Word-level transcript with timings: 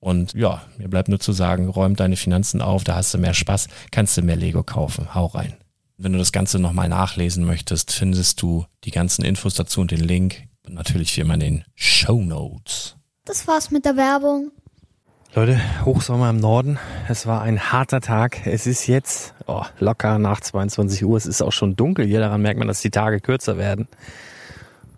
Und 0.00 0.34
ja, 0.34 0.62
mir 0.76 0.88
bleibt 0.88 1.08
nur 1.08 1.18
zu 1.18 1.32
sagen, 1.32 1.68
räum 1.68 1.96
deine 1.96 2.16
Finanzen 2.16 2.62
auf, 2.62 2.84
da 2.84 2.94
hast 2.94 3.12
du 3.14 3.18
mehr 3.18 3.34
Spaß, 3.34 3.68
kannst 3.90 4.16
du 4.16 4.22
mehr 4.22 4.36
Lego 4.36 4.62
kaufen. 4.62 5.14
Hau 5.14 5.26
rein. 5.26 5.54
Wenn 5.96 6.12
du 6.12 6.18
das 6.18 6.30
Ganze 6.30 6.60
nochmal 6.60 6.88
nachlesen 6.88 7.44
möchtest, 7.44 7.90
findest 7.90 8.40
du 8.40 8.64
die 8.84 8.92
ganzen 8.92 9.24
Infos 9.24 9.54
dazu 9.54 9.80
und 9.80 9.90
den 9.90 10.00
Link. 10.00 10.44
Und 10.64 10.74
natürlich 10.74 11.16
wie 11.16 11.22
immer 11.22 11.34
in 11.34 11.40
den 11.40 11.64
Show 11.74 12.20
Notes. 12.22 12.96
Das 13.24 13.48
war's 13.48 13.70
mit 13.70 13.84
der 13.84 13.96
Werbung. 13.96 14.52
Leute, 15.34 15.60
Hochsommer 15.84 16.30
im 16.30 16.38
Norden. 16.38 16.78
Es 17.08 17.26
war 17.26 17.42
ein 17.42 17.72
harter 17.72 18.00
Tag. 18.00 18.46
Es 18.46 18.66
ist 18.66 18.86
jetzt 18.86 19.34
oh, 19.46 19.64
locker 19.78 20.18
nach 20.18 20.40
22 20.40 21.04
Uhr. 21.04 21.16
Es 21.16 21.26
ist 21.26 21.42
auch 21.42 21.52
schon 21.52 21.76
dunkel 21.76 22.06
hier. 22.06 22.20
Daran 22.20 22.42
merkt 22.42 22.58
man, 22.58 22.68
dass 22.68 22.80
die 22.80 22.90
Tage 22.90 23.20
kürzer 23.20 23.58
werden. 23.58 23.88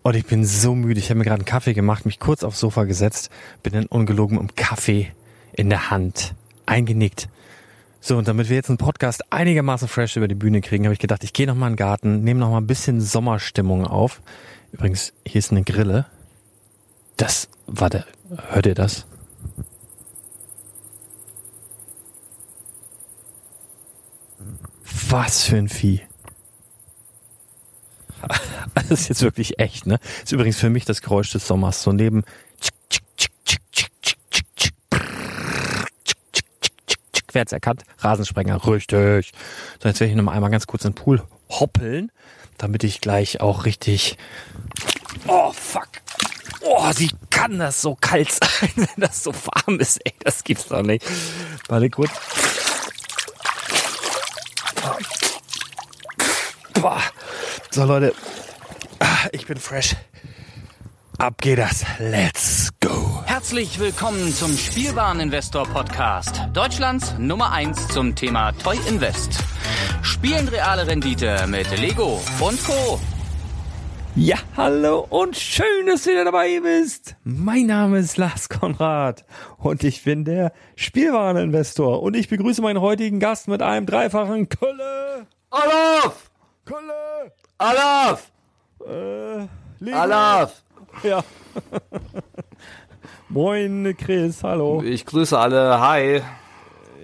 Und 0.03 0.15
ich 0.15 0.25
bin 0.25 0.45
so 0.45 0.73
müde. 0.73 0.99
Ich 0.99 1.09
habe 1.09 1.19
mir 1.19 1.25
gerade 1.25 1.41
einen 1.41 1.45
Kaffee 1.45 1.73
gemacht, 1.73 2.05
mich 2.05 2.19
kurz 2.19 2.43
aufs 2.43 2.59
Sofa 2.59 2.85
gesetzt, 2.85 3.29
bin 3.63 3.73
dann 3.73 3.85
ungelogen 3.85 4.37
dem 4.37 4.55
Kaffee 4.55 5.11
in 5.53 5.69
der 5.69 5.91
Hand 5.91 6.33
eingenickt. 6.65 7.27
So, 7.99 8.17
und 8.17 8.27
damit 8.27 8.49
wir 8.49 8.55
jetzt 8.55 8.69
einen 8.69 8.79
Podcast 8.79 9.31
einigermaßen 9.31 9.87
fresh 9.87 10.17
über 10.17 10.27
die 10.27 10.35
Bühne 10.35 10.61
kriegen, 10.61 10.85
habe 10.85 10.93
ich 10.93 10.99
gedacht, 10.99 11.23
ich 11.23 11.33
gehe 11.33 11.45
noch 11.45 11.53
mal 11.53 11.67
in 11.67 11.73
den 11.73 11.77
Garten, 11.77 12.23
nehme 12.23 12.39
noch 12.39 12.49
mal 12.49 12.57
ein 12.57 12.65
bisschen 12.65 12.99
Sommerstimmung 12.99 13.85
auf. 13.85 14.21
Übrigens, 14.71 15.13
hier 15.23 15.37
ist 15.37 15.51
eine 15.51 15.63
Grille. 15.63 16.07
Das, 17.17 17.47
warte, 17.67 18.05
hört 18.49 18.65
ihr 18.65 18.73
das? 18.73 19.05
Was 25.09 25.43
für 25.43 25.57
ein 25.57 25.69
Vieh. 25.69 26.01
Das 28.73 28.89
ist 28.91 29.09
jetzt 29.09 29.21
wirklich 29.21 29.59
echt, 29.59 29.85
ne? 29.85 29.99
Das 29.99 30.23
ist 30.23 30.31
übrigens 30.31 30.57
für 30.57 30.69
mich 30.69 30.85
das 30.85 31.01
Geräusch 31.01 31.31
des 31.31 31.47
Sommers. 31.47 31.83
So 31.83 31.91
neben 31.91 32.23
Wer 37.33 37.41
hat's 37.41 37.51
erkannt? 37.51 37.83
Rasensprenger, 37.99 38.67
richtig. 38.67 39.31
So, 39.81 39.87
jetzt 39.87 39.99
werde 39.99 40.11
ich 40.11 40.15
noch 40.15 40.23
mal 40.23 40.33
einmal 40.33 40.49
ganz 40.49 40.67
kurz 40.67 40.83
in 40.83 40.91
den 40.91 40.95
Pool 40.95 41.23
hoppeln, 41.49 42.11
damit 42.57 42.83
ich 42.83 43.01
gleich 43.01 43.39
auch 43.41 43.65
richtig... 43.65 44.17
Oh, 45.27 45.51
fuck. 45.51 45.87
Oh, 46.61 46.91
wie 46.97 47.11
kann 47.29 47.57
das 47.57 47.81
so 47.81 47.95
kalt 47.95 48.31
sein, 48.31 48.71
wenn 48.75 48.87
das 48.97 49.23
so 49.23 49.33
warm 49.33 49.79
ist? 49.79 49.99
Ey, 50.05 50.13
das 50.19 50.43
gibt's 50.43 50.67
doch 50.67 50.81
nicht. 50.81 51.05
Warte 51.67 51.89
kurz. 51.89 52.11
Boah. 56.73 57.01
So, 57.73 57.85
Leute, 57.85 58.13
ich 59.31 59.47
bin 59.47 59.57
fresh. 59.57 59.95
Ab 61.17 61.35
geht 61.39 61.57
das. 61.57 61.85
Let's 61.99 62.69
go. 62.81 63.23
Herzlich 63.25 63.79
willkommen 63.79 64.33
zum 64.33 64.57
Spielwareninvestor 64.57 65.65
Podcast. 65.67 66.41
Deutschlands 66.51 67.15
Nummer 67.17 67.53
1 67.53 67.87
zum 67.87 68.13
Thema 68.13 68.51
Toy 68.51 68.77
Invest. 68.89 69.39
Spielen 70.01 70.49
reale 70.49 70.85
Rendite 70.85 71.47
mit 71.47 71.71
Lego 71.79 72.19
und 72.41 72.61
Co. 72.65 72.99
Ja, 74.15 74.35
hallo 74.57 75.07
und 75.09 75.37
schön, 75.37 75.87
dass 75.87 76.03
du 76.03 76.09
wieder 76.09 76.25
dabei 76.25 76.59
bist. 76.59 77.15
Mein 77.23 77.67
Name 77.67 77.99
ist 77.99 78.17
Lars 78.17 78.49
Konrad 78.49 79.23
und 79.57 79.85
ich 79.85 80.03
bin 80.03 80.25
der 80.25 80.51
Spielwareninvestor 80.75 82.03
und 82.03 82.17
ich 82.17 82.27
begrüße 82.27 82.61
meinen 82.61 82.81
heutigen 82.81 83.21
Gast 83.21 83.47
mit 83.47 83.61
einem 83.61 83.85
dreifachen 83.85 84.49
Kölle. 84.49 85.25
Olaf! 85.51 86.31
Kölle! 86.65 87.10
Alaf! 87.61 88.31
Äh. 88.87 89.91
Alaf! 89.91 90.63
Ja. 91.03 91.23
Moin, 93.29 93.95
Chris, 93.97 94.43
hallo. 94.43 94.81
Ich 94.83 95.05
grüße 95.05 95.37
alle. 95.37 95.79
Hi. 95.79 96.21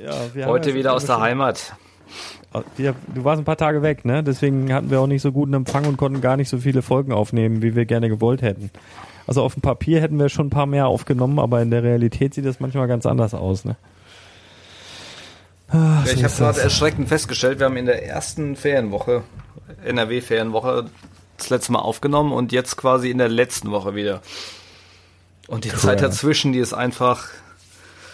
Ja, 0.03 0.47
Heute 0.47 0.71
ja- 0.71 0.75
wieder 0.75 0.93
aus 0.93 1.05
der 1.05 1.19
Heimat. 1.19 1.75
Ja, 2.77 2.93
du 3.13 3.23
warst 3.23 3.39
ein 3.39 3.45
paar 3.45 3.57
Tage 3.57 3.83
weg, 3.83 4.03
ne? 4.03 4.23
Deswegen 4.23 4.73
hatten 4.73 4.89
wir 4.89 4.99
auch 4.99 5.05
nicht 5.05 5.21
so 5.21 5.31
guten 5.31 5.53
Empfang 5.53 5.85
und 5.85 5.97
konnten 5.97 6.21
gar 6.21 6.37
nicht 6.37 6.49
so 6.49 6.57
viele 6.57 6.81
Folgen 6.81 7.11
aufnehmen, 7.11 7.61
wie 7.61 7.75
wir 7.75 7.85
gerne 7.85 8.09
gewollt 8.09 8.41
hätten. 8.41 8.71
Also 9.27 9.43
auf 9.43 9.53
dem 9.53 9.61
Papier 9.61 10.01
hätten 10.01 10.17
wir 10.17 10.29
schon 10.29 10.47
ein 10.47 10.51
paar 10.51 10.65
mehr 10.65 10.87
aufgenommen, 10.87 11.37
aber 11.37 11.61
in 11.61 11.69
der 11.69 11.83
Realität 11.83 12.33
sieht 12.33 12.45
das 12.47 12.59
manchmal 12.59 12.87
ganz 12.87 13.05
anders 13.05 13.35
aus, 13.35 13.63
ne? 13.63 13.75
Ach, 15.69 16.03
ich 16.07 16.23
habe 16.23 16.33
gerade 16.33 16.61
erschreckend 16.61 17.09
festgestellt, 17.09 17.59
wir 17.59 17.67
haben 17.67 17.77
in 17.77 17.85
der 17.85 18.07
ersten 18.07 18.55
Ferienwoche, 18.55 19.21
NRW-Ferienwoche, 19.85 20.85
das 21.37 21.49
letzte 21.49 21.71
Mal 21.71 21.79
aufgenommen 21.79 22.31
und 22.33 22.51
jetzt 22.51 22.77
quasi 22.77 23.09
in 23.11 23.17
der 23.17 23.29
letzten 23.29 23.71
Woche 23.71 23.95
wieder. 23.95 24.21
Und 25.47 25.63
die 25.65 25.69
Zeit 25.69 26.01
dazwischen, 26.01 26.51
die 26.51 26.59
ist 26.59 26.73
einfach 26.73 27.27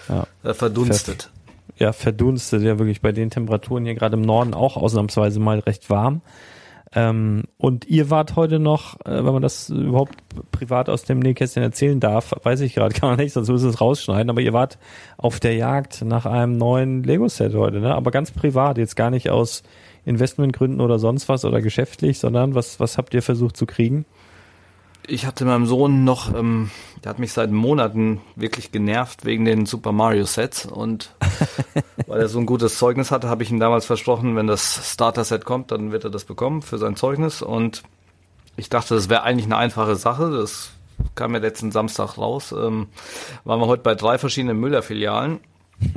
Ja. 0.10 0.28
äh, 0.44 0.54
verdunstet. 0.54 1.32
ja, 1.78 1.94
verdunstet 1.94 2.62
ja 2.64 2.78
wirklich 2.78 3.02
bei 3.02 3.12
den 3.12 3.30
Temperaturen 3.30 3.86
hier 3.86 3.96
gerade 3.96 4.16
im 4.18 4.22
Norden 4.22 4.54
auch 4.54 4.78
ausnahmsweise 4.78 5.40
mal 5.40 5.60
recht 5.60 5.90
warm. 5.90 6.22
Ähm, 6.96 7.46
und 7.58 7.86
ihr 7.88 8.12
wart 8.12 8.36
heute 8.36 8.60
noch, 8.60 9.00
äh, 9.06 9.26
wenn 9.26 9.34
man 9.34 9.42
das 9.42 9.70
überhaupt 9.70 10.16
privat 10.52 10.90
aus 10.90 11.04
dem 11.06 11.18
Nähkästchen 11.20 11.64
erzählen 11.64 12.00
darf, 12.00 12.36
weiß 12.44 12.60
ich 12.62 12.76
gerade 12.76 12.94
gar 13.00 13.16
nicht, 13.16 13.34
sonst 13.34 13.50
müssen 13.50 13.64
wir 13.66 13.72
es 13.72 13.82
rausschneiden, 13.82 14.30
aber 14.30 14.42
ihr 14.42 14.54
wart 14.54 14.78
auf 15.18 15.40
der 15.40 15.56
Jagd 15.56 16.04
nach 16.04 16.28
einem 16.28 16.56
neuen 16.58 17.02
Lego-Set 17.02 17.56
heute, 17.56 17.80
ne? 17.80 17.96
Aber 17.96 18.12
ganz 18.12 18.30
privat, 18.30 18.78
jetzt 18.78 18.96
gar 18.96 19.10
nicht 19.10 19.32
aus 19.32 19.64
Investmentgründen 20.06 20.82
oder 20.82 21.00
sonst 21.00 21.30
was 21.30 21.46
oder 21.46 21.62
geschäftlich, 21.62 22.20
sondern 22.20 22.56
was, 22.56 22.80
was 22.80 22.98
habt 22.98 23.14
ihr 23.14 23.22
versucht 23.22 23.58
zu 23.58 23.66
kriegen? 23.66 24.06
Ich 25.06 25.26
hatte 25.26 25.44
meinem 25.44 25.66
Sohn 25.66 26.06
noch, 26.06 26.34
ähm, 26.34 26.72
der 27.04 27.10
hat 27.10 27.20
mich 27.20 27.34
seit 27.34 27.52
Monaten 27.52 28.22
wirklich 28.38 28.72
genervt 28.72 29.26
wegen 29.26 29.44
den 29.44 29.66
Super 29.66 29.92
Mario 29.92 30.24
Sets 30.26 30.66
und 30.66 31.14
weil 32.08 32.22
er 32.22 32.30
so 32.30 32.40
ein 32.40 32.46
gutes 32.46 32.78
Zeugnis 32.78 33.12
hatte, 33.12 33.28
habe 33.28 33.44
ich 33.44 33.52
ihm 33.52 33.60
damals 33.60 33.86
versprochen, 33.86 34.38
wenn 34.38 34.48
das 34.48 34.94
Starter 34.94 35.26
Set 35.26 35.44
kommt, 35.44 35.72
dann 35.72 35.92
wird 35.92 36.06
er 36.06 36.10
das 36.10 36.24
bekommen 36.24 36.62
für 36.62 36.78
sein 36.78 36.96
Zeugnis 36.96 37.42
und 37.42 37.84
ich 38.56 38.70
dachte, 38.70 38.96
das 38.96 39.10
wäre 39.10 39.24
eigentlich 39.24 39.46
eine 39.46 39.58
einfache 39.58 39.96
Sache. 39.96 40.30
Das 40.32 40.72
kam 41.16 41.34
ja 41.34 41.40
letzten 41.40 41.72
Samstag 41.72 42.18
raus. 42.18 42.52
Ähm, 42.52 42.88
waren 43.44 43.60
wir 43.60 43.68
heute 43.68 43.84
bei 43.84 43.96
drei 43.96 44.18
verschiedenen 44.18 44.60
Müller-Filialen. 44.60 45.40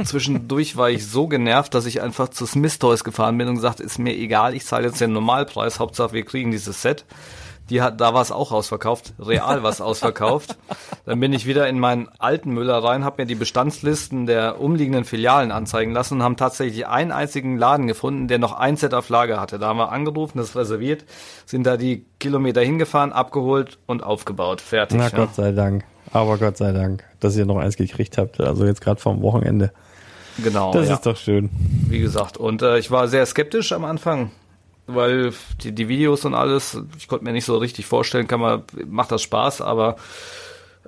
Zwischendurch 0.05 0.77
war 0.77 0.91
ich 0.91 1.07
so 1.07 1.27
genervt, 1.27 1.75
dass 1.75 1.87
ich 1.87 2.03
einfach 2.03 2.29
zu 2.29 2.47
Smith 2.47 2.79
Toys 2.79 3.05
gefahren 3.05 3.39
bin 3.39 3.49
und 3.49 3.57
gesagt, 3.57 3.81
ist 3.81 3.99
mir 3.99 4.15
egal, 4.15 4.55
ich 4.55 4.65
zahle 4.65 4.87
jetzt 4.87 5.01
den 5.01 5.13
Normalpreis, 5.13 5.79
Hauptsache 5.79 6.13
wir 6.13 6.25
kriegen 6.25 6.51
dieses 6.51 6.83
Set. 6.83 7.05
Die 7.69 7.83
hat, 7.83 8.01
da 8.01 8.15
war 8.15 8.23
es 8.23 8.31
auch 8.31 8.53
ausverkauft, 8.53 9.13
real 9.19 9.65
war 9.65 9.71
es 9.71 9.81
ausverkauft. 9.81 10.57
Dann 11.05 11.19
bin 11.19 11.33
ich 11.33 11.47
wieder 11.47 11.69
in 11.69 11.81
meinen 11.81 12.09
alten 12.19 12.51
Müller 12.53 12.83
rein, 12.83 13.05
habe 13.05 13.23
mir 13.23 13.27
die 13.27 13.35
Bestandslisten 13.35 14.27
der 14.27 14.61
umliegenden 14.61 15.05
Filialen 15.05 15.51
anzeigen 15.51 15.93
lassen 15.93 16.15
und 16.15 16.23
haben 16.23 16.37
tatsächlich 16.37 16.87
einen 16.87 17.11
einzigen 17.11 17.59
Laden 17.59 17.89
gefunden, 17.89 18.29
der 18.29 18.39
noch 18.39 18.53
ein 18.53 18.77
Set 18.77 18.95
auf 18.95 19.09
Lager 19.09 19.41
hatte. 19.41 19.59
Da 19.59 19.67
haben 19.67 19.79
wir 19.79 19.91
angerufen, 19.91 20.39
das 20.39 20.55
reserviert, 20.55 21.05
sind 21.45 21.67
da 21.67 21.77
die 21.77 22.05
Kilometer 22.21 22.61
hingefahren, 22.61 23.13
abgeholt 23.13 23.79
und 23.87 24.05
aufgebaut. 24.05 24.61
Fertig. 24.61 24.99
Na 24.99 25.09
ja. 25.09 25.17
Gott 25.17 25.35
sei 25.35 25.51
Dank. 25.51 25.85
Aber 26.13 26.39
Gott 26.39 26.57
sei 26.57 26.73
Dank, 26.73 27.05
dass 27.21 27.37
ihr 27.37 27.47
noch 27.47 27.59
eins 27.59 27.77
gekriegt 27.77 28.19
habt. 28.19 28.41
Also 28.41 28.65
jetzt 28.65 28.81
gerade 28.81 29.01
vom 29.01 29.23
Wochenende. 29.23 29.73
Genau. 30.43 30.73
Das 30.73 30.89
ja. 30.89 30.95
ist 30.95 31.07
doch 31.07 31.17
schön. 31.17 31.51
wie 31.89 32.01
gesagt. 32.01 32.37
Und 32.37 32.63
äh, 32.63 32.79
ich 32.79 32.91
war 32.91 33.09
sehr 33.09 33.25
skeptisch 33.27 33.73
am 33.73 33.85
Anfang, 33.85 34.31
weil 34.87 35.33
die, 35.63 35.73
die 35.73 35.89
Videos 35.89 36.25
und 36.25 36.35
alles, 36.35 36.79
ich 36.99 37.09
konnte 37.09 37.25
mir 37.25 37.33
nicht 37.33 37.45
so 37.45 37.57
richtig 37.57 37.87
vorstellen, 37.87 38.27
kann 38.27 38.41
man, 38.41 38.63
macht 38.87 39.13
das 39.13 39.23
Spaß, 39.23 39.61
aber 39.63 39.97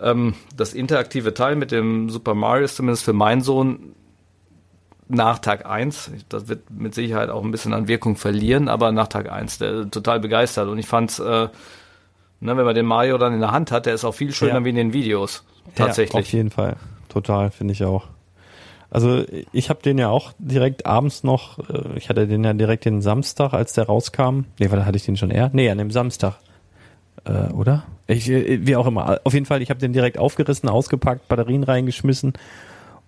ähm, 0.00 0.34
das 0.54 0.74
interaktive 0.74 1.34
Teil 1.34 1.56
mit 1.56 1.72
dem 1.72 2.10
Super 2.10 2.34
Mario 2.34 2.64
ist 2.64 2.76
zumindest 2.76 3.04
für 3.04 3.12
meinen 3.12 3.40
Sohn 3.40 3.94
nach 5.08 5.38
Tag 5.38 5.64
1, 5.64 6.10
das 6.28 6.48
wird 6.48 6.70
mit 6.70 6.94
Sicherheit 6.94 7.30
auch 7.30 7.42
ein 7.42 7.50
bisschen 7.50 7.72
an 7.72 7.88
Wirkung 7.88 8.16
verlieren, 8.16 8.68
aber 8.68 8.92
nach 8.92 9.08
Tag 9.08 9.32
1, 9.32 9.58
der 9.58 9.72
ist 9.80 9.92
total 9.92 10.20
begeistert. 10.20 10.68
Und 10.68 10.78
ich 10.78 10.86
fand's, 10.86 11.18
äh, 11.18 11.48
ne, 12.40 12.56
wenn 12.56 12.64
man 12.64 12.75
den 12.75 12.87
Mario 12.87 13.19
dann 13.19 13.32
in 13.35 13.40
der 13.40 13.52
Hand 13.52 13.70
hat, 13.73 13.87
der 13.87 13.94
ist 13.94 14.05
auch 14.05 14.14
viel 14.14 14.32
schöner 14.32 14.55
Ja. 14.61 14.64
wie 14.64 14.70
in 14.70 14.76
den 14.76 14.93
Videos. 14.93 15.44
Ja, 15.76 15.87
Tatsächlich. 15.87 16.23
auf 16.25 16.32
jeden 16.32 16.50
Fall. 16.50 16.76
Total, 17.08 17.50
finde 17.50 17.73
ich 17.73 17.85
auch. 17.85 18.05
Also 18.90 19.23
ich 19.52 19.69
habe 19.69 19.82
den 19.82 19.99
ja 19.99 20.08
auch 20.08 20.32
direkt 20.38 20.87
abends 20.87 21.23
noch, 21.23 21.58
äh, 21.69 21.96
ich 21.96 22.08
hatte 22.08 22.26
den 22.26 22.43
ja 22.44 22.55
direkt 22.55 22.85
den 22.87 23.02
Samstag, 23.02 23.52
als 23.52 23.75
der 23.75 23.85
rauskam. 23.85 24.44
Nee, 24.58 24.70
weil 24.70 24.79
da 24.79 24.87
hatte 24.87 24.96
ich 24.96 25.05
den 25.05 25.17
schon 25.17 25.31
eher. 25.31 25.50
Nee, 25.52 25.69
an 25.70 25.76
dem 25.79 25.90
Samstag. 25.90 26.38
Äh, 27.25 27.52
oder? 27.52 27.85
Ich, 28.06 28.31
äh, 28.31 28.67
wie 28.67 28.76
auch 28.76 28.87
immer. 28.87 29.20
Auf 29.25 29.35
jeden 29.35 29.44
Fall, 29.44 29.61
ich 29.61 29.69
habe 29.69 29.81
den 29.81 29.93
direkt 29.93 30.17
aufgerissen, 30.19 30.69
ausgepackt, 30.70 31.29
Batterien 31.29 31.64
reingeschmissen 31.64 32.32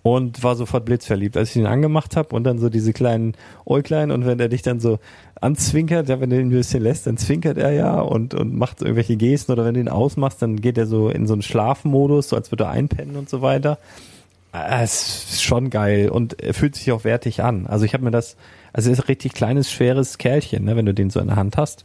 und 0.03 0.43
war 0.43 0.57
sofort 0.57 0.85
blitzverliebt, 0.85 1.37
als 1.37 1.51
ich 1.51 1.57
ihn 1.57 1.67
angemacht 1.67 2.17
habe 2.17 2.35
und 2.35 2.45
dann 2.45 2.59
so 2.59 2.69
diese 2.71 2.93
kleinen 2.93 3.35
Äuglein 3.67 4.11
und 4.11 4.27
wenn 4.27 4.41
er 4.41 4.49
dich 4.49 4.63
dann 4.63 4.81
so 4.81 4.99
anzwinkert, 5.41 6.09
ja, 6.09 6.21
wenn 6.21 6.31
du 6.31 6.37
ihn 6.37 6.49
ein 6.49 6.51
bisschen 6.51 6.83
lässt, 6.83 7.07
dann 7.07 7.17
zwinkert 7.17 7.59
er 7.59 7.73
ja 7.73 8.01
und, 8.01 8.35
und 8.35 8.57
macht 8.57 8.83
irgendwelche 8.83 9.17
Gesten 9.17 9.53
oder 9.53 9.65
wenn 9.65 9.75
du 9.75 9.81
ihn 9.81 9.89
ausmachst, 9.89 10.41
dann 10.43 10.61
geht 10.61 10.79
er 10.79 10.87
so 10.87 11.09
in 11.11 11.27
so 11.27 11.35
einen 11.35 11.43
Schlafmodus, 11.43 12.31
so 12.31 12.37
als 12.37 12.51
würde 12.51 12.65
er 12.65 12.71
einpennen 12.71 13.17
und 13.17 13.29
so 13.29 13.43
weiter. 13.43 13.79
Ah, 14.53 14.83
Es 14.83 15.33
ist 15.33 15.43
schon 15.43 15.71
geil 15.71 16.09
und 16.09 16.43
er 16.43 16.55
fühlt 16.55 16.75
sich 16.75 16.91
auch 16.93 17.05
wertig 17.05 17.43
an. 17.43 17.67
Also 17.67 17.85
ich 17.85 17.95
habe 17.95 18.05
mir 18.05 18.11
das, 18.11 18.37
also 18.73 18.89
er 18.91 18.95
ist 18.95 19.01
ein 19.01 19.07
richtig 19.07 19.33
kleines, 19.33 19.71
schweres 19.71 20.19
Kerlchen, 20.19 20.65
ne, 20.65 20.77
wenn 20.77 20.87
du 20.87 20.95
den 20.95 21.11
so 21.11 21.21
in 21.21 21.29
der 21.29 21.37
Hand 21.37 21.57
hast. 21.57 21.85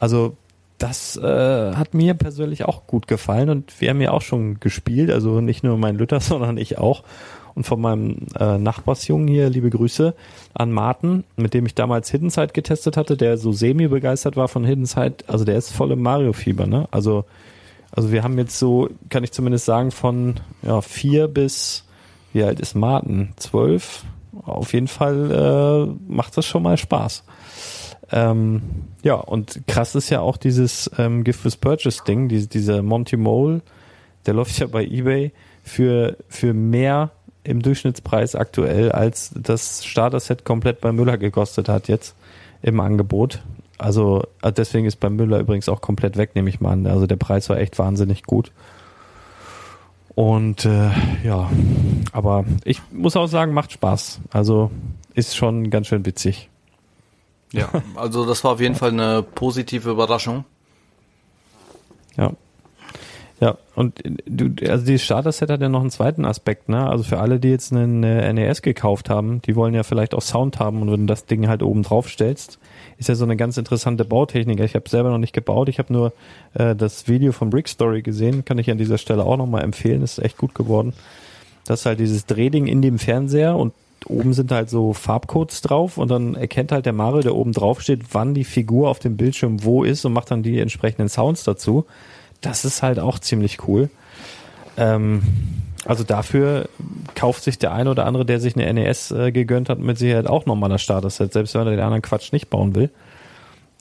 Also 0.00 0.36
das 0.78 1.16
äh, 1.16 1.74
hat 1.74 1.92
mir 1.92 2.14
persönlich 2.14 2.64
auch 2.64 2.86
gut 2.86 3.08
gefallen 3.08 3.50
und 3.50 3.80
wir 3.80 3.90
haben 3.90 4.00
ja 4.00 4.12
auch 4.12 4.22
schon 4.22 4.60
gespielt, 4.60 5.10
also 5.10 5.40
nicht 5.40 5.64
nur 5.64 5.76
mein 5.76 5.96
Lütter, 5.96 6.20
sondern 6.20 6.56
ich 6.56 6.78
auch. 6.78 7.02
Und 7.58 7.64
von 7.64 7.80
meinem 7.80 8.18
äh, 8.38 8.56
Nachbarsjungen 8.56 9.26
hier, 9.26 9.50
liebe 9.50 9.68
Grüße 9.68 10.14
an 10.54 10.70
Martin, 10.70 11.24
mit 11.34 11.54
dem 11.54 11.66
ich 11.66 11.74
damals 11.74 12.08
Hidden 12.08 12.30
Side 12.30 12.52
getestet 12.52 12.96
hatte, 12.96 13.16
der 13.16 13.36
so 13.36 13.50
semi 13.50 13.88
begeistert 13.88 14.36
war 14.36 14.46
von 14.46 14.64
Hidden 14.64 14.86
Side. 14.86 15.16
Also 15.26 15.44
der 15.44 15.58
ist 15.58 15.72
voll 15.72 15.90
im 15.90 16.00
Mario-Fieber, 16.00 16.68
ne? 16.68 16.86
Also, 16.92 17.24
also 17.90 18.12
wir 18.12 18.22
haben 18.22 18.38
jetzt 18.38 18.60
so, 18.60 18.90
kann 19.08 19.24
ich 19.24 19.32
zumindest 19.32 19.64
sagen, 19.64 19.90
von 19.90 20.36
ja, 20.62 20.80
vier 20.82 21.26
bis, 21.26 21.84
wie 22.32 22.44
alt 22.44 22.60
ist 22.60 22.76
Martin? 22.76 23.30
Zwölf? 23.34 24.04
Auf 24.44 24.72
jeden 24.72 24.86
Fall 24.86 25.32
äh, 25.32 26.12
macht 26.12 26.36
das 26.36 26.46
schon 26.46 26.62
mal 26.62 26.76
Spaß. 26.76 27.24
Ähm, 28.12 28.62
ja, 29.02 29.14
und 29.14 29.62
krass 29.66 29.96
ist 29.96 30.10
ja 30.10 30.20
auch 30.20 30.36
dieses 30.36 30.88
ähm, 30.96 31.24
Gift 31.24 31.44
with 31.44 31.56
Purchase 31.56 32.04
Ding, 32.06 32.28
diese, 32.28 32.46
dieser 32.46 32.82
Monty 32.82 33.16
Mole, 33.16 33.62
der 34.26 34.34
läuft 34.34 34.56
ja 34.60 34.68
bei 34.68 34.84
eBay 34.84 35.32
für, 35.64 36.16
für 36.28 36.54
mehr 36.54 37.10
im 37.48 37.62
Durchschnittspreis 37.62 38.34
aktuell, 38.34 38.92
als 38.92 39.30
das 39.34 39.84
Starter-Set 39.84 40.44
komplett 40.44 40.80
bei 40.80 40.92
Müller 40.92 41.16
gekostet 41.16 41.68
hat 41.68 41.88
jetzt 41.88 42.14
im 42.60 42.78
Angebot. 42.80 43.42
Also 43.78 44.24
äh, 44.42 44.52
deswegen 44.52 44.86
ist 44.86 44.96
bei 44.96 45.08
Müller 45.08 45.38
übrigens 45.38 45.68
auch 45.68 45.80
komplett 45.80 46.16
weg, 46.16 46.34
nehme 46.34 46.50
ich 46.50 46.60
mal 46.60 46.72
an. 46.72 46.86
Also 46.86 47.06
der 47.06 47.16
Preis 47.16 47.48
war 47.48 47.58
echt 47.58 47.78
wahnsinnig 47.78 48.24
gut. 48.24 48.52
Und 50.14 50.66
äh, 50.66 50.90
ja, 51.24 51.48
aber 52.12 52.44
ich 52.64 52.82
muss 52.92 53.16
auch 53.16 53.28
sagen, 53.28 53.54
macht 53.54 53.72
Spaß. 53.72 54.20
Also 54.30 54.70
ist 55.14 55.36
schon 55.36 55.70
ganz 55.70 55.86
schön 55.86 56.04
witzig. 56.04 56.50
Ja, 57.52 57.70
also 57.94 58.26
das 58.26 58.44
war 58.44 58.52
auf 58.52 58.60
jeden 58.60 58.74
Fall 58.74 58.90
eine 58.90 59.22
positive 59.22 59.90
Überraschung. 59.90 60.44
Ja. 62.16 62.32
Ja, 63.40 63.56
und 63.76 64.02
du, 64.26 64.50
also 64.68 64.84
dieses 64.84 65.04
Starter-Set 65.04 65.48
hat 65.48 65.60
ja 65.60 65.68
noch 65.68 65.80
einen 65.80 65.92
zweiten 65.92 66.24
Aspekt, 66.24 66.68
ne? 66.68 66.88
Also 66.88 67.04
für 67.04 67.20
alle, 67.20 67.38
die 67.38 67.50
jetzt 67.50 67.72
einen 67.72 68.02
äh, 68.02 68.32
NES 68.32 68.62
gekauft 68.62 69.08
haben, 69.10 69.40
die 69.42 69.54
wollen 69.54 69.74
ja 69.74 69.84
vielleicht 69.84 70.12
auch 70.14 70.22
Sound 70.22 70.58
haben 70.58 70.82
und 70.82 70.90
wenn 70.90 71.00
du 71.00 71.06
das 71.06 71.26
Ding 71.26 71.46
halt 71.46 71.62
oben 71.62 71.84
drauf 71.84 72.08
stellst, 72.08 72.58
ist 72.98 73.08
ja 73.08 73.14
so 73.14 73.24
eine 73.24 73.36
ganz 73.36 73.56
interessante 73.56 74.04
Bautechnik. 74.04 74.58
Ich 74.58 74.74
habe 74.74 74.88
selber 74.88 75.10
noch 75.10 75.18
nicht 75.18 75.32
gebaut, 75.32 75.68
ich 75.68 75.78
habe 75.78 75.92
nur 75.92 76.12
äh, 76.54 76.74
das 76.74 77.06
Video 77.06 77.30
von 77.30 77.50
Brick 77.50 77.68
Story 77.68 78.02
gesehen, 78.02 78.44
kann 78.44 78.58
ich 78.58 78.72
an 78.72 78.78
dieser 78.78 78.98
Stelle 78.98 79.24
auch 79.24 79.36
nochmal 79.36 79.62
empfehlen, 79.62 80.02
ist 80.02 80.18
echt 80.18 80.36
gut 80.36 80.56
geworden. 80.56 80.92
Das 81.64 81.80
ist 81.80 81.86
halt 81.86 82.00
dieses 82.00 82.26
Drehding 82.26 82.66
in 82.66 82.82
dem 82.82 82.98
Fernseher 82.98 83.56
und 83.56 83.72
oben 84.06 84.32
sind 84.32 84.50
halt 84.50 84.68
so 84.68 84.92
Farbcodes 84.94 85.60
drauf 85.60 85.96
und 85.96 86.10
dann 86.10 86.34
erkennt 86.34 86.72
halt 86.72 86.86
der 86.86 86.92
Mario, 86.92 87.20
der 87.20 87.36
oben 87.36 87.52
drauf 87.52 87.82
steht, 87.82 88.00
wann 88.12 88.34
die 88.34 88.44
Figur 88.44 88.88
auf 88.88 88.98
dem 88.98 89.16
Bildschirm 89.16 89.62
wo 89.62 89.84
ist 89.84 90.04
und 90.04 90.12
macht 90.12 90.30
dann 90.30 90.42
die 90.42 90.58
entsprechenden 90.58 91.08
Sounds 91.08 91.44
dazu. 91.44 91.86
Das 92.40 92.64
ist 92.64 92.82
halt 92.82 92.98
auch 92.98 93.18
ziemlich 93.18 93.66
cool. 93.66 93.90
Ähm, 94.76 95.22
also 95.84 96.04
dafür 96.04 96.68
kauft 97.14 97.42
sich 97.42 97.58
der 97.58 97.72
eine 97.72 97.90
oder 97.90 98.06
andere, 98.06 98.24
der 98.24 98.40
sich 98.40 98.56
eine 98.56 98.72
NES 98.72 99.10
äh, 99.10 99.32
gegönnt 99.32 99.68
hat, 99.68 99.78
mit 99.78 99.98
Sicherheit 99.98 100.26
auch 100.26 100.46
nochmal 100.46 100.70
das 100.70 100.82
Starter-Set, 100.82 101.32
selbst 101.32 101.54
wenn 101.54 101.62
er 101.62 101.70
den 101.70 101.80
anderen 101.80 102.02
Quatsch 102.02 102.32
nicht 102.32 102.50
bauen 102.50 102.74
will. 102.74 102.90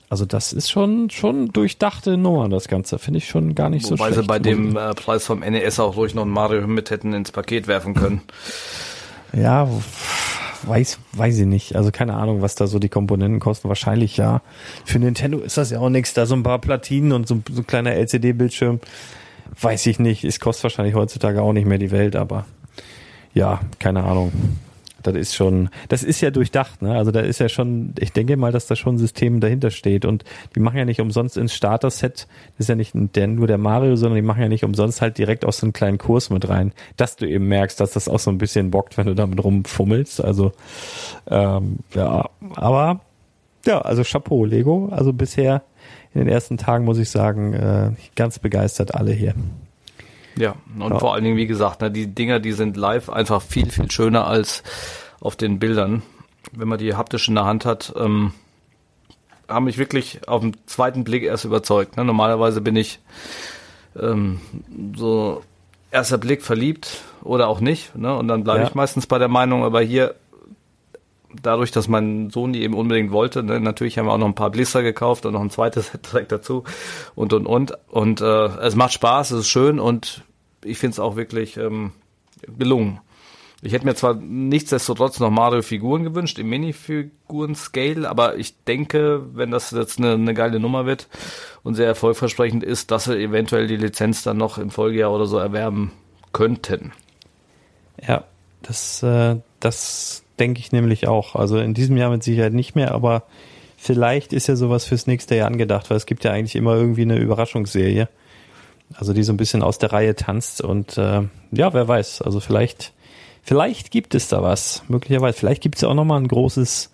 Also 0.09 0.25
das 0.25 0.53
ist 0.53 0.69
schon 0.71 1.09
schon 1.09 1.49
durchdachte 1.49 2.15
Nummer, 2.15 2.47
das 2.47 2.69
Ganze. 2.69 2.97
Finde 2.97 3.17
ich 3.17 3.27
schon 3.27 3.55
gar 3.55 3.69
nicht 3.69 3.85
so 3.85 3.99
Wobei 3.99 4.13
schlecht. 4.13 4.21
sie 4.21 4.27
bei 4.27 4.39
dem 4.39 4.77
äh, 4.77 4.93
Preis 4.93 5.25
vom 5.25 5.39
NES 5.39 5.79
auch 5.81 5.97
ruhig 5.97 6.15
noch 6.15 6.23
ein 6.23 6.29
Mario 6.29 6.65
mit 6.65 6.89
hätten 6.91 7.13
ins 7.13 7.31
Paket 7.31 7.67
werfen 7.67 7.93
können. 7.93 8.21
Ja, 9.33 9.67
weiß, 10.65 10.99
weiß 11.13 11.39
ich 11.39 11.45
nicht. 11.45 11.75
Also 11.75 11.91
keine 11.91 12.13
Ahnung, 12.13 12.41
was 12.41 12.55
da 12.55 12.67
so 12.67 12.79
die 12.79 12.89
Komponenten 12.89 13.39
kosten. 13.39 13.67
Wahrscheinlich 13.67 14.17
ja. 14.17 14.41
Für 14.85 14.99
Nintendo 14.99 15.39
ist 15.39 15.57
das 15.57 15.71
ja 15.71 15.79
auch 15.79 15.89
nichts. 15.89 16.13
Da 16.13 16.25
so 16.25 16.35
ein 16.35 16.43
paar 16.43 16.59
Platinen 16.59 17.11
und 17.11 17.27
so, 17.27 17.41
so 17.49 17.61
ein 17.61 17.67
kleiner 17.67 17.93
LCD-Bildschirm. 17.93 18.79
Weiß 19.59 19.85
ich 19.87 19.99
nicht. 19.99 20.23
Es 20.23 20.39
kostet 20.39 20.63
wahrscheinlich 20.63 20.95
heutzutage 20.95 21.41
auch 21.41 21.53
nicht 21.53 21.67
mehr 21.67 21.77
die 21.77 21.91
Welt, 21.91 22.15
aber 22.15 22.45
ja, 23.33 23.61
keine 23.79 24.03
Ahnung. 24.03 24.31
Das 25.11 25.21
ist 25.21 25.35
schon, 25.35 25.69
das 25.89 26.03
ist 26.03 26.21
ja 26.21 26.31
durchdacht, 26.31 26.81
ne? 26.81 26.95
Also 26.95 27.11
da 27.11 27.19
ist 27.19 27.39
ja 27.39 27.49
schon, 27.49 27.93
ich 27.99 28.11
denke 28.13 28.37
mal, 28.37 28.51
dass 28.51 28.67
da 28.67 28.75
schon 28.75 28.95
ein 28.95 28.97
System 28.97 29.39
dahinter 29.39 29.71
steht 29.71 30.05
und 30.05 30.23
die 30.55 30.59
machen 30.59 30.77
ja 30.77 30.85
nicht 30.85 31.01
umsonst 31.01 31.37
ins 31.37 31.53
Starter-Set, 31.53 32.27
das 32.57 32.59
ist 32.65 32.69
ja 32.69 32.75
nicht 32.75 32.93
der, 32.93 33.27
nur 33.27 33.47
der 33.47 33.57
Mario, 33.57 33.95
sondern 33.95 34.15
die 34.15 34.21
machen 34.21 34.41
ja 34.41 34.49
nicht 34.49 34.63
umsonst 34.63 35.01
halt 35.01 35.17
direkt 35.17 35.45
aus 35.45 35.57
so 35.57 35.65
einem 35.65 35.73
kleinen 35.73 35.97
Kurs 35.97 36.29
mit 36.29 36.47
rein, 36.49 36.73
dass 36.95 37.15
du 37.15 37.27
eben 37.27 37.47
merkst, 37.47 37.79
dass 37.79 37.91
das 37.91 38.07
auch 38.07 38.19
so 38.19 38.31
ein 38.31 38.37
bisschen 38.37 38.71
bockt, 38.71 38.97
wenn 38.97 39.07
du 39.07 39.15
damit 39.15 39.43
rumfummelst. 39.43 40.23
Also 40.23 40.51
ähm, 41.29 41.79
ja, 41.93 42.29
aber 42.55 43.01
ja, 43.65 43.81
also 43.81 44.03
Chapeau, 44.03 44.45
Lego. 44.45 44.89
Also 44.91 45.13
bisher 45.13 45.61
in 46.13 46.21
den 46.21 46.29
ersten 46.29 46.57
Tagen 46.57 46.85
muss 46.85 46.97
ich 46.97 47.09
sagen, 47.09 47.53
äh, 47.53 47.91
ganz 48.15 48.39
begeistert 48.39 48.95
alle 48.95 49.11
hier. 49.11 49.35
Ja, 50.37 50.55
und 50.79 50.91
ja. 50.91 50.99
vor 50.99 51.13
allen 51.13 51.23
Dingen, 51.23 51.37
wie 51.37 51.47
gesagt, 51.47 51.81
ne, 51.81 51.91
die 51.91 52.07
Dinger, 52.07 52.39
die 52.39 52.51
sind 52.51 52.77
live 52.77 53.09
einfach 53.09 53.41
viel, 53.41 53.69
viel 53.69 53.89
schöner 53.91 54.27
als 54.27 54.63
auf 55.19 55.35
den 55.35 55.59
Bildern. 55.59 56.03
Wenn 56.51 56.67
man 56.67 56.77
die 56.77 56.95
haptisch 56.95 57.27
in 57.27 57.35
der 57.35 57.45
Hand 57.45 57.65
hat, 57.65 57.93
ähm, 57.97 58.33
haben 59.47 59.65
mich 59.65 59.77
wirklich 59.77 60.27
auf 60.27 60.41
den 60.41 60.55
zweiten 60.65 61.03
Blick 61.03 61.23
erst 61.23 61.45
überzeugt. 61.45 61.97
Ne? 61.97 62.05
Normalerweise 62.05 62.61
bin 62.61 62.75
ich 62.75 62.99
ähm, 63.99 64.39
so 64.95 65.41
erster 65.91 66.17
Blick 66.17 66.43
verliebt 66.43 67.01
oder 67.23 67.47
auch 67.47 67.59
nicht. 67.59 67.95
Ne? 67.95 68.15
Und 68.15 68.27
dann 68.27 68.43
bleibe 68.43 68.61
ja. 68.61 68.67
ich 68.67 68.75
meistens 68.75 69.07
bei 69.07 69.17
der 69.17 69.29
Meinung, 69.29 69.63
aber 69.63 69.81
hier 69.81 70.15
dadurch, 71.41 71.71
dass 71.71 71.87
mein 71.87 72.29
Sohn 72.29 72.53
die 72.53 72.63
eben 72.63 72.73
unbedingt 72.73 73.11
wollte, 73.11 73.43
ne, 73.43 73.59
natürlich 73.59 73.97
haben 73.97 74.05
wir 74.05 74.13
auch 74.13 74.17
noch 74.17 74.27
ein 74.27 74.35
paar 74.35 74.51
Blister 74.51 74.83
gekauft 74.83 75.25
und 75.25 75.33
noch 75.33 75.41
ein 75.41 75.49
zweites 75.49 75.87
Set 75.87 76.07
direkt 76.11 76.31
dazu 76.31 76.63
und 77.15 77.33
und 77.33 77.45
und 77.45 77.73
und 77.87 78.21
äh, 78.21 78.45
es 78.59 78.75
macht 78.75 78.93
Spaß, 78.93 79.31
es 79.31 79.41
ist 79.41 79.49
schön 79.49 79.79
und 79.79 80.23
ich 80.63 80.77
finde 80.77 80.93
es 80.93 80.99
auch 80.99 81.15
wirklich 81.15 81.57
ähm, 81.57 81.91
gelungen. 82.57 82.99
Ich 83.63 83.73
hätte 83.73 83.85
mir 83.85 83.95
zwar 83.95 84.13
nichtsdestotrotz 84.13 85.19
noch 85.19 85.31
Mario-Figuren 85.31 86.03
gewünscht, 86.03 86.37
im 86.37 86.47
Minifiguren-Scale, 86.49 88.07
aber 88.07 88.37
ich 88.37 88.63
denke, 88.65 89.25
wenn 89.33 89.49
das 89.49 89.71
jetzt 89.71 89.97
eine, 89.97 90.13
eine 90.13 90.35
geile 90.35 90.59
Nummer 90.59 90.85
wird 90.85 91.07
und 91.63 91.73
sehr 91.73 91.87
erfolgversprechend 91.87 92.63
ist, 92.63 92.91
dass 92.91 93.05
sie 93.05 93.17
eventuell 93.17 93.65
die 93.65 93.77
Lizenz 93.77 94.21
dann 94.21 94.37
noch 94.37 94.59
im 94.59 94.69
Folgejahr 94.69 95.11
oder 95.11 95.25
so 95.25 95.39
erwerben 95.39 95.91
könnten. 96.33 96.93
Ja, 98.07 98.25
das, 98.61 99.01
äh, 99.01 99.37
das 99.59 100.23
denke 100.39 100.59
ich 100.59 100.71
nämlich 100.71 101.07
auch. 101.07 101.35
Also 101.35 101.57
in 101.57 101.73
diesem 101.73 101.97
Jahr 101.97 102.09
mit 102.09 102.23
Sicherheit 102.23 102.53
nicht 102.53 102.75
mehr, 102.75 102.93
aber 102.93 103.23
vielleicht 103.77 104.33
ist 104.33 104.47
ja 104.47 104.55
sowas 104.55 104.85
fürs 104.85 105.07
nächste 105.07 105.35
Jahr 105.35 105.47
angedacht, 105.47 105.89
weil 105.89 105.97
es 105.97 106.05
gibt 106.05 106.23
ja 106.23 106.31
eigentlich 106.31 106.55
immer 106.55 106.75
irgendwie 106.75 107.03
eine 107.03 107.17
Überraschungsserie. 107.17 108.09
Also 108.93 109.13
die 109.13 109.23
so 109.23 109.33
ein 109.33 109.37
bisschen 109.37 109.63
aus 109.63 109.79
der 109.79 109.91
Reihe 109.91 110.15
tanzt 110.15 110.61
und 110.61 110.97
äh, 110.97 111.23
ja, 111.51 111.73
wer 111.73 111.87
weiß. 111.87 112.21
Also 112.21 112.39
vielleicht, 112.39 112.93
vielleicht 113.43 113.91
gibt 113.91 114.15
es 114.15 114.29
da 114.29 114.41
was. 114.41 114.83
Möglicherweise. 114.87 115.37
Vielleicht 115.37 115.61
gibt 115.61 115.75
es 115.75 115.81
ja 115.81 115.89
auch 115.89 115.93
nochmal 115.93 116.21
ein 116.21 116.27
großes, 116.29 116.89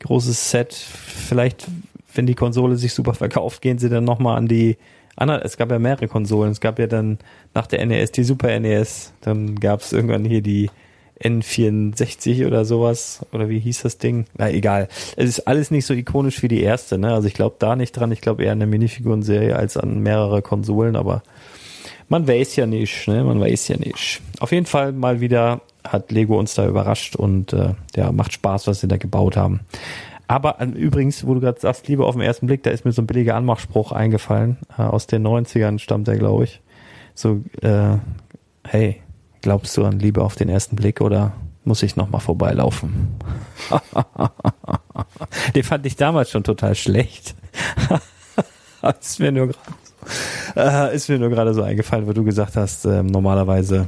großes 0.00 0.50
Set. 0.50 0.74
Vielleicht, 0.74 1.66
wenn 2.14 2.26
die 2.26 2.34
Konsole 2.34 2.76
sich 2.76 2.94
super 2.94 3.14
verkauft, 3.14 3.62
gehen 3.62 3.78
sie 3.78 3.88
dann 3.88 4.04
nochmal 4.04 4.36
an 4.36 4.48
die 4.48 4.76
anderen. 5.14 5.42
Es 5.42 5.56
gab 5.56 5.70
ja 5.70 5.78
mehrere 5.78 6.08
Konsolen. 6.08 6.50
Es 6.50 6.60
gab 6.60 6.80
ja 6.80 6.88
dann 6.88 7.18
nach 7.54 7.68
der 7.68 7.84
NES 7.86 8.10
die 8.10 8.24
Super 8.24 8.58
NES. 8.58 9.12
Dann 9.20 9.54
gab 9.60 9.80
es 9.82 9.92
irgendwann 9.92 10.24
hier 10.24 10.42
die 10.42 10.68
N64 11.22 12.46
oder 12.46 12.64
sowas. 12.64 13.24
Oder 13.32 13.48
wie 13.48 13.58
hieß 13.58 13.82
das 13.82 13.98
Ding? 13.98 14.26
Na, 14.36 14.50
egal. 14.50 14.88
Es 15.16 15.28
ist 15.28 15.46
alles 15.46 15.70
nicht 15.70 15.86
so 15.86 15.94
ikonisch 15.94 16.42
wie 16.42 16.48
die 16.48 16.62
erste, 16.62 16.98
ne? 16.98 17.14
Also 17.14 17.28
ich 17.28 17.34
glaube 17.34 17.56
da 17.58 17.76
nicht 17.76 17.92
dran. 17.92 18.12
Ich 18.12 18.20
glaube 18.20 18.44
eher 18.44 18.52
an 18.52 18.58
eine 18.58 18.66
Minifigurenserie 18.66 19.56
als 19.56 19.76
an 19.76 20.00
mehrere 20.00 20.42
Konsolen, 20.42 20.96
aber 20.96 21.22
man 22.08 22.28
weiß 22.28 22.56
ja 22.56 22.66
nicht, 22.66 23.08
ne? 23.08 23.24
Man 23.24 23.40
weiß 23.40 23.68
ja 23.68 23.76
nicht. 23.78 24.20
Auf 24.40 24.52
jeden 24.52 24.66
Fall 24.66 24.92
mal 24.92 25.20
wieder 25.20 25.62
hat 25.86 26.10
Lego 26.12 26.38
uns 26.38 26.54
da 26.54 26.66
überrascht 26.66 27.16
und 27.16 27.52
äh, 27.52 27.74
ja, 27.94 28.12
macht 28.12 28.32
Spaß, 28.32 28.66
was 28.66 28.80
sie 28.80 28.88
da 28.88 28.96
gebaut 28.96 29.36
haben. 29.36 29.60
Aber 30.28 30.60
äh, 30.60 30.66
übrigens, 30.66 31.26
wo 31.26 31.34
du 31.34 31.40
gerade 31.40 31.60
sagst, 31.60 31.88
Liebe 31.88 32.04
auf 32.04 32.14
den 32.14 32.22
ersten 32.22 32.46
Blick, 32.46 32.62
da 32.62 32.70
ist 32.70 32.84
mir 32.84 32.92
so 32.92 33.02
ein 33.02 33.06
billiger 33.06 33.36
Anmachspruch 33.36 33.92
eingefallen. 33.92 34.58
Äh, 34.76 34.82
aus 34.82 35.06
den 35.06 35.26
90ern 35.26 35.78
stammt 35.78 36.08
der, 36.08 36.16
glaube 36.16 36.44
ich. 36.44 36.60
So, 37.14 37.42
äh, 37.62 37.96
hey, 38.66 39.00
Glaubst 39.46 39.76
du 39.76 39.84
an 39.84 40.00
Liebe 40.00 40.24
auf 40.24 40.34
den 40.34 40.48
ersten 40.48 40.74
Blick 40.74 41.00
oder 41.00 41.32
muss 41.62 41.84
ich 41.84 41.94
nochmal 41.94 42.20
vorbeilaufen? 42.20 43.14
den 45.54 45.62
fand 45.62 45.86
ich 45.86 45.94
damals 45.94 46.32
schon 46.32 46.42
total 46.42 46.74
schlecht. 46.74 47.36
ist 49.00 49.20
mir 49.20 49.30
nur 49.30 49.46
gerade 49.46 50.90
äh, 50.90 50.96
ist 50.96 51.08
mir 51.08 51.20
nur 51.20 51.28
gerade 51.28 51.54
so 51.54 51.62
eingefallen, 51.62 52.08
wo 52.08 52.12
du 52.12 52.24
gesagt 52.24 52.56
hast, 52.56 52.86
äh, 52.86 53.04
normalerweise, 53.04 53.86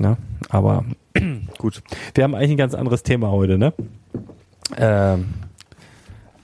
ne? 0.00 0.16
Aber 0.48 0.84
gut. 1.58 1.84
Wir 2.16 2.24
haben 2.24 2.34
eigentlich 2.34 2.50
ein 2.50 2.56
ganz 2.56 2.74
anderes 2.74 3.04
Thema 3.04 3.30
heute, 3.30 3.58
ne? 3.58 3.74
Ähm, 4.76 5.34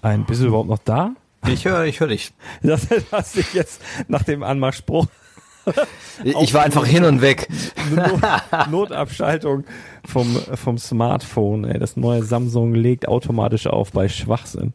ein, 0.03 0.25
bist 0.25 0.41
du 0.41 0.47
überhaupt 0.47 0.69
noch 0.69 0.79
da? 0.79 1.17
Ich 1.49 1.65
höre, 1.65 1.83
ich 1.87 1.99
höre 1.99 2.07
dich. 2.07 2.33
Das 2.63 2.87
hast 3.11 3.35
dich 3.35 3.55
jetzt 3.55 3.83
nach 4.07 4.23
dem 4.23 4.45
Anmachspruch 4.45 5.09
ich 6.25 6.55
war 6.55 6.63
einfach 6.63 6.87
hin 6.87 7.05
und 7.05 7.21
weg. 7.21 7.49
Not, 7.95 8.71
Notabschaltung 8.71 9.65
vom, 10.05 10.37
vom 10.55 10.79
Smartphone. 10.79 11.65
Ey. 11.65 11.79
Das 11.79 11.97
neue 11.97 12.23
Samsung 12.23 12.75
legt 12.75 13.09
automatisch 13.09 13.67
auf 13.67 13.93
bei 13.93 14.09
Schwachsinn. 14.09 14.73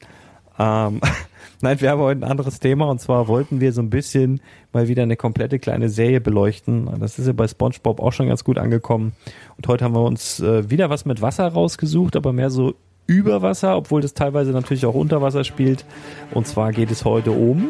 Ähm, 0.60 1.02
Nein, 1.62 1.82
wir 1.82 1.90
haben 1.90 2.02
heute 2.02 2.22
ein 2.22 2.30
anderes 2.30 2.60
Thema 2.60 2.86
und 2.86 3.02
zwar 3.02 3.28
wollten 3.28 3.60
wir 3.60 3.74
so 3.74 3.82
ein 3.82 3.90
bisschen 3.90 4.42
mal 4.74 4.88
wieder 4.88 5.02
eine 5.02 5.16
komplette 5.16 5.58
kleine 5.58 5.90
Serie 5.90 6.22
beleuchten. 6.22 6.88
Das 7.00 7.18
ist 7.18 7.26
ja 7.26 7.34
bei 7.34 7.48
SpongeBob 7.48 8.00
auch 8.00 8.14
schon 8.14 8.28
ganz 8.28 8.44
gut 8.44 8.60
angekommen. 8.60 9.14
Und 9.58 9.68
heute 9.68 9.84
haben 9.84 9.96
wir 9.96 10.04
uns 10.04 10.40
äh, 10.40 10.70
wieder 10.70 10.92
was 10.92 11.06
mit 11.06 11.22
Wasser 11.24 11.48
rausgesucht, 11.48 12.16
aber 12.16 12.32
mehr 12.32 12.52
so 12.52 12.76
über 13.08 13.42
Wasser, 13.42 13.76
obwohl 13.76 14.02
das 14.02 14.14
teilweise 14.14 14.52
natürlich 14.52 14.86
auch 14.86 14.94
unter 14.94 15.22
Wasser 15.22 15.44
spielt. 15.44 15.86
Und 16.32 16.46
zwar 16.46 16.72
geht 16.74 16.92
es 16.92 17.06
heute 17.06 17.32
um 17.32 17.70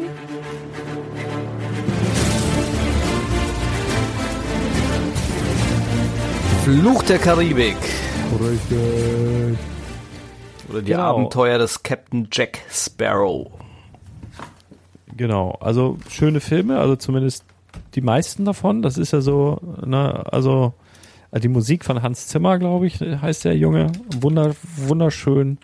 Fluch 6.68 7.02
der 7.04 7.18
Karibik. 7.18 7.78
Oder 10.68 10.82
die 10.82 10.90
genau. 10.90 11.02
Abenteuer 11.02 11.56
des 11.56 11.82
Captain 11.82 12.28
Jack 12.30 12.60
Sparrow. 12.70 13.50
Genau, 15.16 15.52
also 15.62 15.96
schöne 16.10 16.40
Filme, 16.40 16.78
also 16.78 16.96
zumindest 16.96 17.46
die 17.94 18.02
meisten 18.02 18.44
davon. 18.44 18.82
Das 18.82 18.98
ist 18.98 19.14
ja 19.14 19.22
so, 19.22 19.58
ne, 19.82 20.30
also 20.30 20.74
äh, 21.30 21.40
die 21.40 21.48
Musik 21.48 21.86
von 21.86 22.02
Hans 22.02 22.26
Zimmer, 22.26 22.58
glaube 22.58 22.86
ich, 22.86 23.00
heißt 23.00 23.46
der 23.46 23.56
Junge. 23.56 23.90
Wunder, 24.20 24.54
wunderschön. 24.76 25.56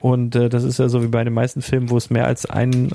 Und 0.00 0.36
äh, 0.36 0.50
das 0.50 0.64
ist 0.64 0.78
ja 0.78 0.90
so 0.90 1.02
wie 1.02 1.08
bei 1.08 1.24
den 1.24 1.32
meisten 1.32 1.62
Filmen, 1.62 1.88
wo 1.88 1.96
es 1.96 2.10
mehr 2.10 2.26
als 2.26 2.44
ein, 2.44 2.92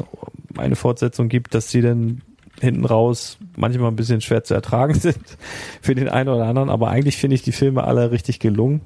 eine 0.58 0.76
Fortsetzung 0.76 1.28
gibt, 1.28 1.56
dass 1.56 1.72
sie 1.72 1.82
dann 1.82 2.22
hinten 2.60 2.86
raus 2.86 3.38
manchmal 3.56 3.90
ein 3.90 3.96
bisschen 3.96 4.22
schwer 4.22 4.44
zu 4.44 4.54
ertragen 4.54 4.94
sind 5.00 5.38
für 5.82 5.96
den 5.96 6.10
einen 6.10 6.30
oder 6.30 6.46
anderen, 6.46 6.70
aber 6.70 6.90
eigentlich 6.90 7.18
finde 7.18 7.36
ich 7.36 7.42
die 7.42 7.52
Filme 7.52 7.84
alle 7.84 8.12
richtig 8.12 8.40
gelungen. 8.40 8.82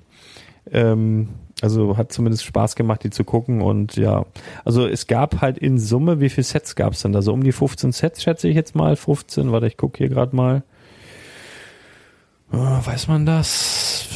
Ähm, 0.72 1.30
also 1.62 1.98
hat 1.98 2.12
zumindest 2.12 2.44
Spaß 2.44 2.76
gemacht, 2.76 3.04
die 3.04 3.12
zu 3.12 3.24
gucken 3.24 3.62
und 3.62 3.96
ja, 3.96 4.26
also 4.66 4.88
es 4.88 5.08
gab 5.08 5.42
halt 5.42 5.58
in 5.58 5.78
Summe, 5.78 6.20
wie 6.20 6.30
viele 6.30 6.44
Sets 6.44 6.76
gab 6.76 6.94
es 6.94 7.02
denn 7.02 7.12
da? 7.12 7.22
So 7.22 7.34
um 7.34 7.44
die 7.44 7.52
15 7.52 7.92
Sets, 7.92 8.24
schätze 8.24 8.48
ich 8.48 8.56
jetzt 8.56 8.76
mal. 8.76 8.96
15, 8.96 9.52
warte, 9.52 9.68
ich 9.68 9.78
gucke 9.78 10.00
hier 10.00 10.10
gerade 10.10 10.36
mal. 10.36 10.64
Oh, 12.52 12.58
weiß 12.58 13.08
man 13.08 13.26
das? 13.26 14.08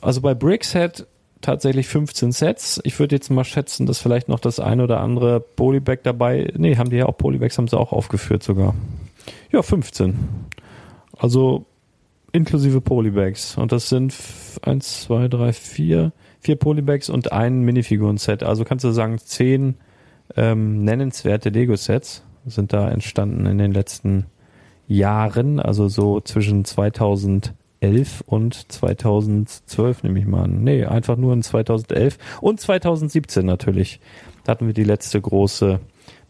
Also 0.00 0.20
bei 0.20 0.34
Brickset 0.34 1.06
tatsächlich 1.40 1.88
15 1.88 2.32
Sets. 2.32 2.80
Ich 2.84 2.98
würde 2.98 3.16
jetzt 3.16 3.30
mal 3.30 3.44
schätzen, 3.44 3.86
dass 3.86 3.98
vielleicht 3.98 4.28
noch 4.28 4.40
das 4.40 4.60
ein 4.60 4.80
oder 4.80 5.00
andere 5.00 5.40
Polybag 5.40 5.98
dabei. 6.02 6.52
Nee, 6.56 6.76
haben 6.76 6.90
die 6.90 6.96
ja 6.96 7.06
auch 7.06 7.16
Polybags, 7.16 7.58
haben 7.58 7.68
sie 7.68 7.78
auch 7.78 7.92
aufgeführt 7.92 8.42
sogar. 8.42 8.74
Ja, 9.52 9.62
15. 9.62 10.16
Also 11.16 11.66
inklusive 12.32 12.80
Polybags. 12.80 13.56
Und 13.56 13.72
das 13.72 13.88
sind 13.88 14.14
1, 14.62 15.02
2, 15.02 15.28
3, 15.28 15.52
4, 15.52 16.12
vier 16.40 16.56
Polybags 16.56 17.08
und 17.08 17.32
ein 17.32 17.62
Minifiguren-Set. 17.62 18.42
Also 18.42 18.64
kannst 18.64 18.84
du 18.84 18.90
sagen, 18.90 19.18
10 19.18 19.74
ähm, 20.36 20.84
nennenswerte 20.84 21.48
Lego-Sets 21.48 22.22
sind 22.46 22.72
da 22.72 22.88
entstanden 22.90 23.46
in 23.46 23.58
den 23.58 23.72
letzten 23.72 24.26
Jahren. 24.86 25.58
Also 25.60 25.88
so 25.88 26.20
zwischen 26.20 26.64
2000 26.64 27.54
2011 27.80 28.22
und 28.26 28.72
2012 28.72 30.02
nehme 30.02 30.18
ich 30.18 30.26
mal 30.26 30.44
an. 30.44 30.64
Nee, 30.64 30.84
einfach 30.84 31.16
nur 31.16 31.32
in 31.32 31.42
2011 31.42 32.18
und 32.40 32.60
2017 32.60 33.44
natürlich. 33.44 34.00
Da 34.44 34.52
hatten 34.52 34.66
wir 34.66 34.74
die 34.74 34.84
letzte 34.84 35.20
große 35.20 35.80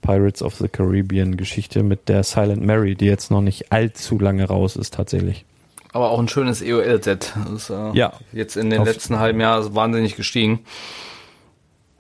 Pirates 0.03 0.43
of 0.43 0.55
the 0.57 0.69
Caribbean 0.69 1.37
Geschichte 1.37 1.83
mit 1.83 2.09
der 2.09 2.23
Silent 2.23 2.65
Mary, 2.65 2.95
die 2.95 3.07
jetzt 3.07 3.31
noch 3.31 3.41
nicht 3.41 3.73
allzu 3.73 4.19
lange 4.19 4.45
raus 4.45 4.77
ist 4.77 4.95
tatsächlich. 4.95 5.45
Aber 5.93 6.11
auch 6.11 6.19
ein 6.19 6.29
schönes 6.29 6.63
EOL-Set. 6.63 7.35
Ist 7.55 7.71
äh, 7.71 7.93
ja. 7.93 8.13
jetzt 8.33 8.57
in 8.57 8.71
den 8.71 8.85
letzten 8.85 9.19
halben 9.19 9.41
Jahren 9.41 9.75
wahnsinnig 9.75 10.17
gestiegen. 10.17 10.61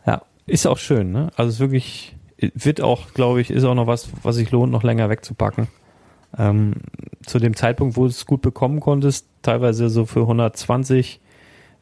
Ja, 0.06 0.22
ist 0.46 0.66
auch 0.66 0.78
schön, 0.78 1.12
ne? 1.12 1.30
Also 1.36 1.48
es 1.48 1.54
ist 1.54 1.60
wirklich, 1.60 2.14
wird 2.36 2.80
auch, 2.80 3.14
glaube 3.14 3.40
ich, 3.40 3.50
ist 3.50 3.64
auch 3.64 3.74
noch 3.74 3.86
was, 3.86 4.08
was 4.22 4.36
sich 4.36 4.50
lohnt, 4.50 4.70
noch 4.70 4.82
länger 4.82 5.08
wegzupacken. 5.08 5.68
Ähm, 6.38 6.74
zu 7.24 7.38
dem 7.38 7.56
Zeitpunkt, 7.56 7.96
wo 7.96 8.02
du 8.02 8.08
es 8.08 8.26
gut 8.26 8.42
bekommen 8.42 8.80
konntest, 8.80 9.26
teilweise 9.42 9.88
so 9.88 10.06
für 10.06 10.20
120 10.22 11.20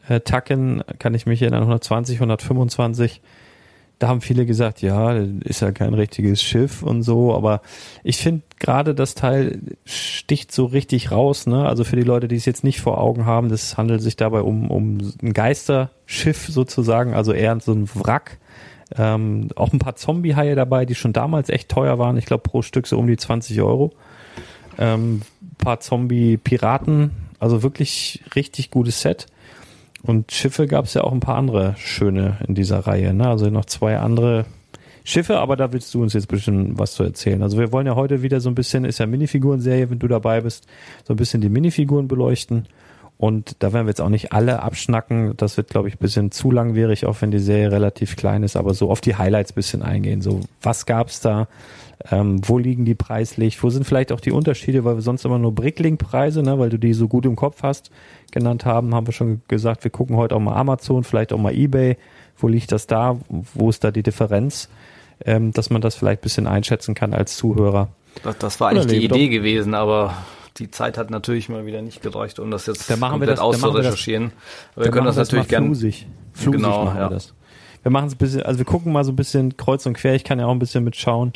Äh, 0.06 0.20
Tacken 0.20 0.84
kann 0.98 1.14
ich 1.14 1.24
mich 1.24 1.40
erinnern, 1.40 1.62
120, 1.62 2.16
125 2.16 3.22
da 3.98 4.08
haben 4.08 4.20
viele 4.20 4.44
gesagt, 4.44 4.82
ja, 4.82 5.12
ist 5.12 5.60
ja 5.60 5.70
kein 5.72 5.94
richtiges 5.94 6.42
Schiff 6.42 6.82
und 6.82 7.02
so, 7.02 7.34
aber 7.34 7.62
ich 8.02 8.16
finde 8.16 8.42
gerade 8.58 8.94
das 8.94 9.14
Teil 9.14 9.60
sticht 9.84 10.52
so 10.52 10.66
richtig 10.66 11.10
raus, 11.10 11.46
ne? 11.46 11.66
Also 11.66 11.84
für 11.84 11.96
die 11.96 12.02
Leute, 12.02 12.26
die 12.26 12.36
es 12.36 12.44
jetzt 12.44 12.64
nicht 12.64 12.80
vor 12.80 12.98
Augen 12.98 13.24
haben, 13.24 13.48
das 13.48 13.76
handelt 13.76 14.02
sich 14.02 14.16
dabei 14.16 14.40
um, 14.40 14.70
um 14.70 14.98
ein 15.22 15.32
Geisterschiff 15.32 16.48
sozusagen, 16.48 17.14
also 17.14 17.32
eher 17.32 17.58
so 17.60 17.72
ein 17.72 17.88
Wrack. 17.94 18.38
Ähm, 18.96 19.48
auch 19.56 19.72
ein 19.72 19.78
paar 19.78 19.96
Zombie-Haie 19.96 20.54
dabei, 20.54 20.84
die 20.84 20.94
schon 20.94 21.12
damals 21.12 21.48
echt 21.48 21.70
teuer 21.70 21.98
waren. 21.98 22.16
Ich 22.16 22.26
glaube 22.26 22.42
pro 22.42 22.62
Stück 22.62 22.86
so 22.86 22.98
um 22.98 23.06
die 23.06 23.16
20 23.16 23.60
Euro. 23.62 23.92
Ähm, 24.78 25.22
paar 25.58 25.80
Zombie-Piraten, 25.80 27.10
also 27.38 27.62
wirklich 27.62 28.22
richtig 28.34 28.70
gutes 28.70 29.00
Set. 29.00 29.26
Und 30.02 30.32
Schiffe 30.32 30.66
gab 30.66 30.84
es 30.84 30.94
ja 30.94 31.02
auch 31.02 31.12
ein 31.12 31.20
paar 31.20 31.36
andere 31.36 31.74
schöne 31.78 32.38
in 32.46 32.54
dieser 32.54 32.80
Reihe. 32.80 33.14
Ne? 33.14 33.26
Also 33.26 33.48
noch 33.48 33.64
zwei 33.64 33.98
andere 33.98 34.44
Schiffe, 35.02 35.38
aber 35.38 35.56
da 35.56 35.72
willst 35.72 35.92
du 35.94 36.02
uns 36.02 36.12
jetzt 36.12 36.28
bestimmt 36.28 36.78
was 36.78 36.94
zu 36.94 37.02
erzählen. 37.02 37.42
Also 37.42 37.58
wir 37.58 37.72
wollen 37.72 37.86
ja 37.86 37.94
heute 37.94 38.22
wieder 38.22 38.40
so 38.40 38.50
ein 38.50 38.54
bisschen, 38.54 38.84
ist 38.84 38.98
ja 38.98 39.06
Minifiguren-Serie, 39.06 39.90
wenn 39.90 39.98
du 39.98 40.08
dabei 40.08 40.40
bist, 40.40 40.66
so 41.04 41.14
ein 41.14 41.16
bisschen 41.16 41.40
die 41.40 41.48
Minifiguren 41.48 42.08
beleuchten. 42.08 42.66
Und 43.16 43.56
da 43.60 43.72
werden 43.72 43.86
wir 43.86 43.90
jetzt 43.90 44.00
auch 44.00 44.08
nicht 44.08 44.32
alle 44.32 44.62
abschnacken. 44.62 45.34
Das 45.36 45.56
wird, 45.56 45.68
glaube 45.68 45.88
ich, 45.88 45.94
ein 45.94 45.98
bisschen 45.98 46.30
zu 46.32 46.50
langwierig, 46.50 47.06
auch 47.06 47.20
wenn 47.20 47.30
die 47.30 47.38
Serie 47.38 47.70
relativ 47.70 48.16
klein 48.16 48.42
ist, 48.42 48.56
aber 48.56 48.74
so 48.74 48.90
auf 48.90 49.00
die 49.00 49.16
Highlights 49.16 49.52
ein 49.52 49.54
bisschen 49.54 49.82
eingehen. 49.82 50.20
So, 50.20 50.40
was 50.62 50.84
gab's 50.84 51.20
da? 51.20 51.48
Ähm, 52.10 52.46
wo 52.46 52.58
liegen 52.58 52.84
die 52.84 52.94
preislich? 52.94 53.62
Wo 53.62 53.70
sind 53.70 53.84
vielleicht 53.84 54.12
auch 54.12 54.20
die 54.20 54.32
Unterschiede, 54.32 54.84
weil 54.84 54.96
wir 54.96 55.02
sonst 55.02 55.24
immer 55.24 55.38
nur 55.38 55.54
Brickling-Preise, 55.54 56.42
ne, 56.42 56.58
weil 56.58 56.68
du 56.68 56.78
die 56.78 56.92
so 56.92 57.08
gut 57.08 57.24
im 57.24 57.34
Kopf 57.34 57.62
hast, 57.62 57.90
genannt 58.30 58.66
haben, 58.66 58.94
haben 58.94 59.06
wir 59.06 59.14
schon 59.14 59.40
gesagt, 59.48 59.84
wir 59.84 59.90
gucken 59.90 60.16
heute 60.16 60.36
auch 60.36 60.40
mal 60.40 60.54
Amazon, 60.54 61.04
vielleicht 61.04 61.32
auch 61.32 61.38
mal 61.38 61.54
Ebay. 61.54 61.96
Wo 62.36 62.48
liegt 62.48 62.72
das 62.72 62.86
da? 62.86 63.18
Wo 63.28 63.70
ist 63.70 63.84
da 63.84 63.90
die 63.90 64.02
Differenz? 64.02 64.68
Ähm, 65.24 65.52
dass 65.52 65.70
man 65.70 65.80
das 65.80 65.94
vielleicht 65.94 66.20
ein 66.20 66.24
bisschen 66.24 66.46
einschätzen 66.46 66.94
kann 66.94 67.14
als 67.14 67.36
Zuhörer. 67.36 67.88
Das, 68.22 68.36
das 68.38 68.60
war 68.60 68.70
eigentlich 68.70 68.86
die 68.86 69.04
Idee 69.04 69.26
doch. 69.26 69.30
gewesen, 69.30 69.74
aber 69.74 70.14
die 70.58 70.70
Zeit 70.70 70.98
hat 70.98 71.10
natürlich 71.10 71.48
mal 71.48 71.66
wieder 71.66 71.82
nicht 71.82 72.02
gereicht, 72.02 72.38
um 72.38 72.50
das 72.50 72.66
jetzt 72.66 72.88
machen 72.90 73.12
komplett 73.12 73.20
wir 73.20 73.34
das, 73.34 73.40
auszurecherchieren. 73.40 74.32
Aber 74.74 74.84
wir 74.84 74.92
können 74.92 75.06
das, 75.06 75.16
das 75.16 75.28
natürlich 75.28 75.48
gerne. 75.48 75.66
Flusig. 75.66 76.06
Flusig 76.32 76.60
genau, 76.60 76.84
machen 76.84 76.98
ja. 76.98 77.08
wir 77.08 77.14
das. 77.14 77.34
Wir 77.82 77.90
machen 77.90 78.06
es 78.06 78.14
ein 78.14 78.18
bisschen, 78.18 78.42
also 78.42 78.58
wir 78.58 78.64
gucken 78.64 78.92
mal 78.92 79.04
so 79.04 79.12
ein 79.12 79.16
bisschen 79.16 79.56
kreuz 79.56 79.86
und 79.86 79.94
quer. 79.94 80.14
Ich 80.14 80.24
kann 80.24 80.38
ja 80.38 80.46
auch 80.46 80.52
ein 80.52 80.58
bisschen 80.58 80.84
mitschauen. 80.84 81.32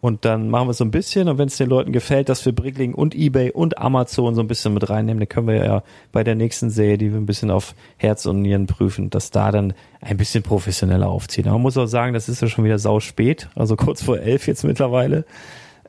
Und 0.00 0.24
dann 0.24 0.48
machen 0.48 0.68
wir 0.68 0.74
so 0.74 0.84
ein 0.84 0.92
bisschen, 0.92 1.28
und 1.28 1.38
wenn 1.38 1.48
es 1.48 1.56
den 1.56 1.68
Leuten 1.68 1.90
gefällt, 1.92 2.28
dass 2.28 2.46
wir 2.46 2.54
Brickling 2.54 2.94
und 2.94 3.16
Ebay 3.16 3.50
und 3.50 3.78
Amazon 3.78 4.36
so 4.36 4.40
ein 4.40 4.46
bisschen 4.46 4.72
mit 4.74 4.88
reinnehmen, 4.88 5.18
dann 5.18 5.28
können 5.28 5.48
wir 5.48 5.56
ja 5.56 5.82
bei 6.12 6.22
der 6.22 6.36
nächsten 6.36 6.70
Serie, 6.70 6.98
die 6.98 7.10
wir 7.10 7.18
ein 7.18 7.26
bisschen 7.26 7.50
auf 7.50 7.74
Herz 7.96 8.24
und 8.26 8.42
Nieren 8.42 8.68
prüfen, 8.68 9.10
dass 9.10 9.32
da 9.32 9.50
dann 9.50 9.74
ein 10.00 10.16
bisschen 10.16 10.44
professioneller 10.44 11.08
aufziehen. 11.08 11.48
Aber 11.48 11.54
man 11.54 11.62
muss 11.62 11.76
auch 11.76 11.86
sagen, 11.86 12.14
das 12.14 12.28
ist 12.28 12.40
ja 12.40 12.46
schon 12.46 12.64
wieder 12.64 12.78
sau 12.78 13.00
spät, 13.00 13.48
also 13.56 13.74
kurz 13.74 14.02
vor 14.02 14.18
elf 14.18 14.46
jetzt 14.46 14.62
mittlerweile. 14.62 15.24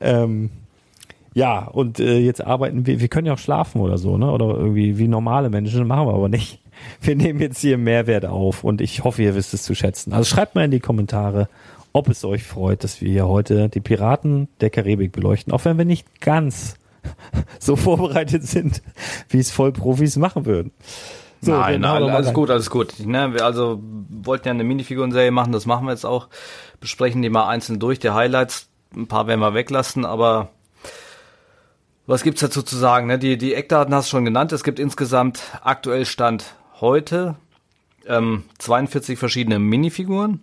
Ähm, 0.01 0.49
ja, 1.35 1.67
und 1.67 1.99
äh, 1.99 2.17
jetzt 2.17 2.43
arbeiten 2.43 2.87
wir, 2.87 2.99
wir 2.99 3.07
können 3.09 3.27
ja 3.27 3.33
auch 3.33 3.39
schlafen 3.39 3.79
oder 3.79 3.99
so, 3.99 4.17
ne? 4.17 4.31
Oder 4.31 4.47
irgendwie 4.57 4.97
wie 4.97 5.07
normale 5.07 5.51
Menschen, 5.51 5.85
machen 5.85 6.07
wir 6.07 6.15
aber 6.15 6.29
nicht. 6.29 6.59
Wir 7.01 7.15
nehmen 7.15 7.39
jetzt 7.39 7.59
hier 7.59 7.77
Mehrwert 7.77 8.25
auf 8.25 8.63
und 8.63 8.81
ich 8.81 9.03
hoffe, 9.03 9.23
ihr 9.23 9.35
wisst 9.35 9.53
es 9.53 9.63
zu 9.63 9.75
schätzen. 9.75 10.13
Also 10.13 10.25
schreibt 10.25 10.55
mal 10.55 10.65
in 10.65 10.71
die 10.71 10.79
Kommentare, 10.79 11.47
ob 11.93 12.09
es 12.09 12.23
euch 12.23 12.43
freut, 12.43 12.83
dass 12.83 13.01
wir 13.01 13.09
hier 13.09 13.27
heute 13.27 13.69
die 13.69 13.79
Piraten 13.79 14.47
der 14.61 14.69
Karibik 14.69 15.11
beleuchten, 15.11 15.53
auch 15.53 15.65
wenn 15.65 15.77
wir 15.77 15.85
nicht 15.85 16.21
ganz 16.21 16.75
so 17.59 17.75
vorbereitet 17.75 18.43
sind, 18.43 18.81
wie 19.29 19.39
es 19.39 19.51
Vollprofis 19.51 20.17
machen 20.17 20.45
würden. 20.45 20.71
So, 21.41 21.53
Nein, 21.53 21.79
nein 21.79 22.03
alles 22.03 22.33
gut, 22.33 22.49
alles 22.49 22.69
gut. 22.69 22.99
Ne, 22.99 23.33
wir 23.33 23.45
also 23.45 23.81
wollten 23.81 24.47
ja 24.49 24.53
eine 24.53 24.65
Minifiguren-Serie 24.65 25.31
machen, 25.31 25.53
das 25.53 25.65
machen 25.65 25.85
wir 25.85 25.91
jetzt 25.91 26.05
auch. 26.05 26.27
Besprechen 26.81 27.21
die 27.21 27.29
mal 27.29 27.47
einzeln 27.47 27.79
durch, 27.79 27.99
die 27.99 28.09
Highlights. 28.09 28.67
Ein 28.93 29.07
paar 29.07 29.27
werden 29.27 29.39
wir 29.39 29.53
weglassen, 29.53 30.03
aber 30.03 30.49
was 32.07 32.23
gibt's 32.23 32.41
dazu 32.41 32.61
zu 32.61 32.75
sagen? 32.75 33.07
Ne? 33.07 33.19
Die, 33.19 33.37
die 33.37 33.53
Eckdaten 33.53 33.93
hast 33.93 34.07
du 34.07 34.17
schon 34.17 34.25
genannt. 34.25 34.51
Es 34.51 34.63
gibt 34.63 34.79
insgesamt 34.79 35.41
aktuell 35.61 36.05
Stand 36.05 36.55
heute 36.81 37.35
ähm, 38.05 38.43
42 38.57 39.17
verschiedene 39.19 39.59
Minifiguren 39.59 40.41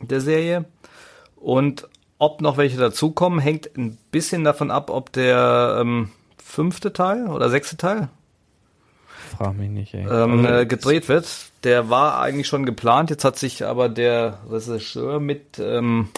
der 0.00 0.20
Serie. 0.20 0.64
Und 1.36 1.88
ob 2.18 2.40
noch 2.40 2.56
welche 2.56 2.76
dazukommen, 2.76 3.38
hängt 3.38 3.76
ein 3.76 3.96
bisschen 4.10 4.44
davon 4.44 4.70
ab, 4.70 4.90
ob 4.90 5.12
der 5.12 5.78
ähm, 5.80 6.10
fünfte 6.42 6.92
Teil 6.92 7.28
oder 7.28 7.48
sechste 7.48 7.76
Teil 7.76 8.08
Frag 9.28 9.56
mich 9.56 9.70
nicht, 9.70 9.94
ey. 9.94 10.02
Ähm, 10.02 10.44
also, 10.44 10.60
äh, 10.60 10.66
gedreht 10.66 11.08
wird. 11.08 11.28
Der 11.64 11.90
war 11.90 12.20
eigentlich 12.20 12.46
schon 12.46 12.66
geplant, 12.66 13.10
jetzt 13.10 13.24
hat 13.24 13.38
sich 13.38 13.64
aber 13.64 13.88
der 13.88 14.38
Regisseur 14.50 15.20
mit 15.20 15.58
ähm, 15.58 16.08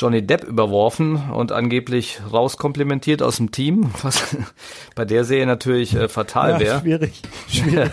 Johnny 0.00 0.22
Depp 0.22 0.44
überworfen 0.44 1.30
und 1.30 1.52
angeblich 1.52 2.20
rauskomplimentiert 2.32 3.22
aus 3.22 3.36
dem 3.36 3.50
Team, 3.50 3.90
was 4.02 4.34
bei 4.94 5.04
der 5.04 5.24
Serie 5.24 5.44
natürlich 5.46 5.94
äh, 5.94 6.08
fatal 6.08 6.58
wäre. 6.58 6.76
Ja, 6.76 6.80
schwierig, 6.80 7.20
schwierig. 7.48 7.90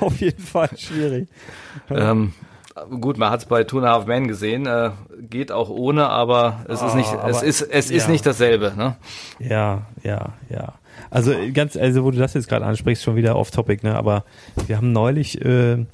Auf 0.00 0.20
jeden 0.20 0.42
Fall 0.42 0.68
schwierig. 0.76 1.28
ähm, 1.88 2.34
gut, 3.00 3.16
man 3.16 3.30
hat 3.30 3.40
es 3.40 3.46
bei 3.46 3.64
Two 3.64 3.78
and 3.78 3.86
a 3.86 3.92
Half 3.92 4.04
Men 4.04 4.28
gesehen, 4.28 4.66
äh, 4.66 4.90
geht 5.20 5.50
auch 5.50 5.70
ohne, 5.70 6.10
aber 6.10 6.66
es 6.68 6.82
oh, 6.82 6.86
ist 6.86 6.94
nicht, 6.96 7.16
es 7.26 7.42
ist, 7.42 7.62
es 7.62 7.88
ja. 7.88 7.96
ist 7.96 8.08
nicht 8.10 8.26
dasselbe. 8.26 8.74
Ne? 8.76 8.96
Ja, 9.38 9.86
ja, 10.02 10.34
ja. 10.50 10.74
Also 11.10 11.32
ganz, 11.54 11.76
also 11.76 12.04
wo 12.04 12.10
du 12.10 12.18
das 12.18 12.34
jetzt 12.34 12.48
gerade 12.48 12.66
ansprichst, 12.66 13.02
schon 13.02 13.16
wieder 13.16 13.36
off 13.36 13.50
Topic, 13.50 13.86
ne? 13.86 13.94
Aber 13.94 14.24
wir 14.66 14.76
haben 14.76 14.92
neulich 14.92 15.42
äh, 15.42 15.86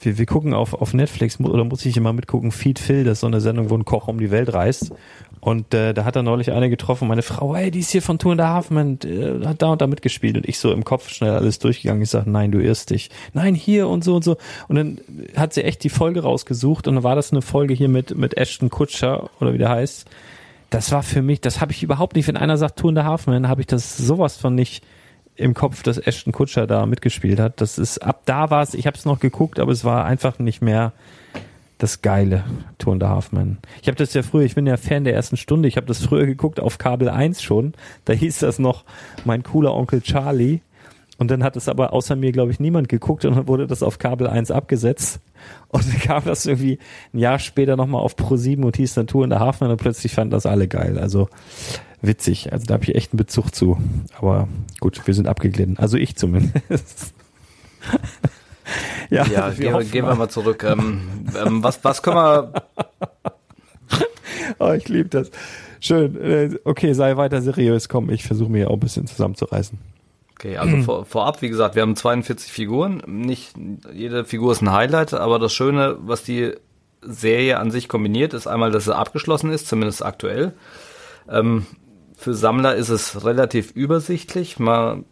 wir, 0.00 0.18
wir 0.18 0.26
gucken 0.26 0.54
auf, 0.54 0.74
auf 0.74 0.94
Netflix, 0.94 1.38
oder 1.40 1.64
muss 1.64 1.84
ich 1.84 1.96
immer 1.96 2.12
mitgucken, 2.12 2.52
Feed 2.52 2.78
Phil, 2.78 3.04
das 3.04 3.14
ist 3.14 3.20
so 3.20 3.26
eine 3.26 3.40
Sendung, 3.40 3.70
wo 3.70 3.76
ein 3.76 3.84
Koch 3.84 4.08
um 4.08 4.18
die 4.18 4.30
Welt 4.30 4.52
reist. 4.52 4.92
Und 5.40 5.72
äh, 5.72 5.94
da 5.94 6.04
hat 6.04 6.16
er 6.16 6.22
neulich 6.22 6.52
eine 6.52 6.68
getroffen, 6.68 7.08
meine 7.08 7.22
Frau, 7.22 7.56
hey, 7.56 7.70
die 7.70 7.78
ist 7.78 7.90
hier 7.90 8.02
von 8.02 8.18
Tour 8.18 8.32
in 8.32 8.38
der 8.38 8.48
Hafen, 8.48 8.98
äh, 9.04 9.46
hat 9.46 9.62
da 9.62 9.68
und 9.68 9.80
da 9.80 9.86
mitgespielt. 9.86 10.36
Und 10.36 10.46
ich 10.46 10.58
so 10.58 10.70
im 10.70 10.84
Kopf 10.84 11.08
schnell 11.08 11.30
alles 11.30 11.58
durchgegangen. 11.58 12.02
Ich 12.02 12.10
sage, 12.10 12.30
nein, 12.30 12.52
du 12.52 12.58
irrst 12.58 12.90
dich. 12.90 13.08
Nein, 13.32 13.54
hier 13.54 13.88
und 13.88 14.04
so 14.04 14.16
und 14.16 14.24
so. 14.24 14.36
Und 14.68 14.76
dann 14.76 15.00
hat 15.36 15.54
sie 15.54 15.64
echt 15.64 15.82
die 15.82 15.88
Folge 15.88 16.22
rausgesucht 16.22 16.88
und 16.88 16.96
dann 16.96 17.04
war 17.04 17.16
das 17.16 17.32
eine 17.32 17.40
Folge 17.40 17.72
hier 17.72 17.88
mit, 17.88 18.16
mit 18.16 18.36
Ashton 18.36 18.68
Kutscher, 18.68 19.30
oder 19.40 19.54
wie 19.54 19.58
der 19.58 19.70
heißt. 19.70 20.06
Das 20.68 20.92
war 20.92 21.02
für 21.02 21.22
mich, 21.22 21.40
das 21.40 21.60
habe 21.60 21.72
ich 21.72 21.82
überhaupt 21.82 22.16
nicht, 22.16 22.28
wenn 22.28 22.36
einer 22.36 22.58
sagt 22.58 22.78
Tour 22.78 22.90
in 22.90 22.94
der 22.94 23.04
Hafen, 23.04 23.48
habe 23.48 23.62
ich 23.62 23.66
das 23.66 23.96
sowas 23.96 24.36
von 24.36 24.54
nicht 24.54 24.84
im 25.40 25.54
Kopf, 25.54 25.82
dass 25.82 25.98
Ashton 25.98 26.32
Kutscher 26.32 26.66
da 26.66 26.86
mitgespielt 26.86 27.40
hat. 27.40 27.60
Das 27.60 27.78
ist 27.78 27.98
ab 27.98 28.22
da 28.26 28.50
war 28.50 28.62
es, 28.62 28.74
ich 28.74 28.86
habe 28.86 28.96
es 28.96 29.04
noch 29.04 29.20
geguckt, 29.20 29.58
aber 29.58 29.72
es 29.72 29.84
war 29.84 30.04
einfach 30.04 30.38
nicht 30.38 30.62
mehr 30.62 30.92
das 31.78 32.02
geile 32.02 32.44
Tour 32.78 32.98
der 32.98 33.08
Halfman. 33.08 33.58
Ich 33.80 33.88
habe 33.88 33.96
das 33.96 34.12
ja 34.12 34.22
früher, 34.22 34.44
ich 34.44 34.54
bin 34.54 34.66
ja 34.66 34.76
Fan 34.76 35.04
der 35.04 35.14
ersten 35.14 35.36
Stunde, 35.36 35.66
ich 35.66 35.76
habe 35.76 35.86
das 35.86 36.04
früher 36.04 36.26
geguckt 36.26 36.60
auf 36.60 36.78
Kabel 36.78 37.08
1 37.08 37.42
schon. 37.42 37.72
Da 38.04 38.12
hieß 38.12 38.40
das 38.40 38.58
noch 38.58 38.84
mein 39.24 39.42
cooler 39.42 39.74
Onkel 39.74 40.02
Charlie. 40.02 40.60
Und 41.20 41.30
dann 41.30 41.44
hat 41.44 41.54
es 41.54 41.68
aber 41.68 41.92
außer 41.92 42.16
mir, 42.16 42.32
glaube 42.32 42.50
ich, 42.50 42.60
niemand 42.60 42.88
geguckt 42.88 43.26
und 43.26 43.36
dann 43.36 43.46
wurde 43.46 43.66
das 43.66 43.82
auf 43.82 43.98
Kabel 43.98 44.26
1 44.26 44.50
abgesetzt. 44.50 45.20
Und 45.68 45.86
dann 45.86 46.00
kam 46.00 46.24
das 46.24 46.46
irgendwie 46.46 46.78
ein 47.12 47.18
Jahr 47.18 47.38
später 47.38 47.76
nochmal 47.76 48.00
auf 48.00 48.16
Pro 48.16 48.36
7 48.36 48.64
und 48.64 48.78
hieß 48.78 48.94
dann 48.94 49.06
Tour 49.06 49.24
in 49.24 49.30
der 49.30 49.38
Hafen 49.38 49.68
und 49.68 49.76
plötzlich 49.76 50.14
fanden 50.14 50.30
das 50.30 50.46
alle 50.46 50.66
geil. 50.66 50.98
Also 50.98 51.28
witzig. 52.00 52.54
Also 52.54 52.64
da 52.64 52.72
habe 52.72 52.84
ich 52.84 52.94
echt 52.94 53.12
einen 53.12 53.18
Bezug 53.18 53.54
zu. 53.54 53.76
Aber 54.16 54.48
gut, 54.80 55.06
wir 55.06 55.12
sind 55.12 55.28
abgeglitten. 55.28 55.76
Also 55.76 55.98
ich 55.98 56.16
zumindest. 56.16 56.54
ja, 59.10 59.26
ja 59.26 59.58
wir 59.58 59.72
gehen, 59.72 59.90
gehen 59.90 60.06
wir 60.06 60.14
mal 60.14 60.30
zurück. 60.30 60.64
Ähm, 60.64 61.02
ähm, 61.38 61.62
was, 61.62 61.84
was 61.84 62.02
können 62.02 62.16
wir. 62.16 62.52
oh, 64.58 64.72
ich 64.72 64.88
liebe 64.88 65.10
das. 65.10 65.30
Schön. 65.80 66.16
Äh, 66.18 66.58
okay, 66.64 66.94
sei 66.94 67.18
weiter 67.18 67.42
seriös. 67.42 67.90
Komm, 67.90 68.08
ich 68.08 68.24
versuche 68.24 68.50
mir 68.50 68.70
auch 68.70 68.74
ein 68.74 68.80
bisschen 68.80 69.06
zusammenzureißen. 69.06 69.99
Okay, 70.40 70.56
also 70.56 70.82
vor, 70.84 71.04
vorab, 71.04 71.42
wie 71.42 71.50
gesagt, 71.50 71.74
wir 71.74 71.82
haben 71.82 71.96
42 71.96 72.50
Figuren. 72.50 73.02
Nicht 73.06 73.52
jede 73.92 74.24
Figur 74.24 74.52
ist 74.52 74.62
ein 74.62 74.72
Highlight, 74.72 75.12
aber 75.12 75.38
das 75.38 75.52
Schöne, 75.52 75.98
was 76.00 76.22
die 76.22 76.54
Serie 77.02 77.58
an 77.58 77.70
sich 77.70 77.90
kombiniert, 77.90 78.32
ist 78.32 78.46
einmal, 78.46 78.70
dass 78.70 78.86
sie 78.86 78.96
abgeschlossen 78.96 79.50
ist, 79.52 79.68
zumindest 79.68 80.02
aktuell. 80.02 80.54
Ähm, 81.28 81.66
für 82.16 82.32
Sammler 82.32 82.74
ist 82.74 82.88
es 82.88 83.22
relativ 83.22 83.72
übersichtlich. 83.72 84.58
Man 84.58 85.04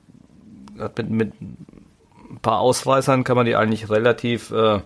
hat 0.79 0.97
mit, 0.97 1.11
mit 1.11 1.33
ein 1.43 2.39
paar 2.41 2.61
Ausweisern 2.61 3.23
kann 3.23 3.37
man 3.37 3.45
die 3.45 3.55
eigentlich 3.55 3.91
relativ, 3.91 4.51
äh, 4.51 4.77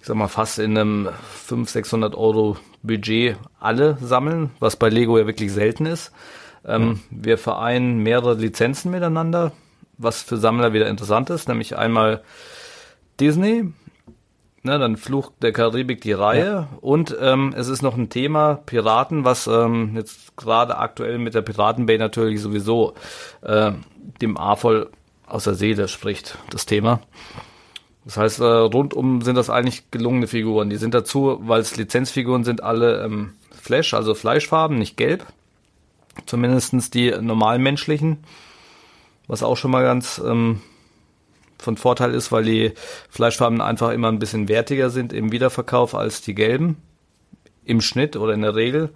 ich 0.00 0.06
sag 0.06 0.16
mal, 0.16 0.28
fast 0.28 0.58
in 0.58 0.78
einem 0.78 1.08
500, 1.44 1.68
600 1.68 2.14
Euro 2.14 2.56
Budget 2.82 3.36
alle 3.60 3.98
sammeln, 4.00 4.52
was 4.58 4.76
bei 4.76 4.88
Lego 4.88 5.18
ja 5.18 5.26
wirklich 5.26 5.52
selten 5.52 5.84
ist. 5.84 6.12
Ähm. 6.68 7.00
Wir 7.10 7.38
vereinen 7.38 7.98
mehrere 7.98 8.34
Lizenzen 8.34 8.90
miteinander, 8.90 9.52
was 9.96 10.22
für 10.22 10.36
Sammler 10.36 10.72
wieder 10.72 10.88
interessant 10.88 11.30
ist, 11.30 11.48
nämlich 11.48 11.76
einmal 11.76 12.22
Disney, 13.18 13.72
Ne, 14.64 14.76
dann 14.78 14.96
Fluch 14.96 15.30
der 15.40 15.52
Karibik 15.52 16.00
die 16.00 16.12
Reihe 16.12 16.44
ja. 16.44 16.68
und 16.80 17.16
ähm, 17.20 17.54
es 17.56 17.68
ist 17.68 17.80
noch 17.80 17.96
ein 17.96 18.10
Thema 18.10 18.54
Piraten, 18.66 19.24
was 19.24 19.46
ähm, 19.46 19.92
jetzt 19.94 20.36
gerade 20.36 20.76
aktuell 20.78 21.18
mit 21.18 21.34
der 21.34 21.42
Piratenbay 21.42 21.96
natürlich 21.96 22.40
sowieso 22.40 22.94
äh, 23.42 23.70
dem 24.20 24.36
A 24.36 24.56
voll 24.56 24.90
aus 25.28 25.44
der 25.44 25.54
Seele 25.54 25.86
spricht, 25.86 26.38
das 26.50 26.66
Thema. 26.66 27.00
Das 28.04 28.16
heißt, 28.16 28.40
äh, 28.40 28.44
rundum 28.44 29.22
sind 29.22 29.36
das 29.36 29.48
eigentlich 29.48 29.90
gelungene 29.90 30.26
Figuren. 30.26 30.70
Die 30.70 30.76
sind 30.76 30.92
dazu, 30.92 31.38
weil 31.42 31.60
es 31.60 31.76
Lizenzfiguren 31.76 32.42
sind, 32.42 32.62
alle 32.62 33.04
ähm, 33.04 33.34
Flash, 33.52 33.94
also 33.94 34.14
Fleischfarben, 34.14 34.78
nicht 34.78 34.96
gelb. 34.96 35.26
Zumindestens 36.26 36.90
die 36.90 37.10
normalen 37.10 37.62
menschlichen. 37.62 38.24
Was 39.26 39.42
auch 39.42 39.56
schon 39.56 39.70
mal 39.70 39.82
ganz 39.82 40.20
ähm, 40.24 40.60
von 41.58 41.76
Vorteil 41.76 42.14
ist, 42.14 42.32
weil 42.32 42.44
die 42.44 42.72
Fleischfarben 43.10 43.60
einfach 43.60 43.90
immer 43.90 44.08
ein 44.08 44.18
bisschen 44.18 44.48
wertiger 44.48 44.90
sind 44.90 45.12
im 45.12 45.32
Wiederverkauf 45.32 45.94
als 45.94 46.22
die 46.22 46.34
gelben. 46.34 46.76
Im 47.64 47.80
Schnitt 47.80 48.16
oder 48.16 48.32
in 48.32 48.42
der 48.42 48.54
Regel. 48.54 48.90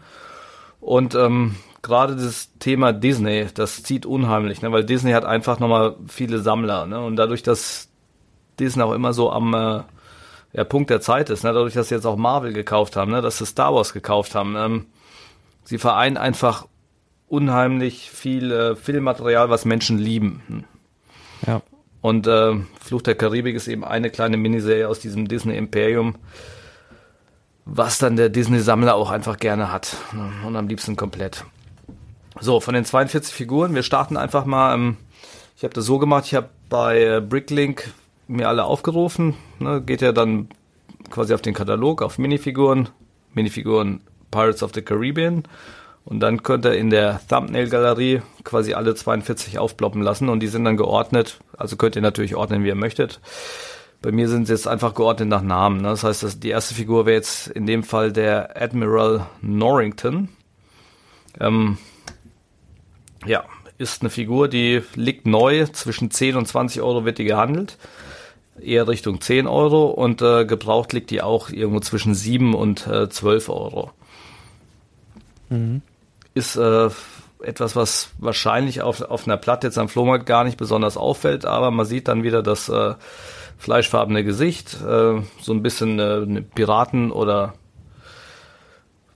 Und 0.81 1.15
ähm, 1.15 1.57
gerade 1.83 2.17
das 2.17 2.51
Thema 2.59 2.93
Disney, 2.93 3.47
das 3.55 3.83
zieht 3.83 4.07
unheimlich, 4.07 4.63
ne? 4.63 4.73
weil 4.73 4.85
Disney 4.85 5.13
hat 5.13 5.25
einfach 5.25 5.59
nochmal 5.59 5.97
viele 6.09 6.39
Sammler. 6.39 6.87
Ne? 6.87 7.01
Und 7.05 7.17
dadurch, 7.17 7.43
dass 7.43 7.89
Disney 8.59 8.83
auch 8.83 8.93
immer 8.93 9.13
so 9.13 9.31
am 9.31 9.53
äh, 9.53 9.83
ja, 10.53 10.65
Punkt 10.65 10.91
der 10.91 11.01
Zeit 11.01 11.31
ist, 11.31 11.45
ne? 11.45 11.53
dadurch, 11.53 11.75
dass 11.75 11.89
sie 11.89 11.95
jetzt 11.95 12.07
auch 12.07 12.17
Marvel 12.17 12.53
gekauft 12.53 12.97
haben, 12.97 13.11
ne? 13.11 13.21
dass 13.21 13.39
sie 13.39 13.47
Star 13.47 13.75
Wars 13.75 13.93
gekauft 13.93 14.35
haben, 14.35 14.57
ähm, 14.57 14.87
sie 15.65 15.79
vereinen 15.79 16.17
einfach 16.17 16.67
unheimlich 17.33 18.11
viel 18.11 18.53
äh, 18.53 18.77
Filmmaterial, 18.77 19.49
was 19.49 19.65
Menschen 19.65 19.97
lieben. 19.97 20.67
Ja. 21.47 21.63
Und 22.03 22.27
äh, 22.27 22.57
Fluch 22.79 23.01
der 23.01 23.15
Karibik 23.15 23.57
ist 23.57 23.69
eben 23.69 23.85
eine 23.85 24.11
kleine 24.11 24.37
Miniserie 24.37 24.87
aus 24.87 25.01
diesem 25.01 25.29
Disney 25.29 25.57
Imperium, 25.57 26.17
was 27.65 27.97
dann 27.97 28.17
der 28.17 28.29
Disney-Sammler 28.29 28.95
auch 28.95 29.11
einfach 29.11 29.39
gerne 29.39 29.73
hat. 29.73 29.97
Ne? 30.13 30.31
Und 30.47 30.57
am 30.57 30.69
liebsten 30.69 30.97
komplett. 30.97 31.47
So, 32.39 32.61
von 32.61 32.75
den 32.75 32.85
42 32.85 33.33
Figuren, 33.33 33.75
wir 33.75 33.83
starten 33.83 34.19
einfach 34.19 34.45
mal. 34.45 34.75
Ähm, 34.75 34.99
ich 35.57 35.65
habe 35.65 35.73
das 35.73 35.87
so 35.87 35.99
gemacht, 35.99 36.27
ich 36.27 36.35
habe 36.35 36.51
bei 36.69 37.03
äh, 37.03 37.21
Bricklink 37.21 37.95
mir 38.29 38.49
alle 38.49 38.65
aufgerufen. 38.65 39.37
Ne, 39.59 39.81
geht 39.81 40.03
ja 40.03 40.13
dann 40.13 40.49
quasi 41.09 41.33
auf 41.33 41.41
den 41.41 41.55
Katalog, 41.55 42.03
auf 42.03 42.19
Minifiguren, 42.19 42.91
Minifiguren 43.33 44.03
Pirates 44.31 44.63
of 44.63 44.73
the 44.75 44.83
Caribbean. 44.83 45.45
Und 46.05 46.21
dann 46.21 46.43
könnt 46.43 46.65
ihr 46.65 46.75
in 46.75 46.91
der 46.91 47.21
Thumbnail-Galerie 47.29 48.23
quasi 48.45 48.75
alle 48.75 48.95
42 48.95 49.59
aufploppen 49.59 50.03
lassen 50.03 50.29
und 50.29 50.41
die 50.41 50.49
sind 50.49 50.65
dann 50.65 50.77
geordnet. 50.77 51.41
Also 51.57 51.77
könnt 51.77 51.97
ihr 51.97 52.03
natürlich 52.03 52.35
ordnen, 52.35 52.65
wie 52.65 52.69
ihr 52.69 52.75
möchtet. 52.75 53.21
Bei 54.01 54.11
mir 54.11 54.29
sind 54.29 54.47
sie 54.47 54.53
jetzt 54.53 54.67
einfach 54.67 54.95
geordnet 54.95 55.29
nach 55.29 55.43
Namen. 55.43 55.81
Ne? 55.81 55.89
Das 55.89 56.03
heißt, 56.03 56.43
die 56.43 56.51
erste 56.51 56.75
Figur 56.75 57.07
wäre 57.07 57.17
jetzt 57.17 57.47
in 57.47 57.67
dem 57.67 57.85
Fall 57.85 58.13
der 58.13 58.61
Admiral 58.61 59.27
Norrington. 59.41 60.29
Ähm, 61.39 61.79
ja, 63.25 63.45
ist 63.79 64.03
eine 64.03 64.11
Figur, 64.11 64.49
die 64.49 64.83
liegt 64.97 65.27
neu. 65.27 65.67
Zwischen 65.67 66.11
10 66.11 66.35
und 66.35 66.49
20 66.49 66.83
Euro 66.83 67.05
wird 67.05 67.19
die 67.19 67.25
gehandelt. 67.25 67.79
Eher 68.61 68.89
Richtung 68.89 69.21
10 69.21 69.47
Euro 69.47 69.87
und 69.87 70.21
äh, 70.21 70.45
gebraucht 70.47 70.93
liegt 70.93 71.11
die 71.11 71.23
auch 71.23 71.51
irgendwo 71.51 71.81
zwischen 71.81 72.15
7 72.15 72.55
und 72.55 72.89
äh, 72.89 73.09
12 73.09 73.49
Euro. 73.49 73.93
Mhm. 75.49 75.83
Ist 76.35 76.57
äh, 76.57 76.89
etwas, 77.43 77.77
was 77.77 78.11
wahrscheinlich 78.19 78.83
auf, 78.83 79.01
auf 79.03 79.27
einer 79.27 79.37
Platte 79.37 79.67
jetzt 79.67 79.79
am 79.79 79.89
Flohmarkt 79.89 80.27
gar 80.27 80.45
nicht 80.45 80.57
besonders 80.57 80.97
auffällt, 80.97 81.45
aber 81.45 81.71
man 81.71 81.87
sieht 81.87 82.09
dann 82.09 82.23
wieder 82.23 82.43
das 82.43 82.69
äh, 82.69 82.95
fleischfarbene 83.59 84.25
Gesicht, 84.25 84.75
äh, 84.83 85.21
so 85.41 85.53
ein 85.53 85.63
bisschen 85.63 85.99
äh, 85.99 86.43
Piraten 86.55 87.11
oder 87.11 87.55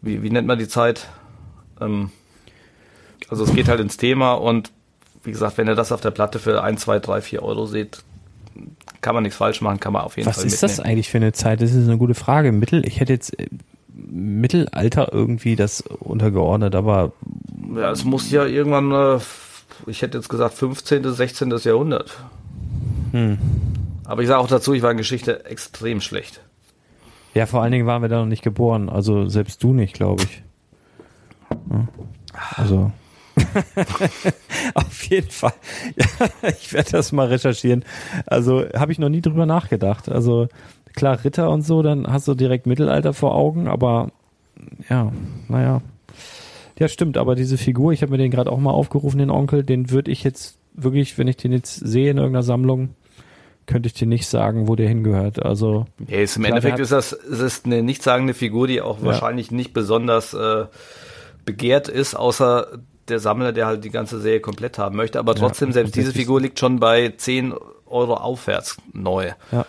wie, 0.02 0.22
wie 0.22 0.30
nennt 0.30 0.46
man 0.46 0.58
die 0.58 0.68
Zeit? 0.68 1.08
Ähm, 1.80 2.10
also 3.28 3.44
es 3.44 3.54
geht 3.54 3.68
halt 3.68 3.80
ins 3.80 3.96
Thema 3.96 4.34
und 4.34 4.72
wie 5.24 5.32
gesagt, 5.32 5.58
wenn 5.58 5.66
ihr 5.66 5.74
das 5.74 5.90
auf 5.92 6.00
der 6.00 6.12
Platte 6.12 6.38
für 6.38 6.62
1, 6.62 6.80
2, 6.82 7.00
3, 7.00 7.20
4 7.20 7.42
Euro 7.42 7.66
seht, 7.66 8.02
kann 9.00 9.14
man 9.14 9.24
nichts 9.24 9.36
falsch 9.36 9.60
machen, 9.60 9.80
kann 9.80 9.92
man 9.92 10.02
auf 10.02 10.16
jeden 10.16 10.26
Was 10.26 10.36
Fall 10.36 10.46
ist 10.46 10.52
mitnehmen. 10.52 10.76
das 10.76 10.84
eigentlich 10.84 11.10
für 11.10 11.18
eine 11.18 11.32
Zeit? 11.32 11.60
Das 11.60 11.72
ist 11.72 11.86
eine 11.86 11.98
gute 11.98 12.14
Frage. 12.14 12.52
Mittel, 12.52 12.86
ich 12.86 13.00
hätte 13.00 13.12
jetzt 13.12 13.38
äh, 13.38 13.48
Mittelalter 13.96 15.12
irgendwie 15.12 15.56
das 15.56 15.80
untergeordnet, 15.80 16.74
aber 16.74 17.12
Ja, 17.74 17.90
es 17.90 18.04
muss 18.04 18.30
ja 18.30 18.44
irgendwann, 18.44 18.92
äh, 18.92 19.20
ich 19.86 20.02
hätte 20.02 20.18
jetzt 20.18 20.28
gesagt 20.28 20.54
15., 20.54 21.12
16. 21.12 21.50
Jahrhundert. 21.62 22.16
Hm. 23.12 23.38
Aber 24.04 24.22
ich 24.22 24.28
sage 24.28 24.40
auch 24.40 24.48
dazu, 24.48 24.74
ich 24.74 24.82
war 24.82 24.90
in 24.90 24.96
Geschichte 24.98 25.44
extrem 25.46 26.00
schlecht. 26.00 26.40
ja, 27.34 27.46
vor 27.46 27.62
allen 27.62 27.72
Dingen 27.72 27.86
waren 27.86 28.02
wir 28.02 28.08
da 28.08 28.20
noch 28.20 28.26
nicht 28.26 28.42
geboren. 28.42 28.88
Also 28.88 29.28
selbst 29.28 29.62
du 29.62 29.72
nicht, 29.72 29.94
glaube 29.94 30.22
ich. 30.22 30.42
Also. 32.56 32.92
Auf 34.74 35.02
jeden 35.04 35.30
Fall. 35.30 35.52
Ich 36.60 36.72
werde 36.72 36.92
das 36.92 37.12
mal 37.12 37.26
recherchieren. 37.28 37.84
Also 38.26 38.64
habe 38.74 38.92
ich 38.92 38.98
noch 38.98 39.08
nie 39.08 39.20
drüber 39.20 39.46
nachgedacht. 39.46 40.08
Also 40.08 40.48
klar, 40.96 41.22
Ritter 41.24 41.50
und 41.50 41.62
so, 41.62 41.82
dann 41.82 42.06
hast 42.08 42.26
du 42.26 42.34
direkt 42.34 42.66
Mittelalter 42.66 43.12
vor 43.14 43.34
Augen, 43.36 43.68
aber 43.68 44.10
ja, 44.90 45.12
naja. 45.48 45.80
Ja, 46.78 46.88
stimmt, 46.88 47.16
aber 47.16 47.36
diese 47.36 47.56
Figur, 47.56 47.92
ich 47.92 48.02
habe 48.02 48.10
mir 48.12 48.18
den 48.18 48.30
gerade 48.30 48.50
auch 48.50 48.58
mal 48.58 48.72
aufgerufen, 48.72 49.18
den 49.18 49.30
Onkel, 49.30 49.62
den 49.62 49.90
würde 49.90 50.10
ich 50.10 50.24
jetzt 50.24 50.58
wirklich, 50.74 51.16
wenn 51.16 51.28
ich 51.28 51.36
den 51.36 51.52
jetzt 51.52 51.74
sehe 51.74 52.10
in 52.10 52.18
irgendeiner 52.18 52.42
Sammlung, 52.42 52.90
könnte 53.66 53.86
ich 53.86 53.94
dir 53.94 54.06
nicht 54.06 54.26
sagen, 54.28 54.68
wo 54.68 54.76
der 54.76 54.88
hingehört. 54.88 55.42
Also 55.42 55.86
Ja, 56.06 56.18
ist, 56.18 56.36
Im 56.36 56.42
Klar, 56.42 56.56
Endeffekt 56.56 56.78
ist 56.80 56.92
das 56.92 57.12
ist 57.12 57.64
eine 57.66 57.82
nichtssagende 57.82 58.34
Figur, 58.34 58.66
die 58.66 58.80
auch 58.80 58.98
Ja. 59.00 59.06
wahrscheinlich 59.06 59.50
nicht 59.50 59.72
besonders 59.72 60.34
äh, 60.34 60.66
begehrt 61.44 61.88
ist, 61.88 62.14
außer 62.14 62.78
der 63.08 63.18
Sammler, 63.20 63.52
der 63.52 63.66
halt 63.66 63.84
die 63.84 63.90
ganze 63.90 64.20
Serie 64.20 64.40
komplett 64.40 64.78
haben 64.78 64.96
möchte. 64.96 65.18
Aber 65.18 65.34
trotzdem, 65.34 65.72
selbst 65.72 65.96
diese. 65.96 66.12
Figur 66.12 66.40
liegt 66.40 66.58
schon 66.58 66.78
bei 66.80 67.12
10 67.16 67.54
Euro 67.86 68.14
aufwärts 68.14 68.76
neu. 68.92 69.30
ja, 69.52 69.64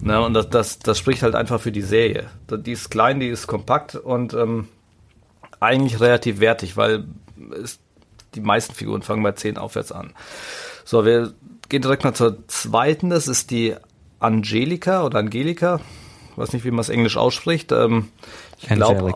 Ne, 0.00 0.20
und 0.20 0.34
das, 0.34 0.48
das, 0.48 0.78
das 0.78 0.98
spricht 0.98 1.22
halt 1.22 1.34
einfach 1.34 1.60
für 1.60 1.72
die 1.72 1.82
Serie. 1.82 2.30
Die 2.50 2.72
ist 2.72 2.90
klein, 2.90 3.18
die 3.20 3.28
ist 3.28 3.46
kompakt 3.46 3.96
und 3.96 4.32
ähm, 4.32 4.68
eigentlich 5.60 6.00
relativ 6.00 6.40
wertig, 6.40 6.76
weil 6.76 7.04
es, 7.62 7.80
die 8.34 8.40
meisten 8.40 8.74
Figuren 8.74 9.02
fangen 9.02 9.22
bei 9.22 9.32
10 9.32 9.58
aufwärts 9.58 9.90
an. 9.90 10.12
So, 10.84 11.04
wir 11.04 11.32
gehen 11.68 11.82
direkt 11.82 12.04
mal 12.04 12.14
zur 12.14 12.46
zweiten. 12.46 13.10
Das 13.10 13.28
ist 13.28 13.50
die 13.50 13.74
Angelika 14.20 15.04
oder 15.04 15.18
Angelika. 15.18 15.80
Ich 16.30 16.38
weiß 16.38 16.52
nicht, 16.52 16.64
wie 16.64 16.70
man 16.70 16.80
es 16.80 16.88
Englisch 16.88 17.16
ausspricht. 17.16 17.72
Ähm, 17.72 18.08
ich 18.60 18.68
glaube, 18.68 19.14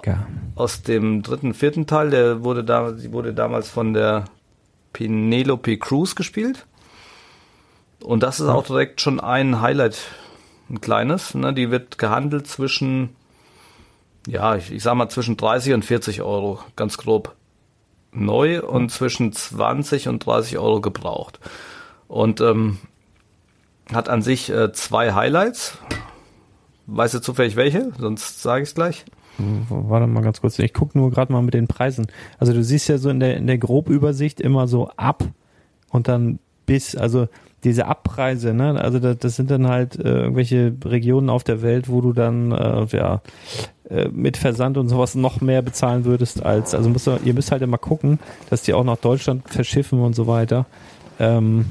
aus 0.55 0.83
dem 0.83 1.23
dritten, 1.23 1.55
vierten 1.55 1.87
Teil, 1.87 2.11
der 2.11 2.43
wurde 2.43 2.65
da, 2.65 2.95
sie 2.95 3.13
wurde 3.13 3.35
damals 3.35 3.69
von 3.69 3.95
der 3.95 4.25
Penelope 4.93 5.79
Cruz 5.79 6.15
gespielt. 6.15 6.67
Und 8.03 8.23
das 8.23 8.41
ist 8.41 8.49
auch 8.49 8.67
direkt 8.67 9.01
schon 9.01 9.21
ein 9.21 9.61
Highlight, 9.61 9.97
ein 10.71 10.81
kleines. 10.81 11.35
Ne? 11.35 11.53
Die 11.53 11.71
wird 11.71 11.99
gehandelt 11.99 12.47
zwischen, 12.47 13.11
ja, 14.27 14.57
ich, 14.57 14.73
ich 14.73 14.83
sag 14.83 14.95
mal 14.95 15.09
zwischen 15.09 15.37
30 15.37 15.75
und 15.75 15.85
40 15.85 16.23
Euro, 16.23 16.61
ganz 16.77 16.99
grob 16.99 17.35
neu 18.13 18.63
und 18.63 18.91
zwischen 18.91 19.33
20 19.33 20.09
und 20.09 20.25
30 20.25 20.59
Euro 20.59 20.81
gebraucht. 20.81 21.41
Und 22.09 22.41
ähm, 22.41 22.79
hat 23.93 24.09
an 24.09 24.23
sich 24.23 24.51
äh, 24.51 24.73
zwei 24.73 25.13
Highlights. 25.15 25.79
Weißt 26.87 27.15
du 27.15 27.21
zufällig 27.21 27.57
welche? 27.57 27.93
Sonst 27.99 28.43
sage 28.43 28.63
ich 28.63 28.71
es 28.71 28.75
gleich. 28.75 29.05
Warte 29.39 30.07
mal 30.07 30.23
ganz 30.23 30.41
kurz. 30.41 30.59
Ich 30.59 30.75
gucke 30.75 30.97
nur 30.97 31.11
gerade 31.11 31.33
mal 31.33 31.43
mit 31.43 31.55
den 31.55 31.67
Preisen. 31.67 32.07
Also 32.39 32.53
du 32.53 32.63
siehst 32.63 32.89
ja 32.89 32.99
so 32.99 33.09
in 33.09 33.21
der, 33.21 33.37
in 33.37 33.47
der 33.47 33.59
Grobübersicht 33.59 34.41
immer 34.41 34.69
so 34.69 34.89
ab 34.91 35.25
und 35.89 36.09
dann 36.09 36.39
bis, 36.67 36.95
also 36.95 37.29
diese 37.65 37.87
Abpreise, 37.87 38.55
ne? 38.55 38.81
Also 38.81 38.99
das, 38.99 39.19
das 39.19 39.37
sind 39.37 39.51
dann 39.51 39.69
halt 39.69 39.97
äh, 39.97 40.23
irgendwelche 40.23 40.75
Regionen 40.85 41.31
auf 41.31 41.45
der 41.45 41.63
Welt, 41.63 41.89
wo 41.89 42.01
du 42.01 42.13
dann 42.13 42.53
äh, 42.53 42.87
ja 42.93 43.23
äh, 43.89 44.09
mit 44.09 44.37
Versand 44.37 44.79
und 44.79 44.89
sowas 44.89 45.15
noch 45.15 45.41
mehr 45.41 45.63
bezahlen 45.63 46.05
würdest 46.05 46.45
als, 46.45 46.75
also 46.75 46.89
musst 46.89 47.07
du, 47.07 47.19
ihr 47.25 47.35
müsst 47.35 47.53
halt 47.53 47.63
immer 47.63 47.79
gucken, 47.79 48.19
dass 48.51 48.63
die 48.63 48.75
auch 48.75 48.85
nach 48.85 48.97
Deutschland 48.97 49.49
verschiffen 49.49 50.01
und 50.01 50.15
so 50.15 50.27
weiter. 50.27 50.67
Ähm, 51.21 51.67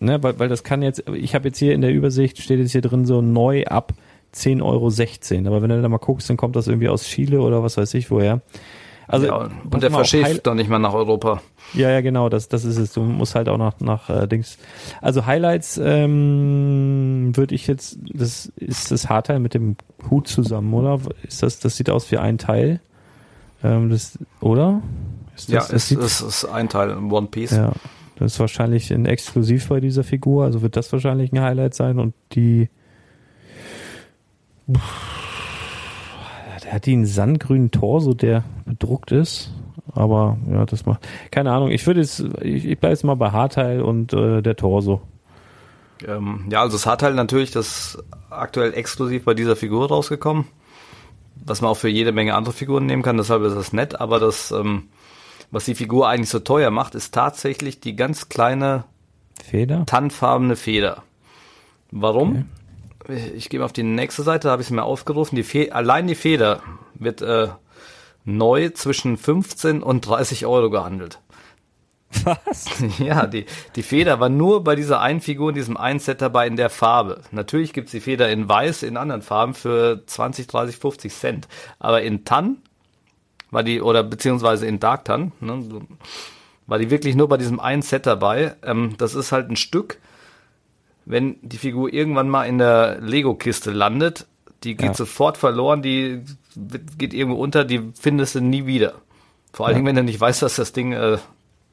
ne, 0.00 0.22
weil, 0.22 0.38
weil 0.38 0.48
das 0.48 0.64
kann 0.64 0.82
jetzt, 0.82 1.04
ich 1.14 1.34
habe 1.34 1.48
jetzt 1.48 1.58
hier 1.58 1.74
in 1.74 1.80
der 1.80 1.92
Übersicht, 1.92 2.40
steht 2.40 2.58
jetzt 2.58 2.72
hier 2.72 2.80
drin 2.80 3.06
so 3.06 3.20
neu 3.20 3.64
ab 3.64 3.92
10,16 4.34 4.62
Euro. 4.62 5.48
Aber 5.48 5.62
wenn 5.62 5.70
du 5.70 5.82
da 5.82 5.88
mal 5.88 5.98
guckst, 5.98 6.30
dann 6.30 6.36
kommt 6.36 6.56
das 6.56 6.68
irgendwie 6.68 6.88
aus 6.88 7.04
Chile 7.04 7.40
oder 7.40 7.62
was 7.62 7.76
weiß 7.76 7.92
ich 7.94 8.10
woher. 8.10 8.40
Also, 9.08 9.26
ja, 9.26 9.48
und 9.70 9.82
der 9.82 9.90
verschifft 9.90 10.46
doch 10.46 10.54
nicht 10.54 10.68
mal 10.68 10.78
nach 10.78 10.92
Europa. 10.92 11.40
ja, 11.72 11.90
ja, 11.90 12.02
genau, 12.02 12.28
das, 12.28 12.48
das 12.48 12.64
ist 12.64 12.76
es. 12.76 12.92
Du 12.92 13.02
musst 13.02 13.34
halt 13.34 13.48
auch 13.48 13.56
nach, 13.56 13.80
nach 13.80 14.10
äh, 14.10 14.26
Dings. 14.28 14.58
Also 15.00 15.24
Highlights 15.24 15.80
ähm, 15.82 17.32
würde 17.34 17.54
ich 17.54 17.66
jetzt, 17.66 17.98
das 18.02 18.52
ist 18.56 18.90
das 18.90 19.08
Haarteil 19.08 19.40
mit 19.40 19.54
dem 19.54 19.76
Hut 20.10 20.28
zusammen, 20.28 20.74
oder? 20.74 21.00
Ist 21.26 21.42
das, 21.42 21.58
das 21.58 21.78
sieht 21.78 21.88
aus 21.88 22.10
wie 22.12 22.18
ein 22.18 22.36
Teil. 22.36 22.80
Ähm, 23.64 23.88
das, 23.88 24.18
oder? 24.40 24.82
Ist 25.34 25.48
Ja, 25.48 25.60
das, 25.60 25.72
es 25.72 25.88
sieht, 25.88 25.98
ist, 25.98 26.20
ist 26.20 26.44
ein 26.44 26.68
Teil 26.68 26.90
im 26.90 27.10
One 27.10 27.28
Piece. 27.28 27.52
ja, 27.52 27.72
das 28.18 28.34
ist 28.34 28.40
wahrscheinlich 28.40 28.92
ein 28.92 29.06
exklusiv 29.06 29.68
bei 29.68 29.80
dieser 29.80 30.04
Figur, 30.04 30.44
also 30.44 30.60
wird 30.60 30.76
das 30.76 30.92
wahrscheinlich 30.92 31.32
ein 31.32 31.40
Highlight 31.40 31.72
sein 31.74 31.98
und 31.98 32.12
die 32.32 32.68
der 36.62 36.74
hat 36.74 36.84
die 36.84 36.92
einen 36.92 37.06
sandgrünen 37.06 37.70
Torso, 37.70 38.12
der 38.12 38.44
bedruckt 38.68 39.12
ist. 39.12 39.50
Aber 39.94 40.36
ja, 40.50 40.66
das 40.66 40.86
macht. 40.86 41.06
Keine 41.30 41.52
Ahnung, 41.52 41.70
ich 41.70 41.86
würde 41.86 42.00
jetzt, 42.00 42.20
ich, 42.42 42.66
ich 42.66 42.78
bleibe 42.78 42.92
jetzt 42.92 43.04
mal 43.04 43.14
bei 43.14 43.30
Haarteil 43.30 43.80
und 43.80 44.12
äh, 44.12 44.42
der 44.42 44.56
Torso. 44.56 45.00
Ähm, 46.06 46.46
ja, 46.50 46.60
also 46.60 46.78
hat 46.88 47.02
halt 47.02 47.16
natürlich 47.16 47.50
das 47.50 47.98
aktuell 48.30 48.74
exklusiv 48.74 49.24
bei 49.24 49.34
dieser 49.34 49.56
Figur 49.56 49.88
rausgekommen, 49.88 50.44
was 51.34 51.60
man 51.60 51.70
auch 51.70 51.76
für 51.76 51.88
jede 51.88 52.12
Menge 52.12 52.34
andere 52.34 52.54
Figuren 52.54 52.86
nehmen 52.86 53.02
kann, 53.02 53.16
deshalb 53.16 53.42
ist 53.42 53.56
das 53.56 53.72
nett, 53.72 54.00
aber 54.00 54.20
das, 54.20 54.52
ähm, 54.52 54.84
was 55.50 55.64
die 55.64 55.74
Figur 55.74 56.08
eigentlich 56.08 56.28
so 56.28 56.38
teuer 56.38 56.70
macht, 56.70 56.94
ist 56.94 57.14
tatsächlich 57.14 57.80
die 57.80 57.96
ganz 57.96 58.28
kleine 58.28 58.84
Feder? 59.42 59.86
tannfarbene 59.86 60.56
Feder. 60.56 61.02
Warum? 61.90 62.46
Ich 63.34 63.48
gehe 63.48 63.58
mal 63.58 63.66
auf 63.66 63.72
die 63.72 63.82
nächste 63.82 64.22
Seite, 64.22 64.48
da 64.48 64.52
habe 64.52 64.62
ich 64.62 64.68
es 64.68 64.72
mir 64.72 64.84
aufgerufen. 64.84 65.36
Die 65.36 65.42
Fe 65.42 65.72
allein 65.72 66.06
die 66.06 66.14
Feder 66.14 66.60
wird 66.94 67.22
äh, 67.22 67.48
neu 68.28 68.68
zwischen 68.70 69.16
15 69.16 69.82
und 69.82 70.06
30 70.06 70.46
Euro 70.46 70.70
gehandelt. 70.70 71.20
Was? 72.24 72.66
Ja, 72.98 73.26
die, 73.26 73.46
die 73.76 73.82
Feder 73.82 74.20
war 74.20 74.28
nur 74.28 74.64
bei 74.64 74.76
dieser 74.76 75.00
einen 75.00 75.20
Figur 75.20 75.50
in 75.50 75.54
diesem 75.54 75.76
einen 75.76 75.98
Set 75.98 76.22
dabei 76.22 76.46
in 76.46 76.56
der 76.56 76.70
Farbe. 76.70 77.22
Natürlich 77.32 77.72
gibt's 77.72 77.92
die 77.92 78.00
Feder 78.00 78.30
in 78.30 78.48
weiß, 78.48 78.82
in 78.82 78.96
anderen 78.96 79.22
Farben 79.22 79.54
für 79.54 80.02
20, 80.06 80.46
30, 80.46 80.76
50 80.76 81.12
Cent. 81.12 81.48
Aber 81.78 82.02
in 82.02 82.24
Tann 82.24 82.58
war 83.50 83.62
die, 83.62 83.80
oder 83.80 84.02
beziehungsweise 84.02 84.66
in 84.66 84.80
Dark 84.80 85.04
Tann, 85.04 85.32
ne, 85.40 85.86
war 86.66 86.78
die 86.78 86.90
wirklich 86.90 87.14
nur 87.14 87.28
bei 87.28 87.36
diesem 87.36 87.60
einen 87.60 87.82
Set 87.82 88.06
dabei. 88.06 88.56
Ähm, 88.62 88.94
das 88.98 89.14
ist 89.14 89.32
halt 89.32 89.50
ein 89.50 89.56
Stück, 89.56 89.98
wenn 91.04 91.36
die 91.42 91.58
Figur 91.58 91.92
irgendwann 91.92 92.28
mal 92.28 92.44
in 92.44 92.58
der 92.58 93.00
Lego-Kiste 93.00 93.70
landet, 93.70 94.26
die 94.64 94.74
geht 94.76 94.86
Ja. 94.88 94.94
sofort 94.94 95.36
verloren, 95.38 95.82
die 95.82 96.22
geht 96.98 97.14
irgendwo 97.14 97.38
unter, 97.40 97.64
die 97.64 97.92
findest 97.98 98.34
du 98.34 98.40
nie 98.40 98.66
wieder. 98.66 98.94
Vor 99.52 99.66
allen 99.66 99.74
Ja. 99.74 99.78
Dingen, 99.78 99.86
wenn 99.86 99.96
du 99.96 100.02
nicht 100.04 100.20
weißt, 100.20 100.42
dass 100.42 100.56
das 100.56 100.72
Ding 100.72 100.92
äh, 100.92 101.18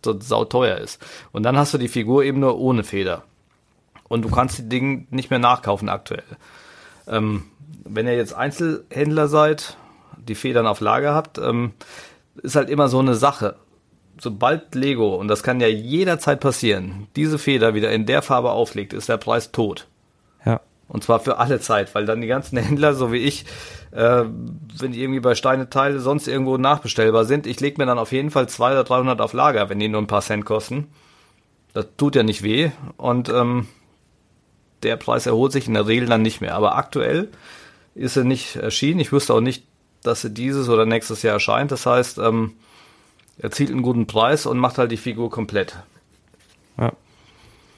so 0.04 0.20
sauteuer 0.20 0.78
ist. 0.78 1.02
Und 1.32 1.44
dann 1.44 1.58
hast 1.58 1.74
du 1.74 1.78
die 1.78 1.88
Figur 1.88 2.24
eben 2.24 2.40
nur 2.40 2.58
ohne 2.60 2.84
Feder. 2.84 3.24
Und 4.08 4.22
du 4.24 4.30
kannst 4.30 4.58
die 4.60 4.70
Dinge 4.70 5.06
nicht 5.10 5.30
mehr 5.32 5.40
nachkaufen 5.40 5.90
aktuell. 5.90 6.24
Ähm, 7.08 7.44
wenn 7.84 8.06
ihr 8.08 8.16
jetzt 8.16 8.34
Einzelhändler 8.34 9.28
seid, 9.28 9.78
die 10.18 10.36
Federn 10.36 10.68
auf 10.68 10.80
Lager 10.80 11.14
habt, 11.16 11.38
ähm, 11.40 11.74
ist 12.42 12.56
halt 12.56 12.70
immer 12.70 12.88
so 12.88 13.00
eine 13.00 13.16
Sache. 13.16 13.56
Sobald 14.20 14.76
Lego, 14.76 15.16
und 15.16 15.28
das 15.28 15.44
kann 15.44 15.60
ja 15.60 15.68
jederzeit 15.68 16.40
passieren, 16.40 17.08
diese 17.16 17.38
Feder 17.38 17.74
wieder 17.74 17.92
in 17.92 18.06
der 18.06 18.22
Farbe 18.22 18.52
auflegt, 18.52 18.94
ist 18.94 19.10
der 19.10 19.18
Preis 19.18 19.52
tot. 19.52 19.88
Und 20.88 21.04
zwar 21.04 21.20
für 21.20 21.38
alle 21.38 21.60
Zeit, 21.60 21.96
weil 21.96 22.06
dann 22.06 22.22
die 22.22 22.28
ganzen 22.28 22.58
Händler, 22.62 22.94
so 22.94 23.12
wie 23.12 23.18
ich, 23.18 23.46
äh, 23.92 24.24
wenn 24.78 24.92
die 24.92 25.02
irgendwie 25.02 25.20
bei 25.20 25.36
Steine 25.36 25.70
Teile 25.70 26.00
sonst 26.00 26.28
irgendwo 26.28 26.58
nachbestellbar 26.58 27.26
sind, 27.26 27.48
ich 27.48 27.60
lege 27.60 27.80
mir 27.80 27.86
dann 27.86 28.00
auf 28.00 28.12
jeden 28.12 28.32
Fall 28.32 28.48
200 28.48 28.80
oder 28.90 28.96
300 28.96 29.22
auf 29.22 29.34
Lager, 29.34 29.70
wenn 29.70 29.80
die 29.80 29.88
nur 29.88 30.02
ein 30.02 30.08
paar 30.08 30.22
Cent 30.22 30.46
kosten. 30.46 30.88
Das 31.74 31.88
tut 31.98 32.16
ja 32.16 32.24
nicht 32.24 32.44
weh 32.44 32.72
und 32.98 33.30
ähm, 33.30 33.68
der 34.84 34.96
Preis 34.98 35.26
erholt 35.26 35.52
sich 35.52 35.68
in 35.68 35.74
der 35.74 35.88
Regel 35.88 36.08
dann 36.08 36.22
nicht 36.22 36.42
mehr. 36.42 36.56
Aber 36.56 36.76
aktuell 36.76 37.30
ist 37.96 38.16
er 38.16 38.24
nicht 38.24 38.56
erschienen. 38.56 39.00
Ich 39.00 39.12
wüsste 39.12 39.34
auch 39.34 39.42
nicht, 39.42 39.66
dass 40.04 40.24
er 40.24 40.30
dieses 40.30 40.70
oder 40.70 40.86
nächstes 40.86 41.24
Jahr 41.24 41.34
erscheint. 41.34 41.72
Das 41.72 41.86
heißt, 41.86 42.20
ähm, 42.20 42.54
er 43.38 43.52
zielt 43.52 43.72
einen 43.72 43.82
guten 43.82 44.08
Preis 44.08 44.46
und 44.46 44.58
macht 44.58 44.78
halt 44.78 44.92
die 44.92 44.98
Figur 44.98 45.30
komplett. 45.30 45.76
Ja. 46.78 46.94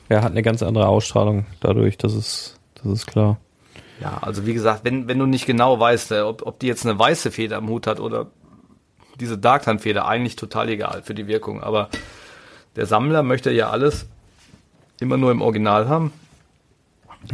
Er 0.10 0.22
hat 0.22 0.32
eine 0.32 0.44
ganz 0.44 0.64
andere 0.64 0.88
Ausstrahlung 0.88 1.46
dadurch, 1.60 1.98
das 1.98 2.14
ist, 2.14 2.57
das 2.88 3.00
ist 3.00 3.08
klar. 3.08 3.38
Ja, 4.02 4.20
also 4.22 4.46
wie 4.46 4.54
gesagt, 4.54 4.82
wenn, 4.84 5.08
wenn 5.08 5.18
du 5.18 5.26
nicht 5.26 5.46
genau 5.46 5.80
weißt, 5.80 6.12
äh, 6.12 6.22
ob, 6.22 6.46
ob 6.46 6.60
die 6.60 6.68
jetzt 6.68 6.86
eine 6.86 6.98
weiße 6.98 7.32
Feder 7.32 7.58
am 7.58 7.68
Hut 7.68 7.88
hat 7.88 8.00
oder 8.00 8.28
diese 9.20 9.38
Darkland-Feder, 9.38 10.08
eigentlich 10.08 10.36
total 10.36 10.70
egal 10.70 11.02
für 11.04 11.16
die 11.16 11.28
Wirkung. 11.28 11.64
Aber 11.64 11.90
der 12.76 12.86
Sammler 12.86 13.24
möchte 13.24 13.52
ja 13.52 13.70
alles 13.70 14.06
immer 15.00 15.18
nur 15.18 15.32
im 15.32 15.42
Original 15.42 15.90
haben. 15.90 16.14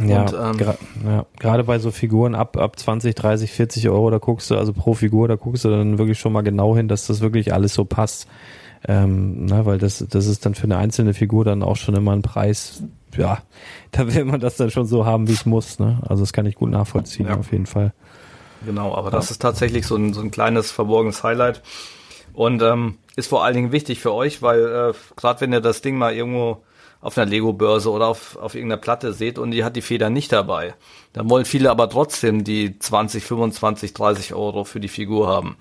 Ja, 0.00 0.22
Und, 0.22 0.32
ähm, 0.32 0.56
gra 0.56 0.76
ja, 1.04 1.26
gerade 1.38 1.64
bei 1.64 1.78
so 1.78 1.90
Figuren 1.90 2.34
ab, 2.34 2.56
ab 2.56 2.78
20, 2.78 3.14
30, 3.14 3.52
40 3.52 3.88
Euro, 3.90 4.10
da 4.10 4.18
guckst 4.18 4.50
du, 4.50 4.56
also 4.56 4.72
pro 4.72 4.94
Figur, 4.94 5.28
da 5.28 5.36
guckst 5.36 5.64
du 5.64 5.70
dann 5.70 5.98
wirklich 5.98 6.18
schon 6.18 6.32
mal 6.32 6.42
genau 6.42 6.74
hin, 6.74 6.88
dass 6.88 7.06
das 7.06 7.20
wirklich 7.20 7.52
alles 7.52 7.74
so 7.74 7.84
passt. 7.84 8.26
Ähm, 8.86 9.46
na, 9.46 9.64
weil 9.64 9.78
das, 9.78 10.04
das 10.08 10.26
ist 10.26 10.44
dann 10.44 10.54
für 10.54 10.64
eine 10.64 10.76
einzelne 10.76 11.14
Figur 11.14 11.44
dann 11.44 11.62
auch 11.62 11.76
schon 11.76 11.94
immer 11.94 12.12
ein 12.12 12.22
Preis, 12.22 12.82
ja, 13.16 13.38
da 13.92 14.12
will 14.12 14.24
man 14.24 14.40
das 14.40 14.56
dann 14.56 14.70
schon 14.70 14.86
so 14.86 15.04
haben, 15.06 15.28
wie 15.28 15.32
es 15.32 15.46
muss, 15.46 15.78
ne? 15.78 16.00
Also 16.08 16.22
das 16.22 16.32
kann 16.32 16.46
ich 16.46 16.54
gut 16.54 16.70
nachvollziehen, 16.70 17.26
Ja. 17.28 17.36
auf 17.36 17.52
jeden 17.52 17.66
Fall. 17.66 17.92
Genau, 18.64 18.94
aber 18.94 19.10
das 19.10 19.30
ist 19.30 19.42
tatsächlich 19.42 19.86
so 19.86 19.96
ein, 19.96 20.14
so 20.14 20.20
ein 20.20 20.30
kleines 20.30 20.70
verborgenes 20.70 21.22
Highlight. 21.22 21.62
Und 22.32 22.62
ähm, 22.62 22.98
ist 23.16 23.28
vor 23.28 23.44
allen 23.44 23.54
Dingen 23.54 23.72
wichtig 23.72 24.00
für 24.00 24.12
euch, 24.12 24.42
weil 24.42 24.60
äh, 24.64 24.92
gerade 25.16 25.40
wenn 25.40 25.52
ihr 25.52 25.60
das 25.60 25.82
Ding 25.82 25.96
mal 25.98 26.14
irgendwo 26.14 26.62
auf 27.00 27.16
einer 27.18 27.30
Lego-Börse 27.30 27.90
oder 27.90 28.06
auf, 28.08 28.36
auf 28.36 28.54
irgendeiner 28.54 28.80
Platte 28.80 29.12
seht 29.12 29.38
und 29.38 29.50
die 29.50 29.62
hat 29.62 29.76
die 29.76 29.82
Feder 29.82 30.08
nicht 30.08 30.32
dabei, 30.32 30.74
dann 31.12 31.28
wollen 31.28 31.44
viele 31.44 31.70
aber 31.70 31.88
trotzdem 31.90 32.42
die 32.42 32.78
20, 32.78 33.22
25, 33.22 33.92
30 33.92 34.34
Euro 34.34 34.64
für 34.64 34.80
die 34.80 34.88
Figur 34.88 35.28
haben. 35.28 35.56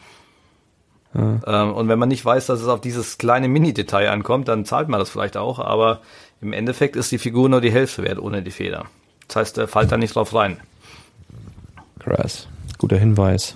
Ähm, 1.15 1.73
und 1.73 1.89
wenn 1.89 1.99
man 1.99 2.09
nicht 2.09 2.25
weiß, 2.25 2.47
dass 2.47 2.59
es 2.61 2.67
auf 2.67 2.81
dieses 2.81 3.19
kleine 3.19 3.47
Mini-Detail 3.47 4.09
ankommt, 4.09 4.47
dann 4.47 4.65
zahlt 4.65 4.89
man 4.89 4.99
das 4.99 5.11
vielleicht 5.11 5.37
auch, 5.37 5.59
aber 5.59 6.01
im 6.43 6.53
Endeffekt 6.53 6.95
ist 6.95 7.11
die 7.11 7.17
Figur 7.17 7.49
nur 7.49 7.61
die 7.61 7.71
Hälfte 7.71 8.03
wert 8.03 8.19
ohne 8.19 8.43
die 8.43 8.51
Feder. 8.51 8.85
Das 9.27 9.37
heißt, 9.37 9.57
er 9.57 9.67
fällt 9.67 9.91
da 9.91 9.97
nicht 9.97 10.15
drauf 10.15 10.35
rein. 10.35 10.59
Krass. 11.99 12.47
Guter 12.77 12.97
Hinweis. 12.97 13.55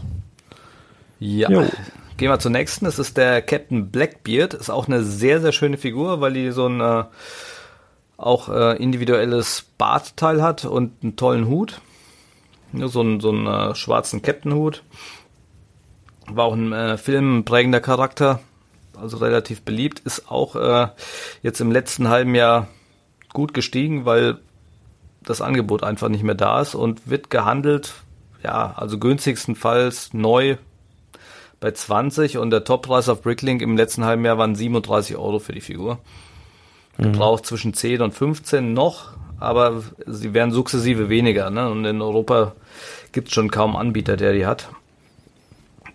Ja. 1.20 1.50
Jo. 1.50 1.66
Gehen 2.16 2.32
wir 2.32 2.40
zur 2.40 2.52
nächsten. 2.52 2.86
Das 2.86 2.98
ist 2.98 3.18
der 3.18 3.42
Captain 3.42 3.92
Blackbeard. 3.92 4.54
Ist 4.54 4.70
auch 4.70 4.88
eine 4.88 5.04
sehr, 5.04 5.42
sehr 5.42 5.52
schöne 5.52 5.78
Figur, 5.78 6.22
weil 6.22 6.34
die 6.34 6.52
so 6.52 6.68
ein 6.68 6.80
äh, 6.80 7.04
auch 8.18 8.50
äh, 8.50 8.78
individuelles 8.82 9.66
Bartteil 9.78 10.42
hat 10.42 10.66
und 10.66 11.04
einen 11.04 11.16
tollen 11.16 11.48
Hut. 11.48 11.82
Ja, 12.74 12.88
so 12.88 13.02
einen, 13.02 13.20
so 13.20 13.30
einen 13.30 13.46
äh, 13.46 13.76
schwarzen 13.76 14.22
Captain-Hut. 14.22 14.84
War 16.28 16.46
auch 16.46 16.54
ein 16.54 16.74
äh, 16.74 16.98
filmprägender 16.98 17.82
Charakter. 17.82 18.40
Also 19.00 19.18
relativ 19.18 19.62
beliebt. 19.62 20.00
Ist 20.00 20.32
auch 20.32 20.56
äh, 20.56 20.88
jetzt 21.44 21.62
im 21.62 21.72
letzten 21.72 22.08
halben 22.08 22.34
Jahr 22.34 22.68
gut 23.38 23.54
gestiegen, 23.54 24.04
weil 24.04 24.40
das 25.24 25.42
Angebot 25.42 25.84
einfach 25.84 26.10
nicht 26.10 26.24
mehr 26.24 26.34
da 26.34 26.60
ist 26.60 26.74
und 26.74 27.08
wird 27.08 27.30
gehandelt, 27.30 27.94
ja, 28.44 28.74
also 28.76 28.98
günstigstenfalls 28.98 30.12
neu 30.14 30.58
bei 31.60 31.70
20 31.70 32.40
und 32.40 32.50
der 32.50 32.64
Toppreis 32.64 33.10
auf 33.10 33.22
Bricklink 33.22 33.62
im 33.62 33.78
letzten 33.78 34.06
halben 34.06 34.26
Jahr 34.26 34.40
waren 34.40 34.56
37 34.56 35.18
Euro 35.18 35.38
für 35.38 35.54
die 35.54 35.62
Figur. 35.62 36.00
Gebraucht 36.98 37.46
zwischen 37.46 37.76
10 37.76 38.02
und 38.02 38.16
15 38.16 38.74
noch, 38.74 39.12
aber 39.40 39.84
sie 40.08 40.34
werden 40.34 40.52
sukzessive 40.52 41.10
weniger. 41.10 41.52
Ne? 41.52 41.70
Und 41.70 41.86
in 41.86 42.02
Europa 42.02 42.54
gibt 43.12 43.28
es 43.28 43.36
schon 43.36 43.52
kaum 43.52 43.76
Anbieter, 43.76 44.18
der 44.18 44.34
die 44.34 44.48
hat. 44.48 44.70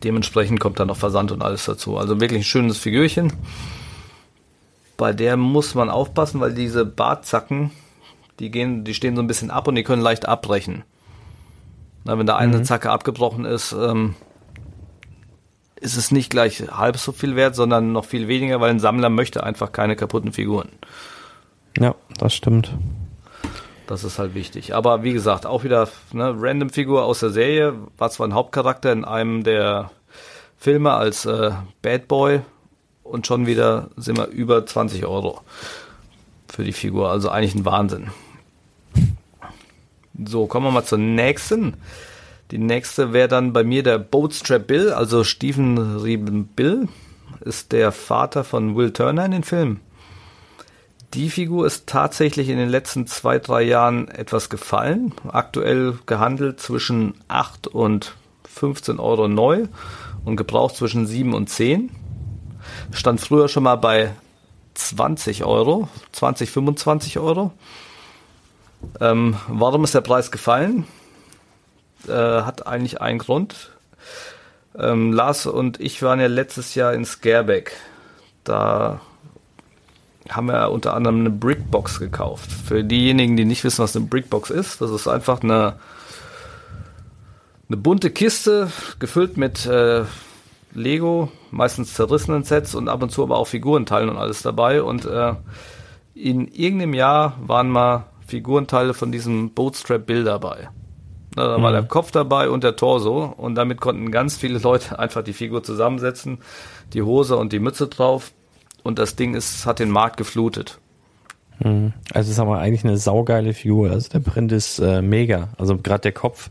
Dementsprechend 0.04 0.60
kommt 0.60 0.78
dann 0.78 0.86
noch 0.86 0.96
Versand 0.96 1.32
und 1.32 1.42
alles 1.42 1.64
dazu. 1.64 1.96
Also 1.96 2.20
wirklich 2.20 2.42
ein 2.42 2.44
schönes 2.44 2.78
Figürchen. 2.78 3.32
Bei 5.02 5.12
der 5.12 5.36
muss 5.36 5.74
man 5.74 5.90
aufpassen, 5.90 6.38
weil 6.38 6.54
diese 6.54 6.86
Bartzacken, 6.86 7.72
die 8.38 8.52
gehen, 8.52 8.84
die 8.84 8.94
stehen 8.94 9.16
so 9.16 9.20
ein 9.20 9.26
bisschen 9.26 9.50
ab 9.50 9.66
und 9.66 9.74
die 9.74 9.82
können 9.82 10.00
leicht 10.00 10.28
abbrechen. 10.28 10.84
Na, 12.04 12.16
wenn 12.16 12.26
da 12.28 12.36
eine 12.36 12.62
Zacke 12.62 12.88
abgebrochen 12.88 13.44
ist, 13.44 13.72
ähm, 13.72 14.14
ist 15.74 15.96
es 15.96 16.12
nicht 16.12 16.30
gleich 16.30 16.62
halb 16.70 16.98
so 16.98 17.10
viel 17.10 17.34
wert, 17.34 17.56
sondern 17.56 17.90
noch 17.90 18.04
viel 18.04 18.28
weniger, 18.28 18.60
weil 18.60 18.70
ein 18.70 18.78
Sammler 18.78 19.08
möchte 19.08 19.42
einfach 19.42 19.72
keine 19.72 19.96
kaputten 19.96 20.32
Figuren. 20.32 20.68
Ja, 21.76 21.96
das 22.18 22.32
stimmt. 22.32 22.72
Das 23.88 24.04
ist 24.04 24.20
halt 24.20 24.36
wichtig. 24.36 24.72
Aber 24.72 25.02
wie 25.02 25.14
gesagt, 25.14 25.46
auch 25.46 25.64
wieder 25.64 25.88
eine 26.12 26.32
random 26.38 26.70
Figur 26.70 27.06
aus 27.06 27.18
der 27.18 27.30
Serie, 27.30 27.74
war 27.98 28.10
zwar 28.10 28.28
ein 28.28 28.34
Hauptcharakter 28.34 28.92
in 28.92 29.04
einem 29.04 29.42
der 29.42 29.90
Filme 30.58 30.92
als 30.92 31.26
äh, 31.26 31.50
Bad 31.82 32.06
Boy 32.06 32.42
und 33.02 33.26
schon 33.26 33.46
wieder 33.46 33.90
sind 33.96 34.18
wir 34.18 34.26
über 34.26 34.64
20 34.64 35.06
Euro 35.06 35.40
für 36.48 36.64
die 36.64 36.72
Figur. 36.72 37.10
Also 37.10 37.30
eigentlich 37.30 37.54
ein 37.54 37.64
Wahnsinn. 37.64 38.10
So, 40.24 40.46
kommen 40.46 40.66
wir 40.66 40.70
mal 40.70 40.84
zur 40.84 40.98
nächsten. 40.98 41.74
Die 42.50 42.58
nächste 42.58 43.12
wäre 43.12 43.28
dann 43.28 43.52
bei 43.52 43.64
mir 43.64 43.82
der 43.82 43.98
Boatstrap 43.98 44.66
Bill, 44.66 44.92
also 44.92 45.24
Stephen 45.24 45.96
Rieben 45.96 46.46
Bill, 46.46 46.88
ist 47.40 47.72
der 47.72 47.92
Vater 47.92 48.44
von 48.44 48.76
Will 48.76 48.92
Turner 48.92 49.24
in 49.24 49.32
den 49.32 49.44
Filmen. 49.44 49.80
Die 51.14 51.30
Figur 51.30 51.66
ist 51.66 51.86
tatsächlich 51.86 52.48
in 52.48 52.56
den 52.56 52.68
letzten 52.68 53.06
zwei, 53.06 53.38
drei 53.38 53.62
Jahren 53.62 54.08
etwas 54.08 54.48
gefallen. 54.48 55.14
Aktuell 55.28 55.98
gehandelt 56.06 56.60
zwischen 56.60 57.14
8 57.28 57.66
und 57.66 58.14
15 58.44 58.98
Euro 58.98 59.28
neu 59.28 59.64
und 60.24 60.36
gebraucht 60.36 60.76
zwischen 60.76 61.06
7 61.06 61.34
und 61.34 61.48
10. 61.48 61.90
Stand 62.92 63.20
früher 63.20 63.48
schon 63.48 63.62
mal 63.62 63.76
bei 63.76 64.12
20 64.74 65.44
Euro, 65.44 65.88
20, 66.12 66.50
25 66.50 67.18
Euro. 67.18 67.52
Ähm, 69.00 69.36
warum 69.48 69.84
ist 69.84 69.94
der 69.94 70.00
Preis 70.00 70.30
gefallen? 70.30 70.86
Äh, 72.06 72.12
hat 72.12 72.66
eigentlich 72.66 73.00
einen 73.00 73.18
Grund. 73.18 73.70
Ähm, 74.78 75.12
Lars 75.12 75.46
und 75.46 75.80
ich 75.80 76.02
waren 76.02 76.20
ja 76.20 76.26
letztes 76.26 76.74
Jahr 76.74 76.94
in 76.94 77.04
Scareback. 77.04 77.72
Da 78.44 79.00
haben 80.28 80.46
wir 80.46 80.70
unter 80.70 80.94
anderem 80.94 81.20
eine 81.20 81.30
Brickbox 81.30 81.98
gekauft. 81.98 82.50
Für 82.50 82.84
diejenigen, 82.84 83.36
die 83.36 83.44
nicht 83.44 83.64
wissen, 83.64 83.82
was 83.82 83.96
eine 83.96 84.06
Brickbox 84.06 84.50
ist, 84.50 84.80
das 84.80 84.90
ist 84.90 85.08
einfach 85.08 85.42
eine, 85.42 85.74
eine 87.68 87.76
bunte 87.76 88.10
Kiste, 88.10 88.70
gefüllt 88.98 89.36
mit 89.36 89.66
äh, 89.66 90.04
Lego, 90.74 91.30
meistens 91.50 91.94
zerrissenen 91.94 92.44
Sets 92.44 92.74
und 92.74 92.88
ab 92.88 93.02
und 93.02 93.10
zu 93.10 93.22
aber 93.22 93.36
auch 93.38 93.46
Figurenteilen 93.46 94.08
und 94.08 94.16
alles 94.16 94.42
dabei. 94.42 94.82
Und 94.82 95.04
äh, 95.04 95.34
in 96.14 96.48
irgendeinem 96.48 96.94
Jahr 96.94 97.36
waren 97.44 97.68
mal 97.70 98.04
Figurenteile 98.26 98.94
von 98.94 99.12
diesem 99.12 99.50
Bootstrap 99.50 100.06
Bill 100.06 100.24
dabei. 100.24 100.68
Da 101.34 101.60
war 101.62 101.70
Mhm. 101.70 101.74
der 101.74 101.82
Kopf 101.84 102.10
dabei 102.10 102.50
und 102.50 102.62
der 102.64 102.76
Torso 102.76 103.24
und 103.36 103.54
damit 103.54 103.80
konnten 103.80 104.10
ganz 104.10 104.36
viele 104.36 104.58
Leute 104.58 104.98
einfach 104.98 105.22
die 105.24 105.32
Figur 105.32 105.62
zusammensetzen, 105.62 106.38
die 106.92 107.02
Hose 107.02 107.36
und 107.36 107.52
die 107.52 107.58
Mütze 107.58 107.86
drauf 107.88 108.32
und 108.82 108.98
das 108.98 109.16
Ding 109.16 109.34
ist, 109.34 109.64
hat 109.66 109.78
den 109.78 109.90
Markt 109.90 110.16
geflutet. 110.16 110.78
Also 111.64 111.82
es 112.12 112.28
ist 112.28 112.38
aber 112.40 112.58
eigentlich 112.58 112.84
eine 112.84 112.96
saugeile 112.98 113.54
Figur. 113.54 113.90
Also 113.90 114.08
der 114.08 114.18
Print 114.18 114.50
ist 114.50 114.80
äh, 114.80 115.00
mega. 115.00 115.48
Also 115.58 115.76
gerade 115.78 116.00
der 116.00 116.12
Kopf, 116.12 116.50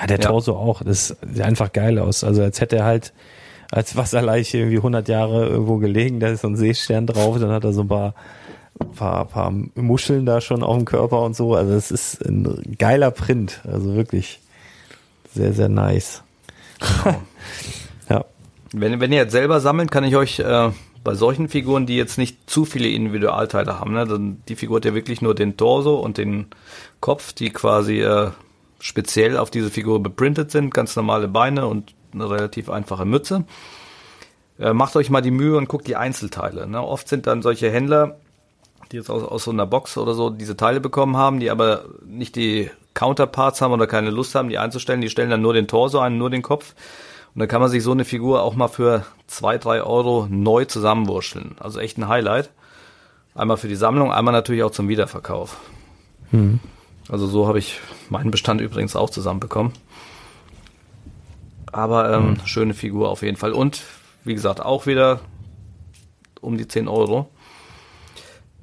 ja, 0.00 0.06
der 0.08 0.18
Ja. 0.18 0.28
Torso 0.30 0.56
auch. 0.56 0.82
Das 0.82 1.08
sieht 1.08 1.42
einfach 1.42 1.72
geil 1.72 1.98
aus. 2.00 2.24
Also 2.24 2.42
als 2.42 2.60
hätte 2.60 2.76
er 2.76 2.84
halt 2.84 3.12
als 3.70 3.96
Wasserleiche 3.96 4.58
irgendwie 4.58 4.78
100 4.78 5.08
Jahre 5.08 5.46
irgendwo 5.46 5.76
gelegen. 5.76 6.20
Da 6.20 6.28
ist 6.28 6.42
so 6.42 6.48
ein 6.48 6.56
Seestern 6.56 7.06
drauf. 7.06 7.38
Dann 7.38 7.50
hat 7.50 7.64
er 7.64 7.72
so 7.72 7.82
ein 7.82 7.88
paar, 7.88 8.14
paar, 8.96 9.24
paar 9.26 9.52
Muscheln 9.74 10.26
da 10.26 10.40
schon 10.40 10.62
auf 10.62 10.76
dem 10.76 10.84
Körper 10.84 11.22
und 11.22 11.36
so. 11.36 11.54
Also 11.54 11.72
es 11.74 11.90
ist 11.90 12.24
ein 12.24 12.76
geiler 12.78 13.10
Print. 13.10 13.60
Also 13.70 13.94
wirklich 13.94 14.40
sehr, 15.34 15.52
sehr 15.52 15.68
nice. 15.68 16.22
ja. 18.08 18.24
Wenn, 18.72 19.00
wenn 19.00 19.12
ihr 19.12 19.18
jetzt 19.18 19.32
selber 19.32 19.60
sammelt, 19.60 19.90
kann 19.90 20.04
ich 20.04 20.16
euch 20.16 20.38
äh, 20.40 20.70
bei 21.04 21.14
solchen 21.14 21.48
Figuren, 21.48 21.86
die 21.86 21.96
jetzt 21.96 22.18
nicht 22.18 22.50
zu 22.50 22.64
viele 22.64 22.88
Individualteile 22.88 23.80
haben, 23.80 23.92
ne, 23.92 24.06
dann 24.06 24.42
die 24.48 24.56
Figur 24.56 24.76
hat 24.76 24.84
ja 24.84 24.94
wirklich 24.94 25.22
nur 25.22 25.34
den 25.34 25.56
Torso 25.56 25.96
und 25.96 26.18
den 26.18 26.46
Kopf, 27.00 27.32
die 27.32 27.50
quasi 27.50 28.00
äh, 28.00 28.30
speziell 28.80 29.36
auf 29.36 29.50
diese 29.50 29.70
Figur 29.70 30.02
beprintet 30.02 30.50
sind, 30.50 30.72
ganz 30.72 30.96
normale 30.96 31.28
Beine 31.28 31.66
und 31.66 31.94
eine 32.12 32.28
relativ 32.28 32.70
einfache 32.70 33.04
Mütze. 33.04 33.44
Äh, 34.58 34.72
macht 34.72 34.96
euch 34.96 35.10
mal 35.10 35.20
die 35.20 35.30
Mühe 35.30 35.56
und 35.56 35.68
guckt 35.68 35.86
die 35.86 35.96
Einzelteile. 35.96 36.66
Ne? 36.66 36.82
Oft 36.82 37.08
sind 37.08 37.26
dann 37.26 37.42
solche 37.42 37.70
Händler, 37.70 38.16
die 38.90 38.96
jetzt 38.96 39.10
aus, 39.10 39.22
aus 39.22 39.44
so 39.44 39.50
einer 39.50 39.66
Box 39.66 39.96
oder 39.96 40.14
so 40.14 40.30
diese 40.30 40.56
Teile 40.56 40.80
bekommen 40.80 41.16
haben, 41.16 41.40
die 41.40 41.50
aber 41.50 41.84
nicht 42.04 42.36
die 42.36 42.70
Counterparts 42.94 43.60
haben 43.60 43.72
oder 43.72 43.86
keine 43.86 44.10
Lust 44.10 44.34
haben, 44.34 44.48
die 44.48 44.58
einzustellen. 44.58 45.00
Die 45.00 45.10
stellen 45.10 45.30
dann 45.30 45.42
nur 45.42 45.52
den 45.52 45.68
Torso 45.68 46.00
ein, 46.00 46.18
nur 46.18 46.30
den 46.30 46.42
Kopf. 46.42 46.74
Und 47.34 47.40
dann 47.40 47.48
kann 47.48 47.60
man 47.60 47.70
sich 47.70 47.82
so 47.82 47.92
eine 47.92 48.04
Figur 48.04 48.42
auch 48.42 48.56
mal 48.56 48.68
für 48.68 49.04
zwei, 49.28 49.58
drei 49.58 49.82
Euro 49.82 50.26
neu 50.28 50.64
zusammenwurschteln. 50.64 51.54
Also 51.60 51.78
echt 51.78 51.98
ein 51.98 52.08
Highlight. 52.08 52.50
Einmal 53.34 53.56
für 53.56 53.68
die 53.68 53.76
Sammlung, 53.76 54.10
einmal 54.10 54.32
natürlich 54.32 54.64
auch 54.64 54.72
zum 54.72 54.88
Wiederverkauf. 54.88 55.58
Also 57.08 57.26
so 57.28 57.46
habe 57.46 57.58
ich 57.60 57.80
meinen 58.10 58.32
Bestand 58.32 58.60
übrigens 58.60 58.96
auch 58.96 59.10
zusammenbekommen. 59.10 59.72
Aber 61.72 62.12
ähm, 62.12 62.36
schöne 62.44 62.74
Figur 62.74 63.08
auf 63.08 63.22
jeden 63.22 63.36
Fall. 63.36 63.52
Und 63.52 63.82
wie 64.24 64.34
gesagt, 64.34 64.60
auch 64.60 64.86
wieder 64.86 65.20
um 66.40 66.56
die 66.56 66.68
10 66.68 66.88
Euro. 66.88 67.28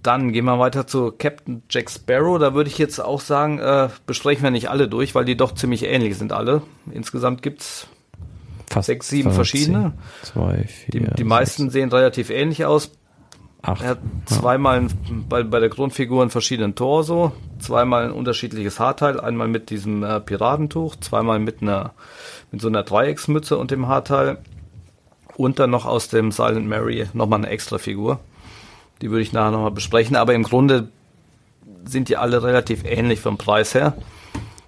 Dann 0.01 0.31
gehen 0.31 0.45
wir 0.45 0.59
weiter 0.59 0.85
zu 0.85 1.11
Captain 1.11 1.63
Jack 1.69 1.89
Sparrow. 1.89 2.37
Da 2.37 2.53
würde 2.53 2.69
ich 2.69 2.77
jetzt 2.77 2.99
auch 2.99 3.21
sagen, 3.21 3.57
äh, 3.59 3.89
besprechen 4.05 4.43
wir 4.43 4.51
nicht 4.51 4.69
alle 4.69 4.87
durch, 4.87 5.15
weil 5.15 5.25
die 5.25 5.35
doch 5.35 5.53
ziemlich 5.53 5.83
ähnlich 5.83 6.17
sind 6.17 6.31
alle. 6.31 6.61
Insgesamt 6.91 7.41
gibt's 7.41 7.87
Fast 8.69 8.87
Sechs, 8.87 9.07
sieben 9.09 9.31
210. 9.31 9.35
verschiedene. 9.35 9.93
Zwei, 10.21 10.67
die, 10.91 10.99
vier, 10.99 11.11
die 11.11 11.23
meisten 11.23 11.69
sehen 11.69 11.89
relativ 11.91 12.29
ähnlich 12.29 12.65
aus. 12.65 12.91
Acht. 13.67 13.81
Er 13.81 13.89
hat 13.89 13.99
zweimal 14.25 14.79
ein- 14.81 15.25
bei, 15.29 15.43
bei 15.43 15.59
der 15.59 15.69
Grundfigur 15.69 16.21
einen 16.21 16.31
verschiedenen 16.31 16.75
Torso, 16.75 17.31
zweimal 17.59 18.05
ein 18.05 18.11
unterschiedliches 18.11 18.79
Haarteil, 18.79 19.19
einmal 19.19 19.47
mit 19.47 19.69
diesem 19.69 20.03
äh, 20.03 20.19
Piratentuch, 20.19 20.95
zweimal 20.97 21.39
mit 21.39 21.61
einer 21.61 21.93
mit 22.51 22.61
so 22.61 22.67
einer 22.67 22.83
Dreiecksmütze 22.83 23.57
und 23.57 23.71
dem 23.71 23.87
Haarteil 23.87 24.37
und 25.35 25.59
dann 25.59 25.71
noch 25.71 25.85
aus 25.85 26.07
dem 26.07 26.31
Silent 26.31 26.67
Mary 26.67 27.07
nochmal 27.13 27.39
eine 27.39 27.49
extra 27.49 27.77
Figur. 27.77 28.19
Die 29.01 29.09
würde 29.09 29.23
ich 29.23 29.33
nachher 29.33 29.51
nochmal 29.51 29.71
besprechen, 29.71 30.15
aber 30.15 30.33
im 30.33 30.43
Grunde 30.43 30.87
sind 31.83 32.07
die 32.07 32.17
alle 32.17 32.43
relativ 32.43 32.83
ähnlich 32.85 33.19
vom 33.19 33.37
Preis 33.37 33.73
her. 33.73 33.93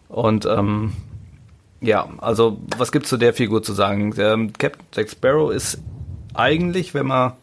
Und 0.09 0.45
ähm, 0.45 0.93
ja, 1.79 2.09
also 2.17 2.57
was 2.77 2.91
gibt's 2.91 3.09
zu 3.09 3.17
der 3.17 3.33
Figur 3.33 3.63
zu 3.63 3.73
sagen? 3.73 4.11
Der, 4.15 4.33
ähm, 4.33 4.51
Captain 4.53 4.85
Jack 4.93 5.09
Sparrow 5.09 5.51
ist 5.51 5.79
eigentlich, 6.33 6.93
wenn 6.93 7.07
man 7.07 7.33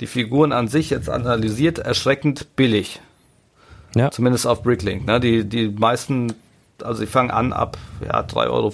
die 0.00 0.06
Figuren 0.06 0.52
an 0.52 0.68
sich 0.68 0.90
jetzt 0.90 1.08
analysiert, 1.08 1.78
erschreckend 1.78 2.56
billig. 2.56 3.00
Ja. 3.94 4.10
Zumindest 4.10 4.46
auf 4.46 4.62
Bricklink. 4.62 5.06
Ne? 5.06 5.20
Die, 5.20 5.44
die 5.44 5.68
meisten, 5.68 6.34
also 6.82 7.00
die 7.00 7.06
fangen 7.06 7.30
an 7.30 7.52
ab 7.52 7.78
ja, 8.04 8.20
3,50 8.20 8.46
Euro 8.46 8.72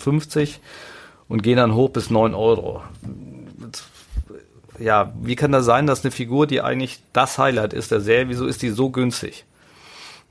und 1.28 1.42
gehen 1.42 1.56
dann 1.56 1.74
hoch 1.74 1.90
bis 1.90 2.10
9 2.10 2.34
Euro. 2.34 2.82
Ja, 4.78 5.12
wie 5.22 5.36
kann 5.36 5.52
das 5.52 5.64
sein, 5.64 5.86
dass 5.86 6.04
eine 6.04 6.10
Figur, 6.10 6.46
die 6.46 6.60
eigentlich 6.60 7.00
das 7.12 7.38
Highlight 7.38 7.72
ist 7.72 7.92
der 7.92 8.00
Serie, 8.00 8.28
wieso 8.28 8.46
ist 8.46 8.62
die 8.62 8.70
so 8.70 8.90
günstig? 8.90 9.44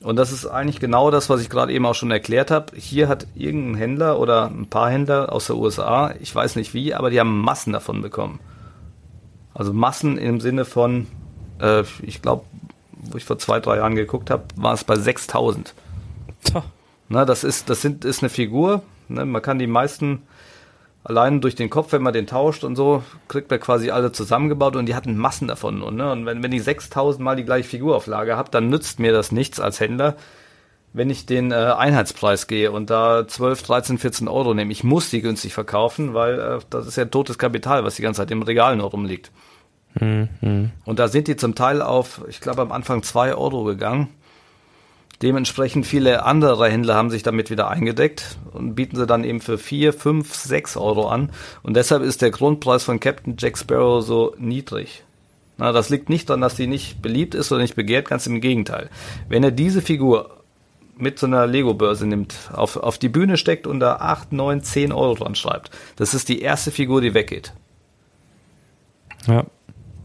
Und 0.01 0.17
das 0.17 0.33
ist 0.33 0.45
eigentlich 0.45 0.81
genau 0.81 1.11
das, 1.11 1.29
was 1.29 1.41
ich 1.41 1.49
gerade 1.49 1.71
eben 1.71 1.85
auch 1.85 1.95
schon 1.95 2.11
erklärt 2.11 2.51
habe. 2.51 2.75
Hier 2.75 3.07
hat 3.07 3.25
irgendein 3.35 3.75
Händler 3.75 4.19
oder 4.19 4.47
ein 4.47 4.67
paar 4.67 4.89
Händler 4.89 5.31
aus 5.31 5.47
der 5.47 5.55
USA, 5.55 6.13
ich 6.19 6.35
weiß 6.35 6.57
nicht 6.57 6.73
wie, 6.73 6.93
aber 6.93 7.09
die 7.09 7.21
haben 7.21 7.39
Massen 7.39 7.71
davon 7.71 8.01
bekommen. 8.01 8.41
Also 9.53 9.73
Massen 9.73 10.17
im 10.17 10.39
Sinne 10.39 10.65
von, 10.65 11.07
äh, 11.59 11.83
ich 12.01 12.21
glaube, 12.21 12.45
wo 12.91 13.17
ich 13.17 13.25
vor 13.25 13.37
zwei, 13.37 13.59
drei 13.59 13.77
Jahren 13.77 13.95
geguckt 13.95 14.29
habe, 14.29 14.43
war 14.55 14.73
es 14.73 14.83
bei 14.83 14.95
6000. 14.95 15.73
Tja. 16.43 16.63
Na, 17.09 17.25
das 17.25 17.43
ist, 17.43 17.69
das 17.69 17.81
sind, 17.81 18.05
ist 18.05 18.23
eine 18.23 18.29
Figur. 18.29 18.81
Ne? 19.07 19.25
Man 19.25 19.41
kann 19.41 19.59
die 19.59 19.67
meisten 19.67 20.23
allein 21.03 21.41
durch 21.41 21.55
den 21.55 21.69
Kopf, 21.69 21.91
wenn 21.91 22.01
man 22.01 22.13
den 22.13 22.27
tauscht 22.27 22.63
und 22.63 22.75
so, 22.75 23.03
kriegt 23.27 23.51
man 23.51 23.59
quasi 23.59 23.91
alle 23.91 24.11
zusammengebaut 24.11 24.75
und 24.75 24.85
die 24.85 24.95
hatten 24.95 25.17
Massen 25.17 25.47
davon. 25.47 25.81
Und, 25.81 25.97
ne? 25.97 26.11
und 26.11 26.25
wenn, 26.25 26.41
wenn 26.41 26.51
ich 26.51 26.63
6000 26.63 27.23
Mal 27.23 27.35
die 27.35 27.43
gleiche 27.43 27.67
Figur 27.67 27.95
auf 27.95 28.07
Lager 28.07 28.37
habe, 28.37 28.49
dann 28.51 28.69
nützt 28.69 28.99
mir 28.99 29.11
das 29.11 29.31
nichts 29.31 29.59
als 29.59 29.79
Händler, 29.79 30.15
wenn 30.93 31.09
ich 31.09 31.25
den 31.25 31.51
äh, 31.51 31.55
Einheitspreis 31.55 32.47
gehe 32.47 32.71
und 32.71 32.89
da 32.89 33.27
12, 33.27 33.63
13, 33.63 33.97
14 33.97 34.27
Euro 34.27 34.53
nehme. 34.53 34.71
Ich 34.71 34.83
muss 34.83 35.09
die 35.09 35.21
günstig 35.21 35.53
verkaufen, 35.53 36.13
weil 36.13 36.39
äh, 36.39 36.59
das 36.69 36.87
ist 36.87 36.95
ja 36.95 37.05
totes 37.05 37.37
Kapital, 37.37 37.83
was 37.83 37.95
die 37.95 38.03
ganze 38.03 38.21
Zeit 38.21 38.31
im 38.31 38.43
Regal 38.43 38.75
nur 38.75 38.91
rumliegt. 38.91 39.31
Und 40.85 40.99
da 40.99 41.07
sind 41.07 41.27
die 41.27 41.35
zum 41.35 41.55
Teil 41.55 41.81
auf, 41.81 42.21
ich 42.27 42.41
glaube 42.41 42.61
am 42.61 42.71
Anfang 42.71 43.03
zwei 43.03 43.35
Euro 43.35 43.63
gegangen. 43.63 44.09
Dementsprechend 45.21 45.85
viele 45.85 46.25
andere 46.25 46.69
Händler 46.69 46.95
haben 46.95 47.09
sich 47.09 47.23
damit 47.23 47.49
wieder 47.49 47.69
eingedeckt 47.69 48.37
und 48.51 48.75
bieten 48.75 48.97
sie 48.97 49.07
dann 49.07 49.23
eben 49.23 49.39
für 49.39 49.57
vier, 49.57 49.93
fünf, 49.93 50.33
sechs 50.33 50.75
Euro 50.75 51.07
an. 51.07 51.29
Und 51.61 51.75
deshalb 51.75 52.03
ist 52.03 52.21
der 52.21 52.31
Grundpreis 52.31 52.83
von 52.83 52.99
Captain 52.99 53.35
Jack 53.37 53.57
Sparrow 53.57 54.03
so 54.03 54.35
niedrig. 54.37 55.03
Na, 55.57 55.71
das 55.71 55.89
liegt 55.89 56.09
nicht 56.09 56.29
daran, 56.29 56.41
dass 56.41 56.55
die 56.55 56.67
nicht 56.67 57.01
beliebt 57.01 57.35
ist 57.35 57.51
oder 57.51 57.61
nicht 57.61 57.75
begehrt, 57.75 58.09
ganz 58.09 58.27
im 58.27 58.41
Gegenteil. 58.41 58.89
Wenn 59.29 59.43
er 59.43 59.51
diese 59.51 59.81
Figur 59.81 60.42
mit 60.97 61.19
so 61.19 61.25
einer 61.25 61.47
Lego-Börse 61.47 62.05
nimmt, 62.05 62.35
auf, 62.53 62.77
auf 62.77 62.97
die 62.97 63.09
Bühne 63.09 63.37
steckt 63.37 63.67
und 63.67 63.79
da 63.79 63.97
8, 63.97 64.31
9, 64.31 64.61
10 64.61 64.91
Euro 64.91 65.15
dran 65.15 65.35
schreibt, 65.35 65.71
das 65.95 66.13
ist 66.13 66.29
die 66.29 66.41
erste 66.41 66.71
Figur, 66.71 67.01
die 67.01 67.13
weggeht. 67.13 67.53
Ja. 69.27 69.45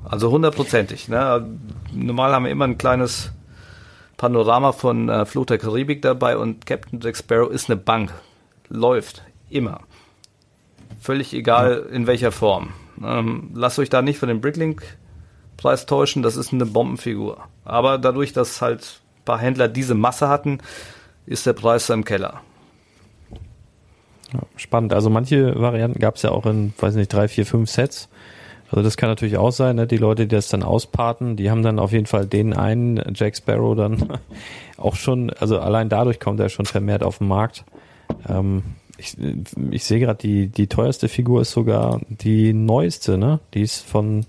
Also 0.05 0.31
hundertprozentig. 0.31 1.09
Ne? 1.09 1.47
Normal 1.93 2.33
haben 2.33 2.45
wir 2.45 2.53
immer 2.53 2.65
ein 2.65 2.79
kleines 2.79 3.33
Panorama 4.17 4.73
von 4.73 5.09
äh, 5.09 5.27
Fluch 5.27 5.47
der 5.47 5.59
Karibik 5.59 6.03
dabei 6.03 6.37
und 6.37 6.67
Captain 6.67 7.01
Jack 7.01 7.17
Sparrow 7.17 7.51
ist 7.51 7.69
eine 7.69 7.77
Bank. 7.77 8.13
Läuft. 8.69 9.23
Immer. 9.51 9.81
Völlig 11.01 11.33
egal 11.35 11.87
in 11.93 12.07
welcher 12.07 12.33
Form. 12.33 12.73
Ähm, 13.03 13.51
lasst 13.55 13.79
euch 13.79 13.91
da 13.91 14.03
nicht 14.03 14.19
von 14.19 14.29
dem 14.29 14.41
Bricklink-Preis 14.41 15.87
täuschen, 15.87 16.23
das 16.23 16.37
ist 16.37 16.53
eine 16.53 16.67
Bombenfigur. 16.67 17.45
Aber 17.65 17.99
dadurch, 17.99 18.33
dass 18.33 18.61
halt 18.61 19.01
paar 19.29 19.39
Händler 19.39 19.69
diese 19.69 19.95
Masse 19.95 20.29
hatten, 20.29 20.59
ist 21.27 21.47
der 21.47 21.53
Preis 21.53 21.91
im 21.91 22.05
Keller. 22.05 22.41
Ja, 24.33 24.41
spannend. 24.57 24.93
Also 24.95 25.11
manche 25.11 25.59
Varianten 25.61 26.01
gab 26.01 26.17
es 26.17 26.23
ja 26.23 26.31
auch 26.31 26.47
in, 26.47 26.73
weiß 26.79 26.95
nicht, 26.95 27.13
drei, 27.13 27.29
vier, 27.29 27.45
fünf 27.47 27.71
Sets. 27.71 28.09
Also 28.71 28.83
das 28.83 28.97
kann 28.97 29.09
natürlich 29.11 29.37
auch 29.37 29.53
sein, 29.53 29.77
ne? 29.77 29.87
die 29.87 29.97
Leute, 29.97 30.27
die 30.27 30.35
das 30.35 30.49
dann 30.49 30.63
ausparten, 30.63 31.37
die 31.37 31.51
haben 31.51 31.63
dann 31.63 31.79
auf 31.79 31.93
jeden 31.93 32.05
Fall 32.07 32.27
den 32.27 32.53
einen 32.53 33.03
Jack 33.15 33.37
Sparrow 33.37 33.75
dann 33.75 34.19
auch 34.77 34.95
schon, 34.97 35.31
also 35.31 35.59
allein 35.59 35.89
dadurch 35.89 36.21
kommt 36.21 36.41
er 36.41 36.49
schon 36.49 36.67
vermehrt 36.67 37.03
auf 37.03 37.19
den 37.19 37.29
Markt. 37.29 37.65
Ähm, 38.29 38.63
ich, 38.99 39.17
ich 39.71 39.85
sehe 39.85 40.01
gerade, 40.01 40.19
die, 40.19 40.49
die 40.49 40.67
teuerste 40.67 41.09
Figur 41.09 41.43
ist 41.43 41.53
sogar 41.53 42.01
die 42.09 42.53
neueste, 42.53 43.17
ne? 43.17 43.39
Die 43.55 43.63
ist 43.63 43.87
von, 43.87 44.27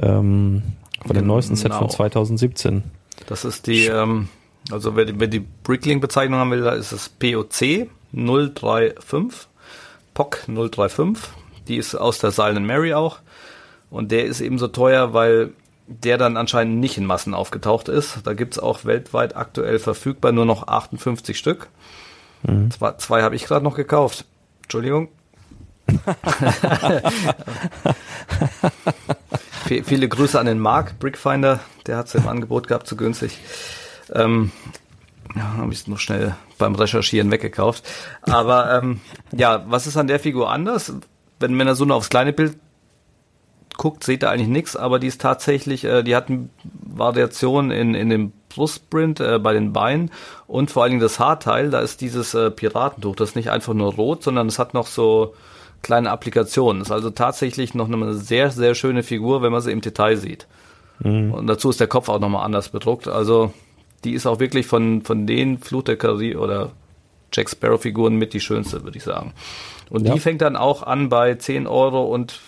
ähm, 0.00 0.62
von 1.06 1.14
dem 1.14 1.26
neuesten 1.26 1.54
Set 1.54 1.72
von 1.72 1.82
Genau. 1.86 1.90
2017. 1.90 2.82
Das 3.26 3.44
ist 3.44 3.66
die, 3.66 3.86
ähm, 3.86 4.28
also 4.70 4.96
wer 4.96 5.04
die, 5.04 5.18
wer 5.18 5.28
die 5.28 5.40
Bricklink-Bezeichnung 5.40 6.38
haben 6.38 6.50
will, 6.50 6.62
da 6.62 6.72
ist 6.72 6.92
es 6.92 7.08
POC 7.08 7.88
035, 8.12 9.48
POC 10.14 10.44
035. 10.46 11.30
Die 11.68 11.76
ist 11.76 11.94
aus 11.94 12.18
der 12.18 12.30
Silent 12.30 12.66
Mary 12.66 12.94
auch. 12.94 13.18
Und 13.90 14.12
der 14.12 14.24
ist 14.24 14.40
eben 14.40 14.58
so 14.58 14.68
teuer, 14.68 15.14
weil 15.14 15.52
der 15.86 16.18
dann 16.18 16.36
anscheinend 16.36 16.78
nicht 16.78 16.96
in 16.96 17.06
Massen 17.06 17.34
aufgetaucht 17.34 17.88
ist. 17.88 18.20
Da 18.24 18.34
gibt's 18.34 18.58
auch 18.58 18.84
weltweit 18.84 19.36
aktuell 19.36 19.78
verfügbar 19.78 20.32
nur 20.32 20.46
noch 20.46 20.68
58 20.68 21.36
Stück. 21.36 21.68
Mhm. 22.42 22.70
Zwei, 22.70 22.92
zwei 22.94 23.22
habe 23.22 23.34
ich 23.34 23.44
gerade 23.44 23.64
noch 23.64 23.74
gekauft. 23.74 24.24
Entschuldigung. 24.62 25.08
viele 29.84 30.08
Grüße 30.08 30.38
an 30.38 30.46
den 30.46 30.58
Mark 30.58 30.98
Brickfinder, 30.98 31.60
der 31.86 31.96
hat 31.96 32.06
es 32.06 32.14
im 32.14 32.26
Angebot 32.26 32.68
gehabt, 32.68 32.86
zu 32.86 32.96
günstig. 32.96 33.38
Ähm, 34.12 34.50
ja, 35.36 35.54
habe 35.58 35.72
ich 35.72 35.80
es 35.80 35.86
noch 35.86 35.98
schnell 35.98 36.34
beim 36.58 36.74
Recherchieren 36.74 37.30
weggekauft. 37.30 37.88
Aber 38.22 38.72
ähm, 38.74 39.00
ja, 39.32 39.64
was 39.68 39.86
ist 39.86 39.96
an 39.96 40.08
der 40.08 40.18
Figur 40.18 40.50
anders? 40.50 40.92
Wenn 41.38 41.54
man 41.54 41.74
so 41.74 41.84
nur 41.84 41.96
aufs 41.96 42.08
kleine 42.08 42.32
Bild 42.32 42.56
guckt, 43.76 44.04
seht 44.04 44.22
ihr 44.22 44.30
eigentlich 44.30 44.48
nichts, 44.48 44.76
aber 44.76 44.98
die 44.98 45.06
ist 45.06 45.20
tatsächlich, 45.20 45.84
äh, 45.84 46.02
die 46.02 46.14
hat 46.14 46.26
Variationen 46.64 47.70
in, 47.70 47.94
in 47.94 48.10
dem 48.10 48.32
Brustprint 48.50 49.20
äh, 49.20 49.38
bei 49.38 49.54
den 49.54 49.72
Beinen 49.72 50.10
und 50.46 50.70
vor 50.70 50.82
allen 50.82 50.90
Dingen 50.90 51.02
das 51.02 51.18
Haarteil, 51.18 51.70
da 51.70 51.80
ist 51.80 52.00
dieses 52.00 52.34
äh, 52.34 52.50
Piratentuch, 52.50 53.16
das 53.16 53.30
ist 53.30 53.36
nicht 53.36 53.50
einfach 53.50 53.72
nur 53.72 53.94
rot, 53.94 54.22
sondern 54.22 54.48
es 54.48 54.58
hat 54.58 54.74
noch 54.74 54.86
so 54.86 55.34
kleine 55.82 56.10
Applikationen. 56.10 56.82
Ist 56.82 56.90
also 56.90 57.10
tatsächlich 57.10 57.74
noch 57.74 57.90
eine 57.90 58.14
sehr, 58.14 58.50
sehr 58.50 58.74
schöne 58.74 59.02
Figur, 59.02 59.42
wenn 59.42 59.52
man 59.52 59.60
sie 59.60 59.72
im 59.72 59.80
Detail 59.80 60.16
sieht. 60.16 60.46
Mhm. 61.00 61.32
Und 61.32 61.46
dazu 61.46 61.70
ist 61.70 61.80
der 61.80 61.86
Kopf 61.86 62.08
auch 62.08 62.20
nochmal 62.20 62.44
anders 62.44 62.68
bedruckt. 62.68 63.08
Also 63.08 63.52
die 64.04 64.12
ist 64.12 64.26
auch 64.26 64.40
wirklich 64.40 64.66
von, 64.66 65.02
von 65.02 65.26
den 65.26 65.58
Flut 65.58 65.88
der 65.88 65.96
Karibik 65.96 66.38
oder 66.38 66.72
Jack 67.32 67.50
Sparrow 67.50 67.80
Figuren 67.80 68.16
mit 68.16 68.32
die 68.32 68.40
schönste, 68.40 68.84
würde 68.84 68.98
ich 68.98 69.04
sagen. 69.04 69.32
Und 69.88 70.06
ja. 70.06 70.14
die 70.14 70.20
fängt 70.20 70.42
dann 70.42 70.56
auch 70.56 70.82
an 70.82 71.08
bei 71.08 71.34
10 71.34 71.66
Euro 71.66 72.04
und 72.04 72.40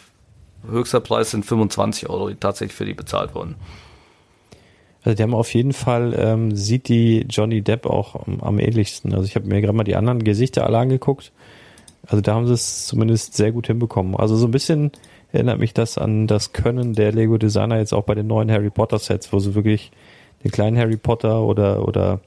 höchster 0.68 1.00
Preis 1.00 1.30
sind 1.30 1.44
25 1.44 2.08
Euro, 2.08 2.28
die 2.28 2.36
tatsächlich 2.36 2.76
für 2.76 2.84
die 2.84 2.94
bezahlt 2.94 3.34
wurden. 3.34 3.56
Also 5.04 5.16
die 5.16 5.22
haben 5.22 5.34
auf 5.34 5.52
jeden 5.52 5.72
Fall, 5.72 6.14
ähm, 6.16 6.54
sieht 6.54 6.88
die 6.88 7.26
Johnny 7.28 7.62
Depp 7.62 7.86
auch 7.86 8.26
am, 8.26 8.40
am 8.40 8.58
ähnlichsten. 8.60 9.12
Also 9.12 9.24
ich 9.24 9.34
habe 9.34 9.46
mir 9.46 9.60
gerade 9.60 9.72
mal 9.72 9.82
die 9.82 9.96
anderen 9.96 10.22
Gesichter 10.22 10.64
alle 10.64 10.78
angeguckt 10.78 11.32
also 12.06 12.20
da 12.20 12.34
haben 12.34 12.46
sie 12.46 12.54
es 12.54 12.86
zumindest 12.86 13.34
sehr 13.34 13.52
gut 13.52 13.66
hinbekommen. 13.66 14.16
Also 14.16 14.36
so 14.36 14.46
ein 14.46 14.50
bisschen 14.50 14.90
erinnert 15.32 15.58
mich 15.58 15.72
das 15.72 15.98
an 15.98 16.26
das 16.26 16.52
Können 16.52 16.94
der 16.94 17.12
Lego 17.12 17.38
Designer 17.38 17.78
jetzt 17.78 17.92
auch 17.92 18.04
bei 18.04 18.14
den 18.14 18.26
neuen 18.26 18.50
Harry 18.50 18.70
Potter 18.70 18.98
Sets, 18.98 19.32
wo 19.32 19.38
sie 19.38 19.54
wirklich 19.54 19.92
den 20.44 20.50
kleinen 20.50 20.76
Harry 20.76 20.96
Potter 20.96 21.42
oder 21.42 21.86
oder 21.86 22.20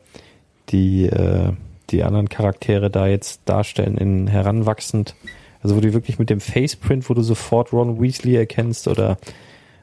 die 0.69 1.05
äh, 1.05 1.51
die 1.91 2.03
anderen 2.03 2.29
Charaktere 2.29 2.89
da 2.89 3.07
jetzt 3.07 3.41
darstellen 3.45 3.97
in 3.97 4.27
heranwachsend. 4.27 5.15
Also 5.61 5.75
wo 5.75 5.81
du 5.81 5.93
wirklich 5.93 6.19
mit 6.19 6.29
dem 6.29 6.39
Faceprint, 6.39 7.09
wo 7.09 7.13
du 7.13 7.21
sofort 7.21 7.73
Ron 7.73 8.01
Weasley 8.01 8.35
erkennst 8.35 8.87
oder 8.87 9.17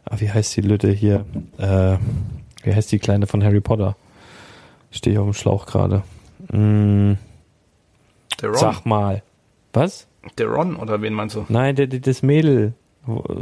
ah, 0.04 0.16
wie 0.18 0.30
heißt 0.30 0.56
die 0.56 0.62
Lütte 0.62 0.90
hier? 0.90 1.24
Äh, 1.58 1.98
wie 2.64 2.74
heißt 2.74 2.90
die 2.92 2.98
kleine 2.98 3.26
von 3.26 3.42
Harry 3.44 3.60
Potter? 3.60 3.96
Stehe 4.90 5.14
ich 5.14 5.18
auf 5.18 5.26
dem 5.26 5.34
Schlauch 5.34 5.66
gerade. 5.66 6.02
Mm, 6.52 7.14
Sag 8.40 8.84
mal. 8.84 9.22
Was? 9.72 10.06
Der 10.38 10.46
Ron 10.46 10.76
oder 10.76 11.02
wen 11.02 11.14
meinst 11.14 11.36
du? 11.36 11.44
Nein, 11.48 11.76
der, 11.76 11.86
der, 11.86 12.00
das 12.00 12.22
Mädel. 12.22 12.74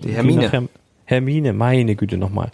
Die 0.02 0.12
Hermine. 0.12 0.50
Herm 0.50 0.68
Hermine, 1.10 1.52
meine 1.52 1.96
Güte 1.96 2.16
nochmal. 2.16 2.52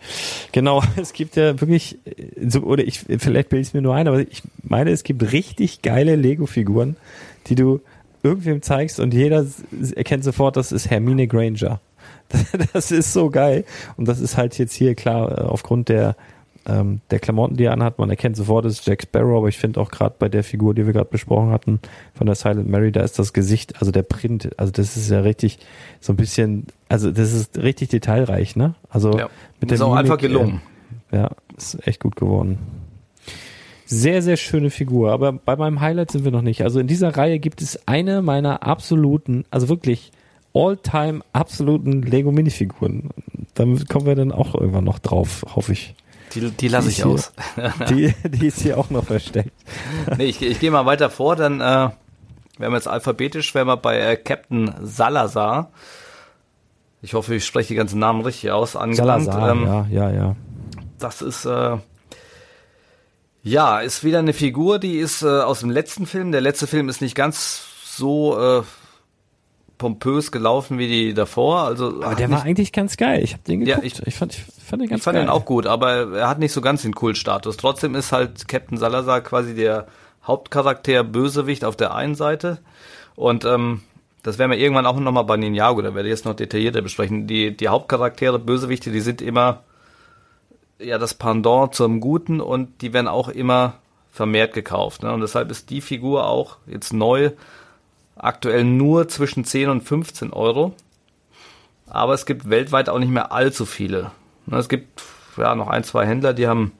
Genau, 0.52 0.82
es 0.96 1.12
gibt 1.12 1.36
ja 1.36 1.60
wirklich, 1.60 1.98
so, 2.46 2.60
oder 2.62 2.84
ich, 2.84 3.00
vielleicht 3.00 3.50
bilde 3.50 3.60
ich 3.60 3.68
es 3.68 3.74
mir 3.74 3.82
nur 3.82 3.94
ein, 3.94 4.08
aber 4.08 4.20
ich 4.20 4.42
meine, 4.62 4.90
es 4.90 5.04
gibt 5.04 5.30
richtig 5.32 5.82
geile 5.82 6.16
Lego-Figuren, 6.16 6.96
die 7.48 7.54
du 7.54 7.82
irgendwem 8.22 8.62
zeigst 8.62 8.98
und 8.98 9.12
jeder 9.12 9.44
erkennt 9.94 10.24
sofort, 10.24 10.56
das 10.56 10.72
ist 10.72 10.90
Hermine 10.90 11.28
Granger. 11.28 11.80
Das 12.72 12.90
ist 12.90 13.12
so 13.12 13.30
geil. 13.30 13.64
Und 13.96 14.08
das 14.08 14.20
ist 14.20 14.36
halt 14.36 14.58
jetzt 14.58 14.74
hier 14.74 14.96
klar, 14.96 15.38
äh, 15.38 15.40
aufgrund 15.42 15.88
der 15.88 16.16
ähm, 16.66 17.00
der 17.10 17.18
Klamotten, 17.18 17.56
die 17.56 17.64
er 17.64 17.72
anhat, 17.72 17.98
man 17.98 18.10
erkennt 18.10 18.36
sofort, 18.36 18.64
es 18.64 18.80
ist 18.80 18.86
Jack 18.86 19.02
Sparrow, 19.02 19.38
aber 19.38 19.48
ich 19.48 19.58
finde 19.58 19.80
auch 19.80 19.90
gerade 19.90 20.16
bei 20.18 20.28
der 20.28 20.42
Figur, 20.42 20.74
die 20.74 20.84
wir 20.84 20.92
gerade 20.92 21.08
besprochen 21.10 21.50
hatten, 21.50 21.80
von 22.14 22.26
der 22.26 22.34
Silent 22.34 22.68
Mary, 22.68 22.92
da 22.92 23.02
ist 23.02 23.18
das 23.18 23.32
Gesicht, 23.32 23.80
also 23.80 23.92
der 23.92 24.02
Print, 24.02 24.50
also 24.56 24.72
das 24.72 24.96
ist 24.96 25.10
ja 25.10 25.20
richtig 25.20 25.58
so 26.00 26.12
ein 26.12 26.16
bisschen, 26.16 26.66
also 26.88 27.10
das 27.10 27.32
ist 27.32 27.58
richtig 27.58 27.90
detailreich, 27.90 28.56
ne? 28.56 28.74
Also 28.88 29.16
ja, 29.16 29.28
mit 29.60 29.70
ist 29.70 29.80
auch 29.80 29.88
Mimik, 29.90 30.00
einfach 30.00 30.18
gelungen. 30.18 30.60
Äh, 31.12 31.18
ja, 31.18 31.30
ist 31.56 31.86
echt 31.86 32.00
gut 32.00 32.16
geworden. 32.16 32.58
Sehr, 33.84 34.20
sehr 34.20 34.36
schöne 34.36 34.70
Figur, 34.70 35.12
aber 35.12 35.32
bei 35.32 35.54
meinem 35.54 35.80
Highlight 35.80 36.10
sind 36.10 36.24
wir 36.24 36.32
noch 36.32 36.42
nicht. 36.42 36.62
Also 36.62 36.80
in 36.80 36.88
dieser 36.88 37.16
Reihe 37.16 37.38
gibt 37.38 37.62
es 37.62 37.86
eine 37.86 38.20
meiner 38.20 38.64
absoluten, 38.64 39.44
also 39.50 39.68
wirklich 39.68 40.10
all-time 40.52 41.20
absoluten 41.32 42.02
Lego 42.02 42.32
Minifiguren. 42.32 43.10
Damit 43.54 43.88
kommen 43.88 44.06
wir 44.06 44.16
dann 44.16 44.32
auch 44.32 44.56
irgendwann 44.56 44.84
noch 44.84 44.98
drauf, 44.98 45.44
hoffe 45.54 45.72
ich. 45.72 45.94
Die, 46.36 46.50
die 46.50 46.68
lasse 46.68 46.90
ich 46.90 47.04
aus. 47.04 47.32
Die, 47.88 48.14
die 48.24 48.46
ist 48.48 48.60
hier 48.60 48.78
auch 48.78 48.90
noch 48.90 49.04
versteckt. 49.04 49.52
nee, 50.18 50.26
ich, 50.26 50.42
ich 50.42 50.60
gehe 50.60 50.70
mal 50.70 50.84
weiter 50.84 51.08
vor, 51.08 51.34
dann 51.34 51.60
äh, 51.60 51.64
wären 51.64 51.96
wir 52.58 52.74
jetzt 52.74 52.88
alphabetisch, 52.88 53.54
wären 53.54 53.66
wir 53.66 53.76
bei 53.78 53.98
äh, 53.98 54.16
Captain 54.16 54.74
Salazar. 54.82 55.70
Ich 57.00 57.14
hoffe, 57.14 57.36
ich 57.36 57.46
spreche 57.46 57.68
die 57.68 57.74
ganzen 57.74 57.98
Namen 57.98 58.20
richtig 58.20 58.50
aus. 58.50 58.76
Angelangt. 58.76 59.24
Salazar, 59.24 59.50
ähm, 59.50 59.64
ja, 59.64 59.86
ja, 59.90 60.10
ja. 60.10 60.36
Das 60.98 61.22
ist 61.22 61.46
äh, 61.46 61.78
ja, 63.42 63.78
ist 63.78 64.02
wieder 64.02 64.18
eine 64.18 64.32
Figur, 64.32 64.80
die 64.80 64.98
ist 64.98 65.22
äh, 65.22 65.26
aus 65.28 65.60
dem 65.60 65.70
letzten 65.70 66.06
Film. 66.06 66.32
Der 66.32 66.40
letzte 66.40 66.66
Film 66.66 66.88
ist 66.88 67.00
nicht 67.00 67.14
ganz 67.14 67.62
so 67.84 68.36
äh, 68.38 68.62
pompös 69.78 70.32
gelaufen 70.32 70.78
wie 70.78 70.88
die 70.88 71.14
davor. 71.14 71.62
Also 71.62 72.02
aber 72.02 72.14
der 72.14 72.30
war 72.30 72.42
eigentlich 72.42 72.72
ganz 72.72 72.96
geil. 72.96 73.22
Ich 73.22 73.32
habe 73.32 73.42
den 73.42 73.60
geguckt. 73.60 73.78
Ja, 73.78 73.84
ich, 73.84 74.06
ich, 74.06 74.14
fand, 74.14 74.34
ich 74.34 74.64
fand 74.64 74.82
den 74.82 74.88
ganz 74.88 75.00
ich 75.00 75.04
fand 75.04 75.16
geil. 75.16 75.24
den 75.24 75.30
auch 75.30 75.44
gut, 75.44 75.66
aber 75.66 76.16
er 76.16 76.28
hat 76.28 76.38
nicht 76.38 76.52
so 76.52 76.60
ganz 76.60 76.82
den 76.82 76.94
Kultstatus. 76.94 77.56
Trotzdem 77.56 77.94
ist 77.94 78.12
halt 78.12 78.48
Captain 78.48 78.78
Salazar 78.78 79.20
quasi 79.20 79.54
der 79.54 79.86
Hauptcharakter 80.24 81.04
Bösewicht 81.04 81.64
auf 81.64 81.76
der 81.76 81.94
einen 81.94 82.14
Seite 82.14 82.58
und 83.14 83.44
ähm, 83.44 83.82
das 84.22 84.38
werden 84.38 84.50
wir 84.50 84.58
irgendwann 84.58 84.86
auch 84.86 84.98
nochmal 84.98 85.24
bei 85.24 85.36
Ninjago, 85.36 85.82
da 85.82 85.94
werde 85.94 86.08
ich 86.08 86.12
jetzt 86.12 86.24
noch 86.24 86.34
detaillierter 86.34 86.82
besprechen. 86.82 87.28
Die, 87.28 87.56
die 87.56 87.68
Hauptcharaktere, 87.68 88.40
Bösewichte, 88.40 88.90
die 88.90 89.00
sind 89.00 89.22
immer 89.22 89.62
ja 90.80 90.98
das 90.98 91.14
Pendant 91.14 91.74
zum 91.74 92.00
Guten 92.00 92.40
und 92.40 92.82
die 92.82 92.92
werden 92.92 93.06
auch 93.06 93.28
immer 93.28 93.74
vermehrt 94.10 94.52
gekauft. 94.52 95.02
Ne? 95.02 95.12
Und 95.12 95.20
deshalb 95.20 95.50
ist 95.50 95.70
die 95.70 95.80
Figur 95.80 96.26
auch 96.26 96.56
jetzt 96.66 96.92
neu 96.92 97.30
aktuell 98.16 98.64
nur 98.64 99.08
zwischen 99.08 99.44
10 99.44 99.68
und 99.68 99.82
15 99.82 100.32
Euro. 100.32 100.74
Aber 101.88 102.14
es 102.14 102.26
gibt 102.26 102.50
weltweit 102.50 102.88
auch 102.88 102.98
nicht 102.98 103.10
mehr 103.10 103.32
allzu 103.32 103.64
viele. 103.64 104.10
Ne, 104.46 104.58
es 104.58 104.68
gibt 104.68 105.02
ja 105.36 105.54
noch 105.54 105.68
ein, 105.68 105.84
zwei 105.84 106.06
Händler, 106.06 106.32
die 106.32 106.48
haben 106.48 106.72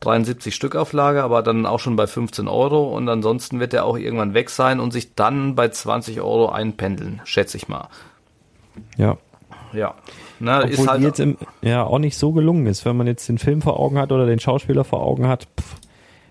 73 0.00 0.54
Stück 0.54 0.76
auf 0.76 0.92
Lager, 0.92 1.24
aber 1.24 1.42
dann 1.42 1.66
auch 1.66 1.80
schon 1.80 1.96
bei 1.96 2.06
15 2.06 2.46
Euro 2.48 2.94
und 2.96 3.08
ansonsten 3.08 3.58
wird 3.58 3.74
er 3.74 3.84
auch 3.84 3.96
irgendwann 3.96 4.34
weg 4.34 4.50
sein 4.50 4.78
und 4.78 4.92
sich 4.92 5.14
dann 5.14 5.54
bei 5.54 5.68
20 5.68 6.20
Euro 6.20 6.50
einpendeln, 6.50 7.20
schätze 7.24 7.56
ich 7.56 7.68
mal. 7.68 7.88
Ja. 8.96 9.16
Ja. 9.72 9.94
Na, 10.38 10.58
Obwohl 10.58 10.70
ist 10.70 10.88
halt 10.88 11.02
jetzt 11.02 11.18
im, 11.18 11.36
ja 11.62 11.82
auch 11.82 11.98
nicht 11.98 12.16
so 12.18 12.32
gelungen 12.32 12.66
ist, 12.66 12.84
wenn 12.84 12.96
man 12.96 13.06
jetzt 13.06 13.28
den 13.28 13.38
Film 13.38 13.62
vor 13.62 13.80
Augen 13.80 13.98
hat 13.98 14.12
oder 14.12 14.26
den 14.26 14.38
Schauspieler 14.38 14.84
vor 14.84 15.02
Augen 15.02 15.26
hat. 15.26 15.48
Pff, 15.58 15.76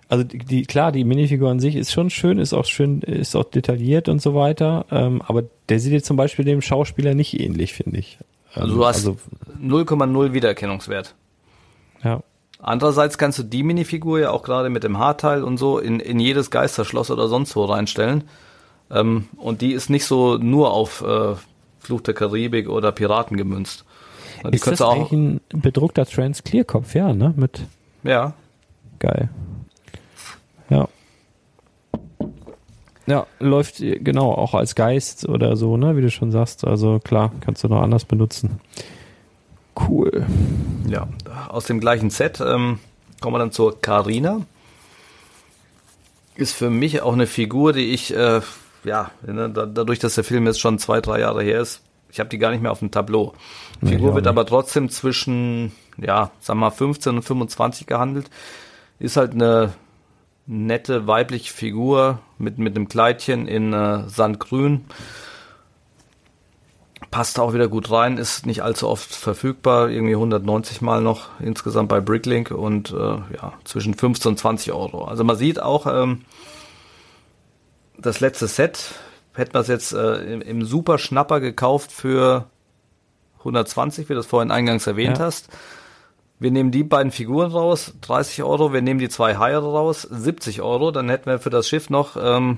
also 0.07 0.23
die, 0.23 0.39
die, 0.39 0.63
klar, 0.65 0.91
die 0.91 1.03
Minifigur 1.03 1.49
an 1.49 1.59
sich 1.59 1.75
ist 1.75 1.91
schon 1.91 2.09
schön, 2.09 2.37
ist 2.37 2.53
auch 2.53 2.65
schön, 2.65 3.01
ist 3.01 3.35
auch 3.35 3.45
detailliert 3.45 4.09
und 4.09 4.21
so 4.21 4.35
weiter, 4.35 4.85
ähm, 4.91 5.21
aber 5.25 5.43
der 5.69 5.79
sieht 5.79 5.93
jetzt 5.93 6.05
zum 6.05 6.17
Beispiel 6.17 6.45
dem 6.45 6.61
Schauspieler 6.61 7.15
nicht 7.15 7.39
ähnlich, 7.39 7.73
finde 7.73 7.97
ich. 7.97 8.19
Also 8.53 8.75
du 8.75 8.85
hast 8.85 9.05
also, 9.07 9.17
0,0 9.61 10.33
Wiedererkennungswert. 10.33 11.15
Ja. 12.03 12.21
Andererseits 12.59 13.17
kannst 13.17 13.39
du 13.39 13.43
die 13.43 13.63
Minifigur 13.63 14.19
ja 14.19 14.31
auch 14.31 14.43
gerade 14.43 14.69
mit 14.69 14.83
dem 14.83 14.97
Haarteil 14.97 15.43
und 15.43 15.57
so 15.57 15.77
in, 15.77 15.99
in 15.99 16.19
jedes 16.19 16.51
Geisterschloss 16.51 17.11
oder 17.11 17.27
sonst 17.27 17.55
wo 17.55 17.65
reinstellen. 17.65 18.23
Ähm, 18.89 19.27
und 19.37 19.61
die 19.61 19.73
ist 19.73 19.89
nicht 19.89 20.05
so 20.05 20.37
nur 20.37 20.71
auf 20.71 21.01
äh, 21.01 21.35
Fluch 21.79 22.01
der 22.01 22.13
Karibik 22.13 22.69
oder 22.69 22.91
Piraten 22.91 23.37
gemünzt. 23.37 23.85
Die 24.43 24.55
ist 24.55 24.67
das 24.67 24.81
auch 24.81 24.95
eigentlich 24.95 25.11
ein 25.11 25.41
bedruckter 25.53 26.05
Trans-Clear-Kopf, 26.05 26.93
ja, 26.95 27.13
ne? 27.13 27.33
Mit 27.35 27.61
ja. 28.03 28.33
Geil. 28.99 29.29
Ja. 30.69 30.87
Ja, 33.07 33.27
läuft 33.39 33.77
genau 33.79 34.31
auch 34.31 34.55
als 34.55 34.73
Geist 34.73 35.29
oder 35.29 35.55
so, 35.57 35.77
ne, 35.77 35.95
wie 35.95 36.01
du 36.01 36.09
schon 36.09 36.31
sagst. 36.31 36.65
Also 36.65 36.99
klar, 36.99 37.31
kannst 37.41 37.63
du 37.63 37.67
noch 37.67 37.81
anders 37.81 38.05
benutzen. 38.05 38.59
Cool. 39.87 40.25
Ja, 40.87 41.07
aus 41.49 41.65
dem 41.65 41.79
gleichen 41.79 42.09
Set 42.09 42.41
ähm, 42.41 42.79
kommen 43.21 43.35
wir 43.35 43.39
dann 43.39 43.51
zur 43.51 43.79
Karina. 43.79 44.41
Ist 46.35 46.53
für 46.53 46.69
mich 46.69 47.01
auch 47.01 47.13
eine 47.13 47.27
Figur, 47.27 47.73
die 47.73 47.93
ich, 47.93 48.13
äh, 48.15 48.41
ja, 48.83 49.11
ne, 49.25 49.49
dadurch, 49.49 49.99
dass 49.99 50.15
der 50.15 50.23
Film 50.23 50.47
jetzt 50.47 50.59
schon 50.59 50.79
zwei, 50.79 50.99
drei 50.99 51.19
Jahre 51.19 51.43
her 51.43 51.61
ist, 51.61 51.81
ich 52.09 52.19
habe 52.19 52.29
die 52.29 52.37
gar 52.37 52.51
nicht 52.51 52.61
mehr 52.61 52.71
auf 52.71 52.79
dem 52.79 52.91
Tableau. 52.91 53.33
Die 53.81 53.87
Figur 53.87 54.13
wird 54.13 54.23
nicht. 54.23 54.29
aber 54.29 54.45
trotzdem 54.45 54.89
zwischen, 54.89 55.73
ja, 55.97 56.31
sagen 56.39 56.59
wir 56.59 56.67
mal 56.67 56.71
15 56.71 57.17
und 57.17 57.23
25 57.23 57.87
gehandelt. 57.87 58.29
Ist 58.99 59.17
halt 59.17 59.33
eine 59.33 59.73
nette 60.47 61.07
weibliche 61.07 61.51
Figur 61.53 62.19
mit, 62.37 62.57
mit 62.57 62.75
einem 62.75 62.87
Kleidchen 62.87 63.47
in 63.47 63.73
äh, 63.73 64.07
Sandgrün. 64.07 64.85
passt 67.11 67.39
auch 67.39 67.53
wieder 67.53 67.67
gut 67.67 67.89
rein, 67.91 68.17
ist 68.17 68.45
nicht 68.45 68.61
allzu 68.61 68.87
oft 68.87 69.13
verfügbar, 69.13 69.89
irgendwie 69.89 70.15
190 70.15 70.81
Mal 70.81 71.01
noch 71.01 71.29
insgesamt 71.39 71.89
bei 71.89 72.01
Bricklink 72.01 72.51
und 72.51 72.91
äh, 72.91 72.95
ja, 72.95 73.53
zwischen 73.63 73.93
15 73.93 74.31
und 74.31 74.37
20 74.37 74.73
Euro. 74.73 75.05
Also 75.05 75.23
man 75.23 75.35
sieht 75.37 75.61
auch, 75.61 75.87
ähm, 75.87 76.21
das 77.97 78.19
letzte 78.19 78.47
Set, 78.47 78.95
hätten 79.33 79.53
wir 79.53 79.61
es 79.61 79.67
jetzt 79.67 79.93
äh, 79.93 80.15
im, 80.33 80.41
im 80.41 80.65
Super 80.65 80.97
Schnapper 80.97 81.39
gekauft 81.39 81.91
für 81.91 82.45
120, 83.39 84.09
wie 84.09 84.13
du 84.13 84.19
das 84.19 84.25
vorhin 84.25 84.51
eingangs 84.51 84.85
erwähnt 84.85 85.17
Ja. 85.19 85.25
hast. 85.25 85.49
Wir 86.37 86.51
nehmen 86.51 86.71
die 86.71 86.83
beiden 86.83 87.11
Figuren 87.11 87.51
raus, 87.51 87.93
30 88.01 88.43
Euro, 88.43 88.73
wir 88.73 88.81
nehmen 88.81 88.99
die 88.99 89.09
zwei 89.09 89.37
Haie 89.37 89.57
raus, 89.57 90.01
70 90.01 90.61
Euro, 90.61 90.91
dann 90.91 91.09
hätten 91.09 91.29
wir 91.29 91.39
für 91.39 91.49
das 91.49 91.69
Schiff 91.69 91.89
noch 91.89 92.17
ähm, 92.21 92.57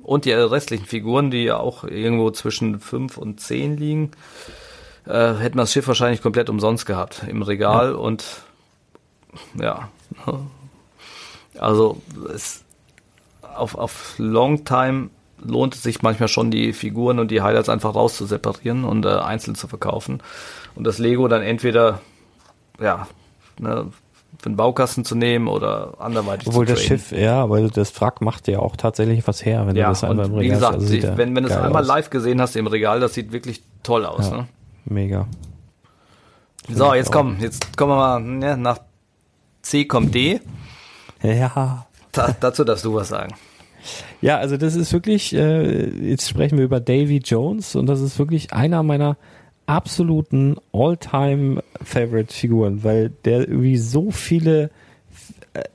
und 0.00 0.26
die 0.26 0.32
restlichen 0.32 0.84
Figuren, 0.84 1.30
die 1.30 1.44
ja 1.44 1.56
auch 1.56 1.84
irgendwo 1.84 2.30
zwischen 2.30 2.80
5 2.80 3.16
und 3.16 3.40
10 3.40 3.76
liegen, 3.78 4.10
äh, 5.06 5.34
hätten 5.34 5.56
wir 5.56 5.62
das 5.62 5.72
Schiff 5.72 5.88
wahrscheinlich 5.88 6.20
komplett 6.20 6.50
umsonst 6.50 6.84
gehabt 6.84 7.22
im 7.26 7.42
Regal 7.42 7.94
und 7.94 8.24
ja. 9.54 9.88
Also 11.58 12.00
es, 12.32 12.62
auf, 13.42 13.74
auf 13.74 14.14
Long 14.18 14.64
Time 14.64 15.10
lohnt 15.44 15.74
es 15.74 15.82
sich 15.82 16.02
manchmal 16.02 16.28
schon, 16.28 16.50
die 16.50 16.72
Figuren 16.72 17.18
und 17.18 17.30
die 17.30 17.42
Highlights 17.42 17.68
einfach 17.68 17.94
rauszuseparieren 17.94 18.84
und 18.84 19.04
äh, 19.06 19.08
einzeln 19.08 19.54
zu 19.54 19.68
verkaufen. 19.68 20.22
Und 20.74 20.84
das 20.84 20.98
Lego 20.98 21.28
dann 21.28 21.42
entweder 21.42 22.00
ja, 22.80 23.06
ne, 23.58 23.90
für 24.38 24.50
den 24.50 24.56
Baukasten 24.56 25.04
zu 25.04 25.14
nehmen 25.14 25.48
oder 25.48 25.94
anderweitig 25.98 26.46
Obwohl 26.48 26.66
zu 26.66 26.74
das. 26.74 26.82
Schiff, 26.82 27.12
ja, 27.12 27.42
aber 27.42 27.62
das 27.68 27.98
Wrack 28.00 28.20
macht 28.20 28.46
ja 28.46 28.60
auch 28.60 28.76
tatsächlich 28.76 29.26
was 29.26 29.44
her, 29.44 29.66
wenn 29.66 29.74
Ja, 29.74 29.86
du 29.86 29.90
das 29.90 30.04
einmal 30.04 30.26
im 30.26 30.32
und 30.32 30.40
wie 30.40 30.44
Regal 30.44 30.58
gesagt, 30.58 30.76
hast. 30.76 30.82
Also 30.82 30.94
ich, 30.94 31.16
wenn, 31.16 31.34
wenn 31.34 31.44
du 31.44 31.50
es 31.50 31.56
einmal 31.56 31.82
aus. 31.82 31.88
live 31.88 32.10
gesehen 32.10 32.40
hast 32.40 32.54
im 32.56 32.66
Regal, 32.66 33.00
das 33.00 33.14
sieht 33.14 33.32
wirklich 33.32 33.62
toll 33.82 34.04
aus. 34.06 34.30
Ja. 34.30 34.36
Ne? 34.38 34.48
Mega. 34.84 35.26
So, 36.70 36.94
jetzt 36.94 37.10
komm, 37.10 37.38
jetzt 37.40 37.76
kommen 37.76 37.92
wir 37.92 37.96
mal, 37.96 38.20
ne, 38.20 38.56
nach 38.56 38.78
C 39.62 39.86
kommt 39.86 40.14
D. 40.14 40.40
Ja. 41.22 41.86
Da, 42.12 42.36
dazu 42.38 42.64
darfst 42.64 42.84
du 42.84 42.94
was 42.94 43.08
sagen. 43.08 43.34
Ja, 44.20 44.38
also 44.38 44.56
das 44.56 44.74
ist 44.74 44.92
wirklich, 44.92 45.34
äh, 45.34 45.88
jetzt 46.10 46.28
sprechen 46.28 46.58
wir 46.58 46.64
über 46.64 46.80
Davy 46.80 47.18
Jones 47.24 47.74
und 47.74 47.86
das 47.86 48.00
ist 48.00 48.18
wirklich 48.18 48.52
einer 48.52 48.82
meiner 48.82 49.16
absoluten 49.68 50.56
All-Time-Favorite-Figuren, 50.72 52.82
weil 52.84 53.10
der 53.24 53.40
irgendwie 53.40 53.76
so 53.76 54.10
viele, 54.10 54.70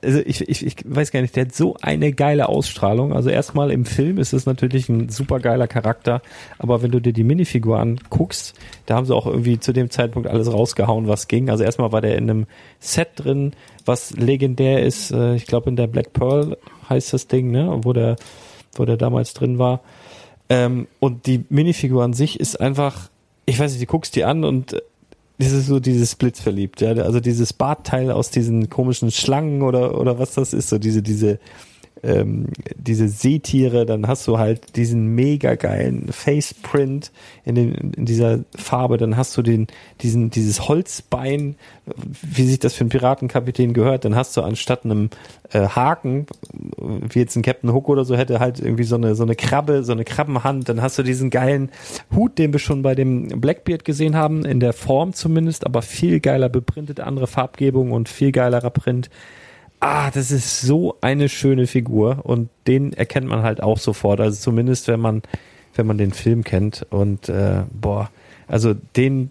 also 0.02 0.18
ich, 0.26 0.48
ich, 0.48 0.66
ich 0.66 0.76
weiß 0.84 1.12
gar 1.12 1.22
nicht, 1.22 1.36
der 1.36 1.44
hat 1.44 1.54
so 1.54 1.76
eine 1.80 2.12
geile 2.12 2.48
Ausstrahlung. 2.48 3.12
Also 3.12 3.30
erstmal 3.30 3.70
im 3.70 3.84
Film 3.84 4.18
ist 4.18 4.32
es 4.32 4.46
natürlich 4.46 4.88
ein 4.88 5.10
super 5.10 5.38
geiler 5.38 5.68
Charakter, 5.68 6.22
aber 6.58 6.82
wenn 6.82 6.90
du 6.90 7.00
dir 7.00 7.12
die 7.12 7.22
Minifigur 7.22 7.78
anguckst, 7.78 8.54
da 8.86 8.96
haben 8.96 9.06
sie 9.06 9.14
auch 9.14 9.26
irgendwie 9.26 9.60
zu 9.60 9.72
dem 9.72 9.90
Zeitpunkt 9.90 10.28
alles 10.28 10.52
rausgehauen, 10.52 11.06
was 11.06 11.28
ging. 11.28 11.48
Also 11.48 11.62
erstmal 11.62 11.92
war 11.92 12.00
der 12.00 12.16
in 12.16 12.28
einem 12.28 12.46
Set 12.80 13.10
drin, 13.16 13.52
was 13.84 14.10
legendär 14.10 14.82
ist. 14.82 15.12
Äh, 15.12 15.36
Ich 15.36 15.46
glaube 15.46 15.70
in 15.70 15.76
der 15.76 15.86
Black 15.86 16.12
Pearl 16.12 16.56
heißt 16.90 17.12
das 17.12 17.28
Ding, 17.28 17.52
ne, 17.52 17.78
wo 17.82 17.92
der, 17.92 18.16
wo 18.74 18.84
der 18.84 18.96
damals 18.96 19.34
drin 19.34 19.58
war. 19.58 19.82
Ähm, 20.48 20.88
und 20.98 21.26
die 21.26 21.44
Minifigur 21.48 22.02
an 22.02 22.12
sich 22.12 22.40
ist 22.40 22.60
einfach, 22.60 23.08
ich 23.46 23.58
weiß 23.58 23.72
nicht, 23.72 23.82
du 23.82 23.86
guckst 23.86 24.16
die 24.16 24.24
an 24.24 24.44
und 24.44 24.74
äh, 24.74 24.80
das 25.38 25.50
ist 25.50 25.66
so 25.66 25.80
dieses 25.80 26.14
Blitzverliebt, 26.14 26.80
ja, 26.80 26.92
also 26.92 27.18
dieses 27.18 27.52
Bartteil 27.52 28.12
aus 28.12 28.30
diesen 28.30 28.70
komischen 28.70 29.10
Schlangen 29.10 29.62
oder 29.62 30.00
oder 30.00 30.18
was 30.18 30.34
das 30.34 30.52
ist, 30.52 30.68
so 30.68 30.78
diese 30.78 31.02
diese 31.02 31.40
ähm, 32.02 32.48
diese 32.76 33.08
Seetiere, 33.08 33.86
dann 33.86 34.06
hast 34.06 34.26
du 34.26 34.38
halt 34.38 34.76
diesen 34.76 35.14
mega 35.14 35.54
geilen 35.54 36.12
Faceprint 36.12 37.12
in, 37.44 37.54
den, 37.54 37.92
in 37.96 38.04
dieser 38.04 38.40
Farbe, 38.54 38.98
dann 38.98 39.16
hast 39.16 39.36
du 39.36 39.42
den, 39.42 39.68
diesen, 40.02 40.30
dieses 40.30 40.68
Holzbein, 40.68 41.56
wie 42.22 42.44
sich 42.44 42.58
das 42.58 42.74
für 42.74 42.82
einen 42.82 42.90
Piratenkapitän 42.90 43.72
gehört, 43.72 44.04
dann 44.04 44.16
hast 44.16 44.36
du 44.36 44.42
anstatt 44.42 44.84
einem 44.84 45.08
äh, 45.52 45.66
Haken, 45.68 46.26
wie 46.76 47.20
jetzt 47.20 47.36
ein 47.36 47.42
Captain 47.42 47.72
Hook 47.72 47.88
oder 47.88 48.04
so, 48.04 48.16
hätte 48.16 48.38
halt 48.38 48.60
irgendwie 48.60 48.84
so 48.84 48.96
eine, 48.96 49.14
so 49.14 49.22
eine 49.22 49.36
Krabbe, 49.36 49.82
so 49.82 49.92
eine 49.92 50.04
Krabbenhand, 50.04 50.68
dann 50.68 50.82
hast 50.82 50.98
du 50.98 51.02
diesen 51.02 51.30
geilen 51.30 51.70
Hut, 52.14 52.38
den 52.38 52.52
wir 52.52 52.60
schon 52.60 52.82
bei 52.82 52.94
dem 52.94 53.28
Blackbeard 53.40 53.84
gesehen 53.84 54.14
haben, 54.14 54.44
in 54.44 54.60
der 54.60 54.74
Form 54.74 55.14
zumindest, 55.14 55.64
aber 55.64 55.80
viel 55.80 56.20
geiler 56.20 56.50
beprintet, 56.50 57.00
andere 57.00 57.26
Farbgebung 57.26 57.92
und 57.92 58.08
viel 58.08 58.32
geilerer 58.32 58.70
Print 58.70 59.08
ah, 59.84 60.10
das 60.10 60.30
ist 60.30 60.62
so 60.62 60.96
eine 61.02 61.28
schöne 61.28 61.66
Figur 61.66 62.20
und 62.22 62.48
den 62.66 62.94
erkennt 62.94 63.28
man 63.28 63.42
halt 63.42 63.62
auch 63.62 63.76
sofort. 63.76 64.18
Also 64.18 64.40
zumindest 64.40 64.88
wenn 64.88 64.98
man, 64.98 65.22
wenn 65.74 65.86
man 65.86 65.98
den 65.98 66.12
Film 66.12 66.42
kennt. 66.42 66.86
Und 66.88 67.28
äh, 67.28 67.64
boah, 67.70 68.10
also 68.48 68.74
den, 68.96 69.30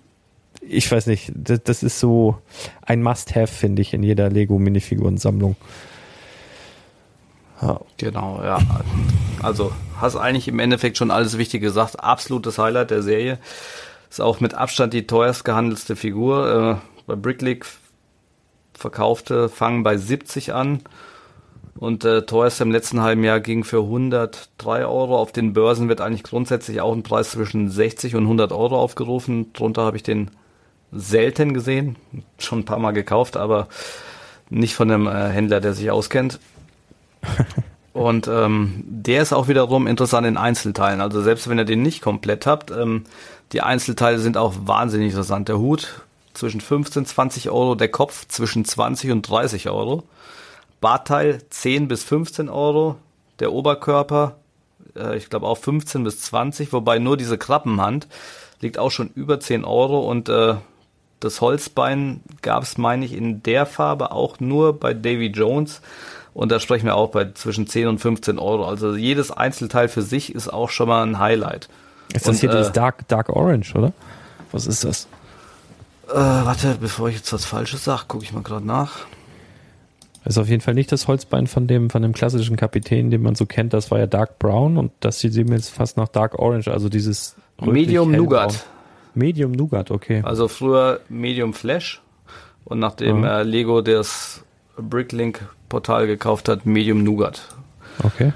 ich 0.61 0.91
weiß 0.91 1.07
nicht, 1.07 1.31
das, 1.35 1.63
das 1.63 1.81
ist 1.81 1.99
so 1.99 2.37
ein 2.83 3.01
Must-Have, 3.01 3.47
finde 3.47 3.81
ich, 3.81 3.95
in 3.95 4.03
jeder 4.03 4.29
Lego-Minifigurensammlung. 4.29 5.55
Ja. 7.59 7.81
Genau, 7.97 8.39
ja. 8.43 8.59
Also 9.41 9.71
hast 9.99 10.17
eigentlich 10.17 10.47
im 10.47 10.59
Endeffekt 10.59 10.97
schon 10.97 11.09
alles 11.09 11.39
Wichtige 11.39 11.65
gesagt. 11.65 11.99
Absolutes 11.99 12.59
Highlight 12.59 12.91
der 12.91 13.01
Serie. 13.01 13.39
Ist 14.07 14.21
auch 14.21 14.39
mit 14.39 14.53
Abstand 14.53 14.93
die 14.93 15.07
teuerst 15.07 15.45
gehandelste 15.45 15.95
Figur. 15.95 16.79
Äh, 16.79 17.01
bei 17.07 17.15
Bricklink 17.15 17.65
verkaufte 18.83 19.47
fangen 19.47 19.83
bei 19.83 19.97
70 19.97 20.53
an. 20.53 20.81
Und 21.75 22.05
äh, 22.05 22.25
teuerst 22.25 22.61
im 22.61 22.71
letzten 22.71 23.01
halben 23.01 23.23
Jahr 23.23 23.39
ging 23.39 23.63
für 23.63 23.79
103 23.79 24.85
Euro. 24.85 25.17
Auf 25.17 25.31
den 25.31 25.53
Börsen 25.53 25.89
wird 25.89 26.01
eigentlich 26.01 26.23
grundsätzlich 26.23 26.81
auch 26.81 26.93
ein 26.93 27.01
Preis 27.01 27.31
zwischen 27.31 27.69
60 27.69 28.15
und 28.15 28.23
100 28.23 28.51
Euro 28.51 28.79
aufgerufen. 28.79 29.51
Drunter 29.53 29.83
habe 29.83 29.97
ich 29.97 30.03
den 30.03 30.29
selten 30.91 31.53
gesehen. 31.53 31.95
Schon 32.37 32.59
ein 32.59 32.65
paar 32.65 32.77
Mal 32.77 32.91
gekauft, 32.91 33.37
aber 33.37 33.67
nicht 34.49 34.75
von 34.75 34.91
einem 34.91 35.07
äh, 35.07 35.29
Händler, 35.29 35.61
der 35.61 35.73
sich 35.73 35.89
auskennt. 35.89 36.39
Und 37.93 38.27
ähm, 38.27 38.83
der 38.85 39.21
ist 39.21 39.33
auch 39.33 39.47
wiederum 39.47 39.85
interessant 39.87 40.25
in 40.25 40.35
Einzelteilen. 40.35 40.99
Also 40.99 41.21
selbst 41.21 41.47
wenn 41.47 41.59
ihr 41.59 41.65
den 41.65 41.83
nicht 41.83 42.01
komplett 42.01 42.47
habt, 42.47 42.71
ähm, 42.71 43.03
die 43.51 43.61
Einzelteile 43.61 44.17
sind 44.17 44.35
auch 44.35 44.53
wahnsinnig 44.65 45.11
interessant. 45.11 45.47
Der 45.47 45.59
Hut 45.59 46.01
zwischen 46.33 46.61
15, 46.61 47.05
20 47.05 47.49
Euro, 47.49 47.75
der 47.75 47.89
Kopf 47.89 48.27
zwischen 48.27 48.65
20 48.65 49.11
und 49.11 49.21
30 49.21 49.69
Euro. 49.69 50.03
Bartteil 50.81 51.41
10 51.49 51.87
bis 51.87 52.03
15 52.03 52.49
Euro, 52.49 52.97
der 53.39 53.53
Oberkörper, 53.53 54.35
äh, 54.95 55.15
ich 55.17 55.29
glaube 55.29 55.47
auch 55.47 55.57
15 55.57 56.03
bis 56.03 56.19
20, 56.21 56.73
wobei 56.73 56.99
nur 56.99 57.17
diese 57.17 57.37
Krabbenhand 57.37 58.07
liegt 58.61 58.77
auch 58.77 58.91
schon 58.91 59.09
über 59.15 59.39
10 59.39 59.63
Euro 59.63 59.99
und 60.09 60.29
äh, 60.29 60.55
das 61.23 61.39
Holzbein 61.39 62.21
gab 62.41 62.63
es, 62.63 62.77
meine 62.77 63.05
ich, 63.05 63.13
in 63.13 63.41
der 63.43 63.65
Farbe 63.65 64.11
auch 64.11 64.39
nur 64.39 64.77
bei 64.77 64.93
Davy 64.93 65.27
Jones. 65.27 65.81
Und 66.33 66.51
da 66.51 66.59
sprechen 66.59 66.85
wir 66.85 66.95
auch 66.95 67.11
bei 67.11 67.31
zwischen 67.31 67.67
10 67.67 67.87
und 67.87 67.99
15 67.99 68.39
Euro. 68.39 68.65
Also 68.65 68.95
jedes 68.95 69.31
Einzelteil 69.31 69.87
für 69.87 70.01
sich 70.01 70.35
ist 70.35 70.51
auch 70.51 70.69
schon 70.69 70.89
mal 70.89 71.03
ein 71.03 71.19
Highlight. 71.19 71.69
Ist 72.13 72.27
das 72.27 72.35
Und, 72.35 72.39
hier 72.41 72.49
äh, 72.49 72.57
dieses 72.57 72.73
Dark, 72.73 73.07
Dark 73.07 73.29
Orange, 73.29 73.73
oder? 73.75 73.93
Was 74.51 74.67
ist 74.67 74.83
das? 74.83 75.07
Äh, 76.13 76.45
warte, 76.45 76.77
bevor 76.79 77.09
ich 77.09 77.15
jetzt 77.15 77.33
was 77.33 77.45
Falsches 77.45 77.83
sage, 77.83 78.03
gucke 78.07 78.23
ich 78.23 78.33
mal 78.33 78.43
gerade 78.43 78.65
nach. 78.65 78.99
Ist 80.25 80.37
auf 80.37 80.47
jeden 80.47 80.61
Fall 80.61 80.73
nicht 80.73 80.91
das 80.91 81.07
Holzbein 81.07 81.47
von 81.47 81.67
dem, 81.67 81.89
von 81.89 82.01
dem 82.01 82.13
klassischen 82.13 82.55
Kapitän, 82.55 83.09
den 83.11 83.21
man 83.21 83.35
so 83.35 83.45
kennt. 83.45 83.73
Das 83.73 83.91
war 83.91 83.99
ja 83.99 84.07
Dark 84.07 84.39
Brown 84.39 84.77
und 84.77 84.91
das 85.01 85.19
sieht 85.19 85.33
mir 85.35 85.55
jetzt 85.55 85.69
fast 85.69 85.97
nach 85.97 86.07
Dark 86.07 86.39
Orange, 86.39 86.69
also 86.71 86.87
dieses 86.87 87.35
Medium. 87.59 88.11
Nougat. 88.11 88.65
Medium 89.15 89.51
Nougat, 89.51 89.91
okay. 89.91 90.21
Also 90.23 90.47
früher 90.47 91.01
Medium 91.09 91.53
Flash. 91.53 92.01
Und 92.63 92.79
nachdem 92.79 93.17
Mhm. 93.19 93.23
äh, 93.25 93.43
Lego 93.43 93.81
das 93.81 94.43
Bricklink 94.77 95.45
Portal 95.67 96.07
gekauft 96.07 96.47
hat, 96.47 96.65
Medium 96.65 97.03
Nougat. 97.03 97.41
Okay, 98.03 98.31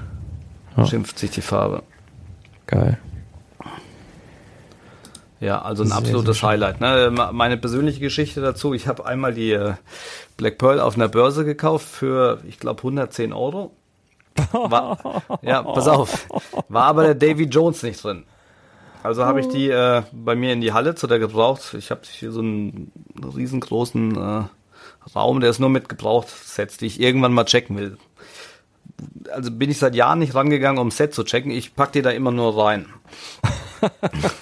Ja. 0.76 0.86
Schimpft 0.86 1.18
sich 1.20 1.32
die 1.32 1.42
Farbe. 1.42 1.84
geil. 2.68 2.98
Ja, 5.40 5.62
also 5.62 5.84
ein 5.84 5.90
Sehr, 5.90 5.98
absolutes 5.98 6.40
sehr. 6.40 6.50
Highlight. 6.50 6.82
Ne? 6.82 7.14
Meine 7.32 7.58
persönliche 7.58 8.00
Geschichte 8.00 8.42
dazu, 8.42 8.74
ich 8.74 8.88
habe 8.88 9.06
einmal 9.06 9.34
die 9.34 9.52
äh, 9.52 9.74
Black 10.36 10.58
Pearl 10.58 10.80
auf 10.80 10.96
einer 10.96 11.08
Börse 11.08 11.46
gekauft 11.46 11.88
für, 11.88 12.42
ich 12.48 12.60
glaube, 12.60 12.80
110 12.80 13.34
Euro. 13.34 13.72
War, 14.52 15.24
ja, 15.42 15.64
pass 15.64 15.88
auf. 15.88 16.28
War 16.70 16.86
aber 16.86 17.04
der 17.04 17.16
Davy 17.16 17.46
Jones 17.46 17.84
nicht 17.84 18.04
drin. 18.04 18.24
Also 19.04 19.26
habe 19.26 19.40
ich 19.40 19.48
die 19.48 19.70
äh, 19.70 20.04
bei 20.12 20.36
mir 20.36 20.54
in 20.54 20.62
die 20.62 20.74
Halle 20.74 20.96
zu 20.96 21.08
der 21.08 21.20
gebraucht. 21.20 21.76
Ich 21.76 21.92
habe 21.92 22.02
hier 22.04 22.32
so 22.32 22.42
einen 22.42 22.92
riesengroßen 23.36 24.16
äh, 24.16 24.44
Raum, 25.16 25.40
der 25.40 25.50
ist 25.50 25.60
nur 25.60 25.70
mit 25.70 25.88
Gebrauchssets, 25.88 26.78
die 26.78 26.88
ich 26.88 27.00
irgendwann 27.00 27.34
mal 27.34 27.46
checken 27.46 27.78
will. 27.78 27.98
Also 29.32 29.52
bin 29.52 29.70
ich 29.70 29.78
seit 29.78 29.96
Jahren 29.96 30.20
nicht 30.20 30.36
rangegangen, 30.36 30.80
um 30.80 30.92
Set 30.92 31.14
zu 31.14 31.24
checken. 31.24 31.52
Ich 31.52 31.76
pack 31.76 31.94
die 31.94 32.02
da 32.02 32.10
immer 32.10 32.32
nur 32.32 32.58
rein. 32.58 32.88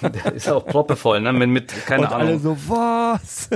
Der 0.02 0.32
ist 0.32 0.48
auch 0.48 0.64
proppevoll, 0.66 1.20
ne? 1.20 1.32
Mit, 1.32 1.48
mit 1.48 1.86
keine 1.86 2.06
und 2.06 2.12
Ahnung. 2.12 2.28
alle 2.28 2.38
so, 2.38 2.56
was? 2.68 3.48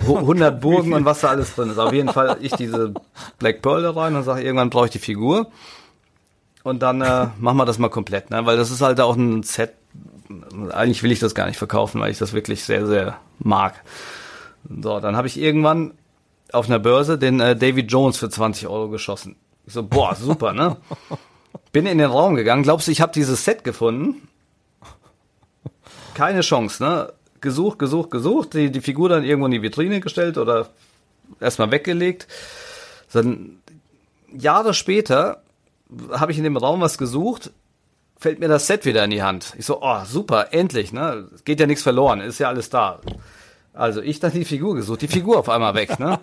100 0.00 0.60
Burgen 0.60 0.92
und 0.92 1.04
was 1.04 1.20
da 1.20 1.28
alles 1.28 1.54
drin 1.54 1.70
ist. 1.70 1.78
Auf 1.78 1.92
jeden 1.92 2.10
Fall 2.10 2.36
ich 2.40 2.52
diese 2.52 2.94
Black 3.38 3.62
Pearl 3.62 3.82
da 3.82 3.90
rein 3.90 4.16
und 4.16 4.24
sage, 4.24 4.42
irgendwann 4.42 4.70
brauche 4.70 4.86
ich 4.86 4.92
die 4.92 4.98
Figur. 4.98 5.48
Und 6.64 6.82
dann 6.82 7.00
äh, 7.00 7.28
machen 7.38 7.56
wir 7.56 7.64
das 7.64 7.78
mal 7.78 7.88
komplett, 7.88 8.30
ne? 8.30 8.44
Weil 8.44 8.56
das 8.56 8.70
ist 8.70 8.80
halt 8.80 9.00
auch 9.00 9.16
ein 9.16 9.42
Set, 9.42 9.72
eigentlich 10.72 11.02
will 11.02 11.12
ich 11.12 11.20
das 11.20 11.34
gar 11.34 11.46
nicht 11.46 11.56
verkaufen, 11.56 12.00
weil 12.00 12.10
ich 12.10 12.18
das 12.18 12.32
wirklich 12.32 12.64
sehr, 12.64 12.86
sehr 12.86 13.18
mag. 13.38 13.74
So, 14.68 15.00
dann 15.00 15.16
habe 15.16 15.28
ich 15.28 15.38
irgendwann 15.40 15.92
auf 16.52 16.66
einer 16.66 16.78
Börse 16.78 17.18
den 17.18 17.40
äh, 17.40 17.56
David 17.56 17.90
Jones 17.90 18.18
für 18.18 18.28
20 18.28 18.68
Euro 18.68 18.88
geschossen. 18.88 19.36
Ich 19.66 19.72
so, 19.72 19.82
boah, 19.82 20.14
super, 20.14 20.52
ne? 20.52 20.76
Bin 21.72 21.86
in 21.86 21.98
den 21.98 22.10
Raum 22.10 22.34
gegangen. 22.34 22.62
Glaubst 22.62 22.88
du, 22.88 22.92
ich 22.92 23.00
habe 23.00 23.12
dieses 23.12 23.44
Set 23.44 23.64
gefunden? 23.64 24.28
Keine 26.18 26.40
Chance, 26.40 26.82
ne? 26.82 27.12
Gesucht, 27.40 27.78
gesucht, 27.78 28.10
gesucht. 28.10 28.54
Die, 28.54 28.72
die 28.72 28.80
Figur 28.80 29.08
dann 29.08 29.22
irgendwo 29.22 29.46
in 29.46 29.52
die 29.52 29.62
Vitrine 29.62 30.00
gestellt 30.00 30.36
oder 30.36 30.66
erstmal 31.38 31.70
weggelegt. 31.70 32.26
Dann 33.12 33.60
Jahre 34.36 34.74
später 34.74 35.44
habe 36.10 36.32
ich 36.32 36.38
in 36.38 36.42
dem 36.42 36.56
Raum 36.56 36.80
was 36.80 36.98
gesucht, 36.98 37.52
fällt 38.18 38.40
mir 38.40 38.48
das 38.48 38.66
Set 38.66 38.84
wieder 38.84 39.04
in 39.04 39.10
die 39.10 39.22
Hand. 39.22 39.54
Ich 39.58 39.66
so, 39.66 39.80
oh, 39.80 40.00
super, 40.06 40.52
endlich, 40.52 40.92
ne? 40.92 41.28
Geht 41.44 41.60
ja 41.60 41.66
nichts 41.66 41.84
verloren, 41.84 42.20
ist 42.20 42.40
ja 42.40 42.48
alles 42.48 42.68
da. 42.68 42.98
Also 43.72 44.02
ich 44.02 44.18
dann 44.18 44.32
die 44.32 44.44
Figur 44.44 44.74
gesucht, 44.74 45.02
die 45.02 45.06
Figur 45.06 45.38
auf 45.38 45.48
einmal 45.48 45.76
weg, 45.76 46.00
ne? 46.00 46.18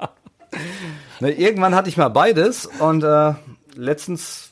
ne 1.20 1.30
irgendwann 1.30 1.74
hatte 1.74 1.88
ich 1.88 1.96
mal 1.96 2.10
beides 2.10 2.66
und 2.66 3.02
äh, 3.04 3.32
letztens 3.74 4.47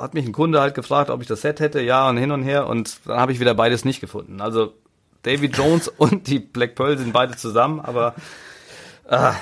hat 0.00 0.14
mich 0.14 0.26
ein 0.26 0.32
Kunde 0.32 0.60
halt 0.60 0.74
gefragt, 0.74 1.10
ob 1.10 1.20
ich 1.20 1.28
das 1.28 1.42
Set 1.42 1.60
hätte, 1.60 1.80
ja 1.80 2.08
und 2.08 2.16
hin 2.16 2.30
und 2.30 2.42
her 2.42 2.66
und 2.66 3.00
dann 3.06 3.18
habe 3.18 3.32
ich 3.32 3.40
wieder 3.40 3.54
beides 3.54 3.84
nicht 3.84 4.00
gefunden. 4.00 4.40
Also 4.40 4.74
David 5.22 5.56
Jones 5.56 5.88
und 5.96 6.26
die 6.26 6.38
Black 6.38 6.74
Pearl 6.74 6.98
sind 6.98 7.12
beide 7.12 7.36
zusammen, 7.36 7.80
aber 7.80 8.14
äh, 9.08 9.32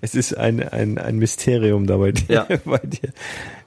es 0.00 0.14
ist 0.14 0.36
ein, 0.36 0.66
ein, 0.68 0.98
ein 0.98 1.16
Mysterium 1.16 1.86
da 1.86 1.96
bei 1.96 2.12
dir, 2.12 2.46
ja. 2.48 2.56
bei 2.64 2.78
dir 2.78 3.10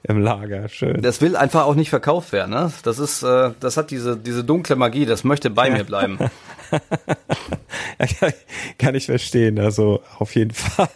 im 0.02 0.20
Lager. 0.20 0.68
Schön. 0.68 1.02
Das 1.02 1.20
will 1.20 1.36
einfach 1.36 1.64
auch 1.64 1.74
nicht 1.74 1.90
verkauft 1.90 2.32
werden. 2.32 2.50
Ne? 2.50 2.72
Das 2.82 2.98
ist, 2.98 3.22
äh, 3.22 3.50
das 3.60 3.76
hat 3.76 3.90
diese, 3.90 4.16
diese 4.16 4.44
dunkle 4.44 4.76
Magie, 4.76 5.06
das 5.06 5.24
möchte 5.24 5.50
bei 5.50 5.68
ja. 5.68 5.76
mir 5.76 5.84
bleiben. 5.84 6.18
kann, 8.78 8.94
ich 8.94 9.06
verstehen, 9.06 9.58
also 9.58 10.02
auf 10.18 10.34
jeden 10.34 10.52
Fall. 10.52 10.88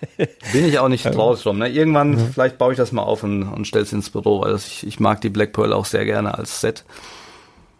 Bin 0.52 0.64
ich 0.66 0.78
auch 0.78 0.88
nicht 0.88 1.04
traurig 1.04 1.42
drum. 1.42 1.58
Ne? 1.58 1.68
Irgendwann, 1.68 2.12
mhm. 2.12 2.32
vielleicht 2.32 2.58
baue 2.58 2.72
ich 2.72 2.78
das 2.78 2.92
mal 2.92 3.02
auf 3.02 3.22
und, 3.22 3.42
und 3.42 3.66
stelle 3.66 3.84
es 3.84 3.92
ins 3.92 4.10
Büro, 4.10 4.42
weil 4.42 4.52
das, 4.52 4.66
ich, 4.66 4.86
ich 4.86 5.00
mag 5.00 5.20
die 5.20 5.30
Black 5.30 5.52
Pearl 5.52 5.72
auch 5.72 5.86
sehr 5.86 6.04
gerne 6.04 6.36
als 6.36 6.60
Set. 6.60 6.84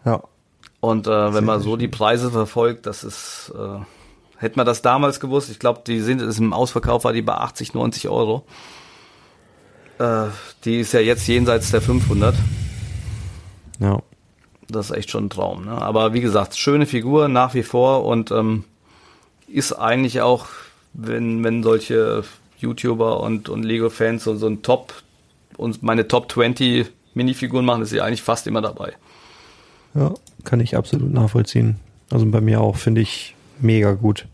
Ja. 0.05 0.21
Und 0.79 1.07
äh, 1.07 1.33
wenn 1.33 1.45
man 1.45 1.61
so 1.61 1.77
die 1.77 1.87
Preise 1.87 2.29
verfolgt, 2.29 2.85
das 2.87 3.05
ist, 3.05 3.53
äh, 3.57 3.79
Hätte 4.43 4.57
man 4.57 4.65
das 4.65 4.81
damals 4.81 5.21
gewusst, 5.21 5.49
ich 5.49 5.57
glaube, 5.57 5.83
die 5.87 6.01
sind 6.01 6.21
ist 6.21 6.37
im 6.37 6.51
Ausverkauf 6.51 7.05
war 7.05 7.13
die 7.13 7.21
bei 7.21 7.35
80, 7.35 7.73
90 7.73 8.09
Euro. 8.09 8.43
Äh, 9.99 10.25
die 10.65 10.81
ist 10.81 10.91
ja 10.91 10.99
jetzt 10.99 11.25
jenseits 11.27 11.71
der 11.71 11.79
500. 11.79 12.35
Ja. 13.79 14.01
Das 14.67 14.89
ist 14.89 14.97
echt 14.97 15.11
schon 15.11 15.27
ein 15.27 15.29
Traum. 15.29 15.63
Ne? 15.63 15.71
Aber 15.71 16.13
wie 16.13 16.19
gesagt, 16.19 16.57
schöne 16.57 16.85
Figur 16.85 17.29
nach 17.29 17.53
wie 17.53 17.63
vor 17.63 18.03
und 18.03 18.31
ähm, 18.31 18.65
ist 19.47 19.71
eigentlich 19.71 20.19
auch, 20.19 20.47
wenn, 20.91 21.41
wenn 21.45 21.63
solche 21.63 22.25
YouTuber 22.57 23.21
und, 23.21 23.47
und 23.47 23.63
Lego-Fans 23.63 24.25
so, 24.25 24.35
so 24.35 24.47
ein 24.47 24.61
Top 24.61 24.91
und 25.55 25.83
meine 25.83 26.09
Top 26.09 26.29
20 26.29 26.91
Minifiguren 27.13 27.65
machen, 27.65 27.83
ist 27.83 27.91
sie 27.91 28.01
eigentlich 28.01 28.23
fast 28.23 28.45
immer 28.45 28.61
dabei. 28.61 28.91
Ja, 29.95 30.13
kann 30.43 30.59
ich 30.59 30.75
absolut 30.75 31.13
nachvollziehen. 31.13 31.77
Also 32.11 32.25
bei 32.25 32.41
mir 32.41 32.59
auch, 32.59 32.75
finde 32.75 32.99
ich 32.99 33.35
mega 33.61 33.93
gut. 33.93 34.25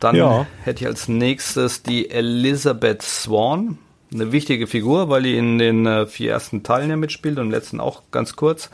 Dann 0.00 0.16
ja. 0.16 0.46
hätte 0.64 0.84
ich 0.84 0.86
als 0.88 1.08
nächstes 1.08 1.82
die 1.82 2.10
Elizabeth 2.10 3.02
Swan. 3.02 3.78
Eine 4.12 4.32
wichtige 4.32 4.66
Figur, 4.66 5.08
weil 5.08 5.22
die 5.22 5.36
in 5.36 5.58
den 5.58 5.86
äh, 5.86 6.06
vier 6.06 6.32
ersten 6.32 6.62
Teilen 6.62 6.90
ja 6.90 6.96
mitspielt 6.96 7.38
und 7.38 7.46
im 7.46 7.50
letzten 7.50 7.78
auch 7.78 8.02
ganz 8.10 8.34
kurz. 8.34 8.70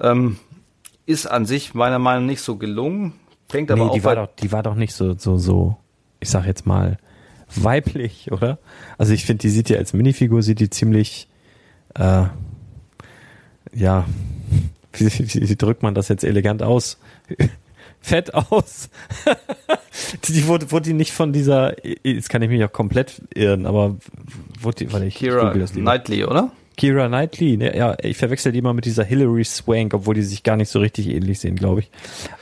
Ähm, 0.00 0.38
ist 1.06 1.26
an 1.26 1.46
sich 1.46 1.74
meiner 1.74 1.98
Meinung 1.98 2.24
nach 2.24 2.30
nicht 2.32 2.42
so 2.42 2.56
gelungen. 2.56 3.12
Fängt 3.48 3.70
aber 3.70 3.86
nee, 3.86 3.90
die 3.94 4.04
war 4.04 4.16
doch, 4.16 4.28
die 4.40 4.50
war 4.52 4.62
doch 4.62 4.74
nicht 4.74 4.94
so, 4.94 5.16
so, 5.16 5.38
so, 5.38 5.76
ich 6.20 6.28
sag 6.28 6.44
jetzt 6.46 6.66
mal, 6.66 6.98
weiblich, 7.54 8.30
oder? 8.32 8.58
Also 8.98 9.12
ich 9.12 9.24
finde, 9.24 9.42
die 9.42 9.48
sieht 9.48 9.70
ja 9.70 9.78
als 9.78 9.92
Minifigur, 9.92 10.42
sieht 10.42 10.60
die 10.60 10.70
ziemlich, 10.70 11.28
äh, 11.94 12.24
ja, 13.72 14.06
wie, 14.92 15.06
wie, 15.06 15.48
wie 15.48 15.56
drückt 15.56 15.82
man 15.82 15.94
das 15.94 16.08
jetzt 16.08 16.24
elegant 16.24 16.62
aus? 16.62 16.98
Fett 18.00 18.34
aus. 18.34 18.88
die 20.28 20.46
wurde, 20.46 20.70
wurde 20.70 20.84
die 20.84 20.92
nicht 20.94 21.12
von 21.12 21.32
dieser, 21.32 21.74
jetzt 22.04 22.30
kann 22.30 22.42
ich 22.42 22.48
mich 22.48 22.62
auch 22.64 22.72
komplett 22.72 23.22
irren, 23.34 23.66
aber 23.66 23.96
wurde 24.60 24.84
die, 24.84 24.92
weil 24.92 25.04
ich 25.04 25.16
Kira 25.16 25.54
ich 25.54 25.72
Knightley, 25.72 26.24
oder? 26.24 26.52
Kira 26.76 27.08
Knightley, 27.08 27.56
ne, 27.56 27.76
ja, 27.76 27.96
ich 28.00 28.16
verwechsel 28.16 28.52
die 28.52 28.62
mal 28.62 28.72
mit 28.72 28.84
dieser 28.84 29.02
Hillary 29.02 29.44
Swank, 29.44 29.94
obwohl 29.94 30.14
die 30.14 30.22
sich 30.22 30.44
gar 30.44 30.56
nicht 30.56 30.70
so 30.70 30.78
richtig 30.78 31.08
ähnlich 31.08 31.40
sehen, 31.40 31.56
glaube 31.56 31.80
ich. 31.80 31.90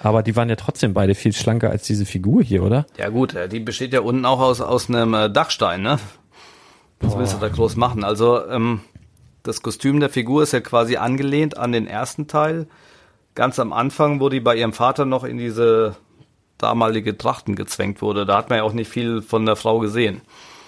Aber 0.00 0.22
die 0.22 0.36
waren 0.36 0.50
ja 0.50 0.56
trotzdem 0.56 0.92
beide 0.92 1.14
viel 1.14 1.32
schlanker 1.32 1.70
als 1.70 1.84
diese 1.84 2.04
Figur 2.04 2.42
hier, 2.42 2.62
oder? 2.62 2.86
Ja 2.98 3.08
gut, 3.08 3.34
äh, 3.34 3.48
die 3.48 3.60
besteht 3.60 3.94
ja 3.94 4.00
unten 4.00 4.26
auch 4.26 4.40
aus, 4.40 4.60
aus 4.60 4.90
einem 4.90 5.14
äh, 5.14 5.30
Dachstein, 5.30 5.80
ne? 5.80 5.98
Was 7.00 7.12
Boah. 7.12 7.20
willst 7.20 7.34
du 7.34 7.38
da 7.38 7.48
groß 7.48 7.76
machen? 7.76 8.04
Also, 8.04 8.46
ähm, 8.46 8.80
das 9.42 9.62
Kostüm 9.62 10.00
der 10.00 10.10
Figur 10.10 10.42
ist 10.42 10.52
ja 10.52 10.60
quasi 10.60 10.96
angelehnt 10.96 11.56
an 11.56 11.72
den 11.72 11.86
ersten 11.86 12.26
Teil 12.26 12.66
ganz 13.36 13.60
am 13.60 13.72
Anfang, 13.72 14.18
wo 14.18 14.28
die 14.28 14.40
bei 14.40 14.56
ihrem 14.56 14.72
Vater 14.72 15.04
noch 15.04 15.22
in 15.22 15.38
diese 15.38 15.94
damalige 16.58 17.16
Trachten 17.16 17.54
gezwängt 17.54 18.02
wurde. 18.02 18.26
Da 18.26 18.36
hat 18.38 18.50
man 18.50 18.58
ja 18.58 18.64
auch 18.64 18.72
nicht 18.72 18.90
viel 18.90 19.22
von 19.22 19.46
der 19.46 19.54
Frau 19.54 19.78
gesehen. 19.78 20.22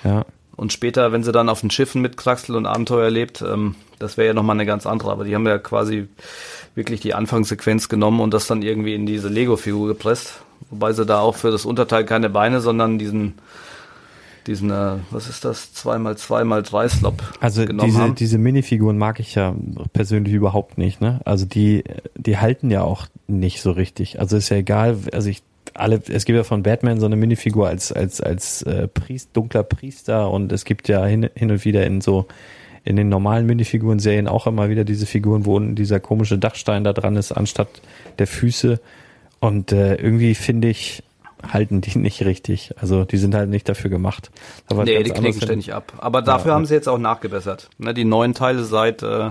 Ja. 0.05 0.25
Und 0.55 0.73
später, 0.73 1.13
wenn 1.13 1.23
sie 1.23 1.33
dann 1.33 1.49
auf 1.49 1.61
den 1.61 1.71
Schiffen 1.71 2.03
mit 2.03 2.17
Kraxel 2.17 2.57
und 2.57 2.67
Abenteuer 2.67 3.05
erlebt, 3.05 3.43
ähm, 3.43 3.75
das 3.99 4.17
wäre 4.17 4.29
ja 4.29 4.35
nochmal 4.35 4.57
eine 4.57 4.67
ganz 4.67 4.87
andere. 4.87 5.11
Aber 5.11 5.25
die 5.25 5.35
haben 5.35 5.47
ja 5.47 5.59
quasi 5.59 6.09
wirklich 6.75 7.01
die 7.01 7.15
Anfangssequenz 7.15 7.89
genommen 7.89 8.21
und 8.21 8.35
das 8.35 8.47
dann 8.47 8.63
irgendwie 8.63 8.95
in 8.95 9.07
diese 9.07 9.29
Lego-Figur 9.29 9.89
gepresst. 9.89 10.43
Wobei 10.71 10.93
sie 10.93 11.07
da 11.07 11.21
auch 11.21 11.37
für 11.37 11.51
das 11.51 11.65
Unterteil 11.65 12.05
keine 12.05 12.29
Beine, 12.29 12.61
sondern 12.61 12.99
diesen 12.99 13.35
diesen, 14.49 14.71
äh, 14.71 14.97
was 15.11 15.29
ist 15.29 15.45
das, 15.45 15.71
2x2 15.77 16.45
mal 16.45 16.63
3 16.63 16.89
Slop 16.89 17.23
Also 17.41 17.65
diese, 17.65 17.99
haben. 17.99 18.15
diese 18.15 18.39
Minifiguren 18.39 18.99
mag 18.99 19.21
ich 19.21 19.35
ja 19.35 19.55
persönlich 19.93 20.35
überhaupt 20.35 20.79
nicht, 20.79 21.01
ne? 21.01 21.21
Also 21.25 21.47
die, 21.47 21.85
die 22.17 22.39
halten 22.39 22.71
ja 22.71 22.83
auch 22.83 23.07
nicht 23.29 23.61
so 23.61 23.71
richtig. 23.71 24.19
Also 24.19 24.37
ist 24.37 24.49
ja 24.49 24.57
egal, 24.57 24.99
also 25.13 25.29
ich 25.29 25.43
alle, 25.75 26.01
es 26.09 26.25
gibt 26.25 26.37
ja 26.37 26.45
von 26.45 26.63
Batman 26.63 26.99
so 26.99 27.07
eine 27.07 27.17
Minifigur 27.17 27.69
als 27.69 27.93
als 27.93 28.21
als 28.21 28.63
äh, 28.63 28.89
Priest, 28.89 29.31
dunkler 29.35 29.63
Priester 29.63 30.31
und 30.31 30.51
es 30.51 30.65
gibt 30.65 30.89
ja 30.89 31.05
hin, 31.05 31.29
hin 31.35 31.51
und 31.51 31.65
wieder 31.65 31.87
in 31.87 32.01
so 32.01 32.27
in 32.85 32.97
den 32.97 33.11
normalen 33.11 33.45
Minifiguren-Serien 33.47 34.29
auch 34.29 34.47
immer 34.47 34.71
wieder 34.71 34.85
diese 34.85 35.05
Figuren, 35.05 35.45
wo 35.45 35.57
unten 35.57 35.75
dieser 35.75 36.01
komische 36.01 36.39
Dachstein 36.39 36.85
da 36.85 36.95
dran 36.95 37.17
ist, 37.17 37.33
anstatt 37.33 37.69
der 38.19 38.27
Füße. 38.27 38.81
Und 39.41 39.73
äh, 39.73 39.97
irgendwie 39.97 40.35
finde 40.35 40.69
ich, 40.69 41.03
halten 41.47 41.81
die 41.81 41.99
nicht 41.99 42.25
richtig. 42.25 42.75
Also 42.77 43.05
die 43.05 43.17
sind 43.17 43.35
halt 43.35 43.51
nicht 43.51 43.69
dafür 43.69 43.91
gemacht. 43.91 44.31
Aber 44.67 44.85
nee, 44.85 45.03
die 45.03 45.11
knicken 45.11 45.41
ständig 45.41 45.75
ab. 45.75 45.93
Aber 45.99 46.23
dafür 46.23 46.53
ja, 46.53 46.55
haben 46.55 46.67
sie 46.67 46.75
jetzt 46.75 46.89
auch 46.89 46.99
nachgebessert. 46.99 47.71
Ne, 47.79 47.95
die 47.95 48.05
neuen 48.05 48.35
Teile 48.35 48.65
seit 48.65 49.03
äh, 49.03 49.31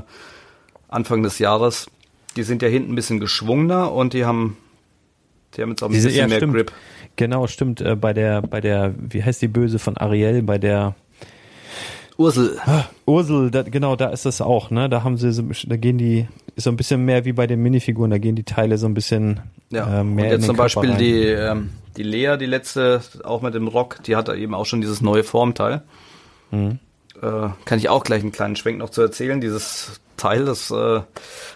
Anfang 0.88 1.24
des 1.24 1.40
Jahres, 1.40 1.88
die 2.36 2.44
sind 2.44 2.62
ja 2.62 2.68
hinten 2.68 2.94
ein 2.94 2.96
bisschen 2.96 3.20
geschwungener 3.20 3.92
und 3.92 4.14
die 4.14 4.26
haben, 4.26 4.58
die 5.56 5.62
haben 5.62 5.72
jetzt 5.72 5.84
auch 5.84 5.88
ein 5.88 5.94
bisschen 5.94 6.14
ja, 6.14 6.28
mehr 6.28 6.38
stimmt. 6.38 6.54
Grip. 6.54 6.72
Genau, 7.16 7.48
stimmt. 7.48 7.82
Äh, 7.82 7.96
bei 7.96 8.14
der, 8.14 8.42
bei 8.42 8.62
der, 8.62 8.94
wie 8.98 9.24
heißt 9.24 9.42
die 9.42 9.48
Böse 9.48 9.80
von 9.80 9.98
Ariel, 9.98 10.44
bei 10.44 10.58
der 10.58 10.96
Ursel. 12.18 12.58
Ah, 12.66 12.86
Ursel, 13.06 13.52
da, 13.52 13.62
genau, 13.62 13.96
da 13.96 14.10
ist 14.10 14.26
das 14.26 14.42
auch, 14.42 14.72
ne? 14.72 14.90
Da 14.90 15.04
haben 15.04 15.18
sie 15.18 15.32
so, 15.32 15.44
da 15.68 15.78
gehen 15.78 15.98
die, 15.98 16.28
ist 16.56 16.64
so 16.64 16.72
ein 16.72 16.78
bisschen 16.78 17.06
mehr 17.06 17.26
wie 17.26 17.34
bei 17.34 17.46
den 17.46 17.62
Minifiguren, 17.62 18.10
da 18.10 18.18
gehen 18.18 18.36
die 18.36 18.44
Teile 18.44 18.78
so 18.78 18.88
ein 18.88 18.96
bisschen 18.96 19.40
ja. 19.70 20.02
äh, 20.02 20.04
mehr. 20.04 20.26
Und 20.26 20.32
jetzt 20.32 20.46
zum 20.46 20.56
Beispiel 20.56 20.90
rein. 20.90 20.98
die, 20.98 21.24
ähm, 21.26 21.70
die 21.98 22.04
Lea, 22.04 22.38
die 22.38 22.46
letzte, 22.46 23.02
auch 23.24 23.42
mit 23.42 23.54
dem 23.54 23.68
Rock, 23.68 24.04
die 24.04 24.16
hat 24.16 24.30
eben 24.30 24.54
auch 24.54 24.66
schon 24.66 24.82
dieses 24.82 25.02
neue 25.02 25.24
Formteil. 25.24 25.84
Mhm. 26.52 26.80
Äh, 27.22 27.50
kann 27.66 27.80
ich 27.80 27.90
auch 27.90 28.04
gleich 28.04 28.22
einen 28.22 28.32
kleinen 28.32 28.56
Schwenk 28.56 28.78
noch 28.78 28.92
zu 28.92 29.02
erzählen. 29.02 29.42
Dieses 29.42 30.00
Teil, 30.16 30.46
das 30.46 30.72
äh, 30.72 31.02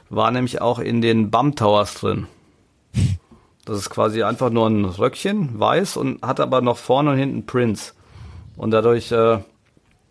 war 0.09 0.31
nämlich 0.31 0.61
auch 0.61 0.79
in 0.79 1.01
den 1.01 1.29
Bum 1.29 1.55
Towers 1.55 1.93
drin. 1.95 2.27
Das 3.65 3.77
ist 3.77 3.89
quasi 3.91 4.23
einfach 4.23 4.49
nur 4.49 4.67
ein 4.67 4.85
Röckchen, 4.85 5.59
weiß 5.59 5.97
und 5.97 6.23
hat 6.23 6.39
aber 6.39 6.61
noch 6.61 6.77
vorne 6.77 7.11
und 7.11 7.17
hinten 7.17 7.45
Prints. 7.45 7.95
Und 8.57 8.71
dadurch, 8.71 9.11
äh, 9.11 9.39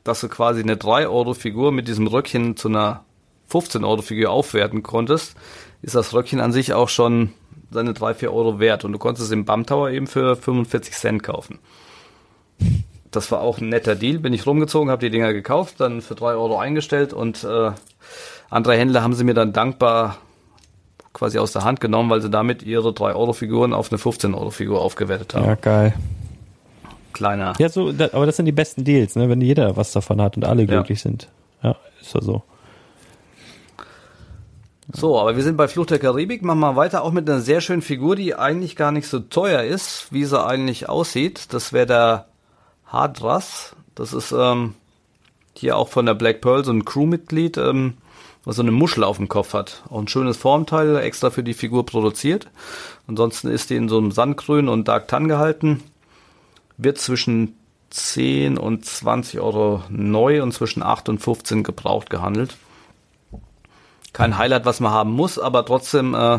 dass 0.05 0.20
du 0.20 0.28
quasi 0.28 0.62
eine 0.62 0.76
3-Euro-Figur 0.76 1.72
mit 1.72 1.89
diesem 1.89 2.07
Röckchen 2.07 2.57
zu 2.57 2.68
einer 2.68 3.05
15-Euro-Figur 3.51 4.31
aufwerten 4.31 4.83
konntest, 4.83 5.35
ist 5.83 5.97
das 5.97 6.14
Röckchen 6.14 6.41
an 6.41 6.53
sich 6.53 6.72
auch 6.72 6.89
schon 6.89 7.33
seine 7.71 7.95
3, 7.95 8.14
4 8.14 8.33
Euro 8.33 8.59
wert. 8.61 8.85
Und 8.85 8.93
du 8.93 8.99
konntest 8.99 9.27
es 9.27 9.33
im 9.33 9.45
BAM 9.45 9.66
Tower 9.66 9.91
eben 9.91 10.07
für 10.07 10.37
45 10.37 10.95
Cent 10.95 11.23
kaufen. 11.23 11.59
Das 13.11 13.33
war 13.33 13.41
auch 13.41 13.59
ein 13.59 13.68
netter 13.68 13.97
Deal. 13.97 14.18
Bin 14.18 14.33
ich 14.33 14.47
rumgezogen, 14.47 14.91
habe 14.91 15.01
die 15.01 15.11
Dinger 15.11 15.33
gekauft, 15.33 15.77
dann 15.79 16.01
für 16.01 16.14
3 16.14 16.35
Euro 16.35 16.59
eingestellt 16.59 17.12
und 17.12 17.45
äh, 17.45 17.73
andere 18.51 18.77
Händler 18.77 19.03
haben 19.03 19.14
sie 19.14 19.25
mir 19.25 19.35
dann 19.35 19.53
dankbar 19.53 20.18
quasi 21.12 21.39
aus 21.39 21.53
der 21.53 21.64
Hand 21.64 21.81
genommen, 21.81 22.11
weil 22.11 22.23
sie 22.23 22.31
damit 22.31 22.62
ihre 22.62 22.93
3 22.93 23.14
Euro 23.14 23.33
Figuren 23.33 23.73
auf 23.73 23.91
eine 23.91 23.99
15 23.99 24.35
Euro 24.35 24.51
Figur 24.51 24.81
aufgewertet 24.81 25.35
haben. 25.35 25.47
Ja, 25.47 25.55
geil. 25.57 25.95
Kleiner. 27.12 27.55
Ja, 27.59 27.68
so, 27.68 27.89
aber 27.89 28.27
das 28.27 28.37
sind 28.37 28.47
die 28.47 28.53
besten 28.53 28.85
Deals, 28.85 29.16
ne? 29.16 29.29
wenn 29.29 29.41
jeder 29.41 29.77
was 29.77 29.93
davon 29.93 30.21
hat 30.21 30.37
und 30.37 30.45
alle 30.45 30.66
glücklich 30.66 30.99
ja. 31.01 31.03
sind. 31.03 31.29
Ja, 31.62 31.77
ist 32.01 32.14
ja 32.14 32.23
so. 32.23 32.43
So, 34.93 35.18
aber 35.18 35.36
wir 35.36 35.43
sind 35.43 35.57
bei 35.57 35.68
Fluch 35.68 35.86
der 35.86 35.99
Karibik. 35.99 36.43
Machen 36.43 36.61
wir 36.61 36.76
weiter 36.76 37.03
auch 37.03 37.12
mit 37.12 37.28
einer 37.28 37.41
sehr 37.41 37.61
schönen 37.61 37.82
Figur, 37.82 38.16
die 38.16 38.34
eigentlich 38.34 38.76
gar 38.76 38.93
nicht 38.93 39.09
so 39.09 39.20
teuer 39.20 39.62
ist, 39.62 40.09
wie 40.11 40.24
sie 40.24 40.43
eigentlich 40.45 40.88
aussieht. 40.88 41.53
Das 41.53 41.72
wäre 41.72 41.86
der 41.86 42.26
Hadras. 42.86 43.76
Das 43.95 44.12
ist 44.12 44.32
ähm, 44.32 44.74
hier 45.57 45.76
auch 45.76 45.88
von 45.88 46.07
der 46.07 46.14
Black 46.14 46.41
Pearl 46.41 46.64
so 46.64 46.72
ein 46.72 46.84
Crewmitglied, 46.84 47.57
ähm, 47.59 47.99
was 48.45 48.57
so 48.57 48.62
eine 48.62 48.72
Muschel 48.72 49.05
auf 49.05 49.18
dem 49.18 49.28
Kopf 49.28 49.55
hat. 49.55 49.82
Auch 49.91 50.01
ein 50.01 50.09
schönes 50.09 50.36
Formteil, 50.36 50.97
extra 50.97 51.30
für 51.30 51.43
die 51.43 51.55
Figur 51.55 51.86
produziert. 51.86 52.49
Ansonsten 53.07 53.49
ist 53.49 53.70
die 53.70 53.76
in 53.76 53.88
so 53.88 53.99
einem 53.99 54.11
Sandgrün 54.11 54.68
und 54.68 54.88
Dark 54.88 55.09
Tan 55.09 55.28
gehalten. 55.28 55.82
Wird 56.78 56.99
zwischen 56.99 57.57
10 57.91 58.59
und 58.59 58.84
20 58.84 59.41
Euro 59.41 59.84
neu 59.88 60.43
und 60.43 60.53
zwischen 60.53 60.82
8 60.82 61.09
und 61.11 61.18
15 61.18 61.62
gebraucht 61.62 62.11
gehandelt. 62.11 62.57
Kein 64.13 64.39
Highlight, 64.39 64.65
was 64.65 64.81
man 64.81 64.93
haben 64.93 65.13
muss, 65.13 65.39
aber 65.39 65.65
trotzdem, 65.65 66.15
äh, 66.15 66.39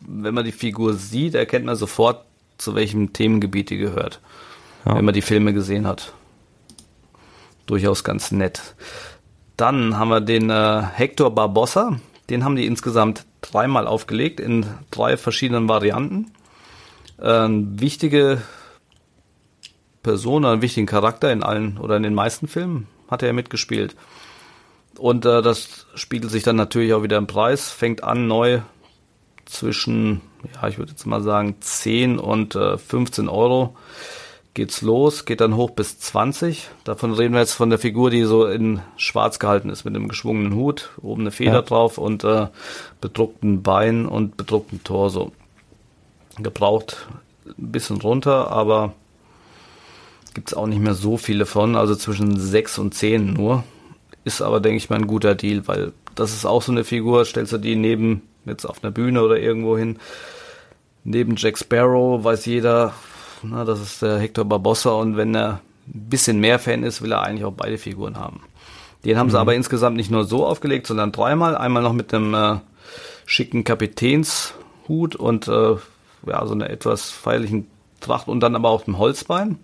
wenn 0.00 0.34
man 0.34 0.44
die 0.44 0.52
Figur 0.52 0.94
sieht, 0.94 1.34
erkennt 1.34 1.66
man 1.66 1.76
sofort, 1.76 2.24
zu 2.58 2.74
welchem 2.74 3.12
Themengebiet 3.12 3.70
die 3.70 3.76
gehört. 3.76 4.20
Ja. 4.84 4.96
Wenn 4.96 5.04
man 5.04 5.14
die 5.14 5.22
Filme 5.22 5.52
gesehen 5.52 5.86
hat. 5.86 6.12
Durchaus 7.66 8.04
ganz 8.04 8.30
nett. 8.30 8.74
Dann 9.56 9.98
haben 9.98 10.08
wir 10.08 10.20
den 10.20 10.50
äh, 10.50 10.82
Hector 10.82 11.34
Barbossa. 11.34 11.98
Den 12.30 12.44
haben 12.44 12.56
die 12.56 12.66
insgesamt 12.66 13.26
dreimal 13.40 13.86
aufgelegt 13.86 14.40
in 14.40 14.66
drei 14.90 15.16
verschiedenen 15.16 15.68
Varianten. 15.68 16.32
Äh, 17.18 17.48
wichtige 17.48 18.42
Person, 20.02 20.44
einen 20.44 20.62
wichtigen 20.62 20.86
Charakter 20.86 21.32
in 21.32 21.42
allen 21.42 21.78
oder 21.78 21.96
in 21.96 22.02
den 22.02 22.14
meisten 22.14 22.48
Filmen 22.48 22.86
hat 23.10 23.22
er 23.22 23.32
mitgespielt. 23.32 23.96
Und 24.98 25.24
äh, 25.24 25.42
das 25.42 25.86
spiegelt 25.94 26.32
sich 26.32 26.42
dann 26.42 26.56
natürlich 26.56 26.94
auch 26.94 27.02
wieder 27.02 27.18
im 27.18 27.26
Preis. 27.26 27.70
Fängt 27.70 28.02
an 28.02 28.26
neu 28.26 28.60
zwischen, 29.44 30.20
ja, 30.54 30.68
ich 30.68 30.78
würde 30.78 30.92
jetzt 30.92 31.06
mal 31.06 31.22
sagen, 31.22 31.56
10 31.60 32.18
und 32.18 32.54
äh, 32.54 32.78
15 32.78 33.28
Euro 33.28 33.76
geht's 34.54 34.80
los, 34.80 35.26
geht 35.26 35.42
dann 35.42 35.54
hoch 35.54 35.70
bis 35.70 35.98
20. 35.98 36.70
Davon 36.84 37.12
reden 37.12 37.34
wir 37.34 37.40
jetzt 37.40 37.52
von 37.52 37.68
der 37.68 37.78
Figur, 37.78 38.10
die 38.10 38.22
so 38.22 38.46
in 38.46 38.80
schwarz 38.96 39.38
gehalten 39.38 39.68
ist, 39.68 39.84
mit 39.84 39.94
einem 39.94 40.08
geschwungenen 40.08 40.54
Hut, 40.54 40.90
oben 41.02 41.22
eine 41.22 41.30
Feder 41.30 41.52
ja. 41.52 41.62
drauf 41.62 41.98
und 41.98 42.24
äh, 42.24 42.48
bedruckten 43.02 43.62
Bein 43.62 44.06
und 44.06 44.38
bedruckten 44.38 44.82
Torso. 44.82 45.32
Gebraucht 46.38 47.06
ein 47.46 47.70
bisschen 47.70 48.00
runter, 48.00 48.50
aber 48.50 48.94
gibt 50.32 50.48
es 50.48 50.54
auch 50.54 50.66
nicht 50.66 50.80
mehr 50.80 50.94
so 50.94 51.18
viele 51.18 51.44
von, 51.44 51.76
also 51.76 51.94
zwischen 51.94 52.38
sechs 52.38 52.78
und 52.78 52.94
zehn 52.94 53.34
nur. 53.34 53.62
Ist 54.26 54.42
aber, 54.42 54.58
denke 54.58 54.78
ich 54.78 54.90
mal, 54.90 54.96
ein 54.96 55.06
guter 55.06 55.36
Deal, 55.36 55.68
weil 55.68 55.92
das 56.16 56.32
ist 56.32 56.44
auch 56.44 56.60
so 56.60 56.72
eine 56.72 56.82
Figur, 56.82 57.24
stellst 57.24 57.52
du 57.52 57.58
die 57.58 57.76
neben, 57.76 58.22
jetzt 58.44 58.64
auf 58.64 58.82
einer 58.82 58.90
Bühne 58.90 59.22
oder 59.22 59.38
irgendwo 59.38 59.78
hin, 59.78 60.00
neben 61.04 61.36
Jack 61.36 61.56
Sparrow, 61.56 62.24
weiß 62.24 62.44
jeder, 62.46 62.92
na, 63.44 63.64
das 63.64 63.80
ist 63.80 64.02
der 64.02 64.18
Hector 64.18 64.44
Barbossa 64.44 64.90
und 64.90 65.16
wenn 65.16 65.36
er 65.36 65.60
ein 65.86 66.08
bisschen 66.10 66.40
mehr 66.40 66.58
Fan 66.58 66.82
ist, 66.82 67.02
will 67.02 67.12
er 67.12 67.22
eigentlich 67.22 67.44
auch 67.44 67.52
beide 67.52 67.78
Figuren 67.78 68.16
haben. 68.16 68.40
Den 69.04 69.16
haben 69.16 69.28
mhm. 69.28 69.30
sie 69.30 69.38
aber 69.38 69.54
insgesamt 69.54 69.96
nicht 69.96 70.10
nur 70.10 70.24
so 70.24 70.44
aufgelegt, 70.44 70.88
sondern 70.88 71.12
dreimal. 71.12 71.56
Einmal 71.56 71.84
noch 71.84 71.92
mit 71.92 72.12
einem 72.12 72.34
äh, 72.34 72.56
schicken 73.26 73.62
Kapitänshut 73.62 75.14
und 75.14 75.46
äh, 75.46 75.76
ja, 76.26 76.46
so 76.46 76.54
einer 76.54 76.68
etwas 76.68 77.10
feierlichen 77.10 77.68
Tracht 78.00 78.26
und 78.26 78.40
dann 78.40 78.56
aber 78.56 78.70
auch 78.70 78.82
dem 78.82 78.98
Holzbein. 78.98 79.60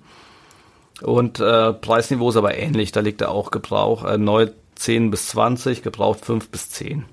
Und 1.03 1.40
äh, 1.40 1.72
Preisniveau 1.72 2.30
ist 2.30 2.36
aber 2.36 2.57
ähnlich, 2.57 2.92
da 2.92 3.00
liegt 3.00 3.20
er 3.20 3.30
auch 3.30 3.50
Gebrauch 3.50 4.05
äh, 4.05 4.18
neu 4.18 4.48
10 4.76 5.11
bis 5.11 5.28
20, 5.28 5.82
gebraucht 5.82 6.24
5 6.24 6.48
bis 6.48 6.70
10. 6.70 7.05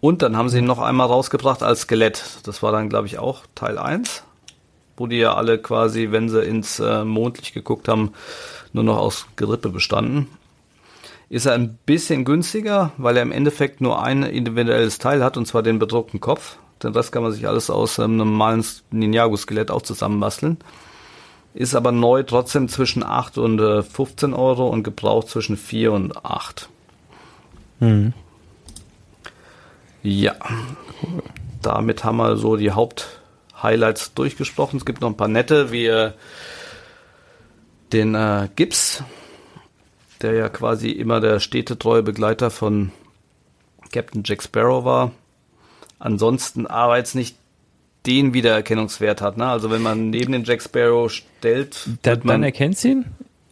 Und 0.00 0.22
dann 0.22 0.36
haben 0.36 0.48
sie 0.48 0.58
ihn 0.58 0.64
noch 0.64 0.78
einmal 0.78 1.08
rausgebracht 1.08 1.62
als 1.62 1.82
Skelett. 1.82 2.24
Das 2.44 2.62
war 2.62 2.70
dann, 2.70 2.88
glaube 2.88 3.08
ich, 3.08 3.18
auch 3.18 3.42
Teil 3.56 3.78
1, 3.78 4.22
wo 4.96 5.08
die 5.08 5.16
ja 5.16 5.34
alle 5.34 5.58
quasi, 5.58 6.12
wenn 6.12 6.28
sie 6.28 6.42
ins 6.42 6.78
äh, 6.78 7.04
Mondlicht 7.04 7.54
geguckt 7.54 7.88
haben, 7.88 8.12
nur 8.72 8.84
noch 8.84 8.98
aus 8.98 9.26
Gerippe 9.34 9.70
bestanden. 9.70 10.28
Ist 11.28 11.46
er 11.46 11.54
ein 11.54 11.78
bisschen 11.84 12.24
günstiger, 12.24 12.92
weil 12.96 13.16
er 13.16 13.22
im 13.22 13.32
Endeffekt 13.32 13.80
nur 13.80 14.02
ein 14.02 14.22
individuelles 14.22 14.98
Teil 14.98 15.22
hat, 15.24 15.36
und 15.36 15.46
zwar 15.46 15.62
den 15.62 15.78
bedruckten 15.78 16.20
Kopf. 16.20 16.56
Den 16.82 16.92
Rest 16.92 17.10
kann 17.10 17.24
man 17.24 17.32
sich 17.32 17.46
alles 17.48 17.68
aus 17.68 17.98
einem 17.98 18.16
normalen 18.16 18.64
Ninjago-Skelett 18.92 19.72
auch 19.72 19.82
zusammenbasteln 19.82 20.58
ist 21.54 21.74
aber 21.74 21.92
neu 21.92 22.22
trotzdem 22.22 22.68
zwischen 22.68 23.02
8 23.02 23.38
und 23.38 23.58
äh, 23.58 23.82
15 23.82 24.34
Euro 24.34 24.68
und 24.68 24.82
gebraucht 24.82 25.28
zwischen 25.28 25.56
4 25.56 25.92
und 25.92 26.24
8. 26.24 26.68
Mhm. 27.80 28.12
Ja, 30.02 30.34
damit 31.62 32.04
haben 32.04 32.18
wir 32.18 32.36
so 32.36 32.56
die 32.56 32.70
Haupthighlights 32.70 34.14
durchgesprochen. 34.14 34.78
Es 34.78 34.84
gibt 34.84 35.00
noch 35.00 35.08
ein 35.08 35.16
paar 35.16 35.28
nette, 35.28 35.72
wie 35.72 35.86
äh, 35.86 36.12
den 37.92 38.14
äh, 38.14 38.48
Gips, 38.54 39.02
der 40.22 40.34
ja 40.34 40.48
quasi 40.48 40.90
immer 40.90 41.20
der 41.20 41.40
städtetreue 41.40 42.02
Begleiter 42.02 42.50
von 42.50 42.92
Captain 43.92 44.22
Jack 44.24 44.42
Sparrow 44.42 44.84
war. 44.84 45.12
Ansonsten 45.98 46.66
aber 46.66 46.98
jetzt 46.98 47.14
nicht 47.14 47.36
den 48.08 48.32
Wiedererkennungswert 48.32 49.20
hat. 49.20 49.36
Ne? 49.36 49.46
Also 49.46 49.70
wenn 49.70 49.82
man 49.82 50.10
neben 50.10 50.32
den 50.32 50.44
Jack 50.44 50.62
Sparrow 50.62 51.10
stellt, 51.10 51.86
da, 52.02 52.12
man, 52.12 52.26
dann 52.26 52.42
erkennt 52.42 52.82
ihn. 52.84 53.04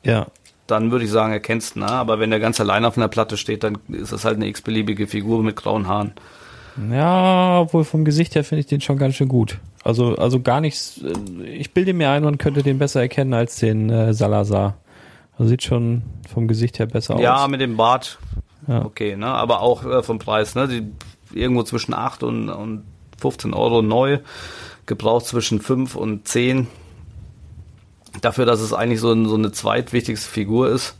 Ja. 0.03 0.27
Dann 0.67 0.91
würde 0.91 1.05
ich 1.05 1.11
sagen, 1.11 1.33
erkennst 1.33 1.77
ne? 1.77 1.89
Aber 1.89 2.19
wenn 2.19 2.31
der 2.31 2.41
ganz 2.41 2.59
allein 2.59 2.85
auf 2.85 2.97
einer 2.97 3.09
Platte 3.09 3.37
steht, 3.37 3.63
dann 3.63 3.79
ist 3.89 4.13
das 4.13 4.25
halt 4.25 4.37
eine 4.37 4.49
x-beliebige 4.49 5.07
Figur 5.07 5.43
mit 5.43 5.55
grauen 5.55 5.87
Haaren. 5.87 6.13
Ja, 6.91 7.61
obwohl 7.61 7.85
vom 7.85 8.05
Gesicht 8.05 8.35
her 8.35 8.45
finde 8.45 8.61
ich 8.61 8.67
den 8.67 8.81
schon 8.81 8.99
ganz 8.99 9.15
schön 9.15 9.29
gut. 9.29 9.59
Also, 9.85 10.17
also 10.17 10.41
gar 10.41 10.61
nichts. 10.61 11.01
Äh, 11.03 11.45
ich 11.45 11.73
bilde 11.73 11.93
mir 11.93 12.11
ein, 12.11 12.25
man 12.25 12.39
könnte 12.39 12.63
den 12.63 12.79
besser 12.79 13.01
erkennen 13.01 13.35
als 13.35 13.57
den 13.57 13.91
äh, 13.91 14.13
Salazar. 14.13 14.79
Also 15.39 15.51
sieht 15.51 15.63
schon 15.63 16.03
vom 16.29 16.49
Gesicht 16.49 16.79
her 16.79 16.87
besser 16.87 17.21
ja, 17.21 17.35
aus. 17.35 17.41
Ja, 17.43 17.49
mit 17.49 17.61
dem 17.61 17.77
Bart. 17.77 18.19
Ja. 18.67 18.85
Okay, 18.85 19.17
ne? 19.17 19.27
Aber 19.27 19.61
auch 19.61 19.85
äh, 19.85 20.03
vom 20.03 20.19
Preis, 20.19 20.55
ne? 20.55 20.67
Die, 20.67 21.39
irgendwo 21.39 21.63
zwischen 21.63 21.95
8 21.95 22.23
und, 22.23 22.49
und 22.49 22.85
15 23.19 23.55
Euro 23.55 23.83
neu, 23.83 24.19
gebraucht 24.87 25.27
zwischen 25.27 25.61
5 25.61 25.97
und 25.97 26.29
10. 26.29 26.67
Dafür, 28.21 28.47
dass 28.47 28.61
es 28.61 28.73
eigentlich 28.73 29.01
so, 29.01 29.09
so 29.27 29.35
eine 29.35 29.53
zweitwichtigste 29.53 30.29
Figur 30.29 30.71
ist, 30.71 30.95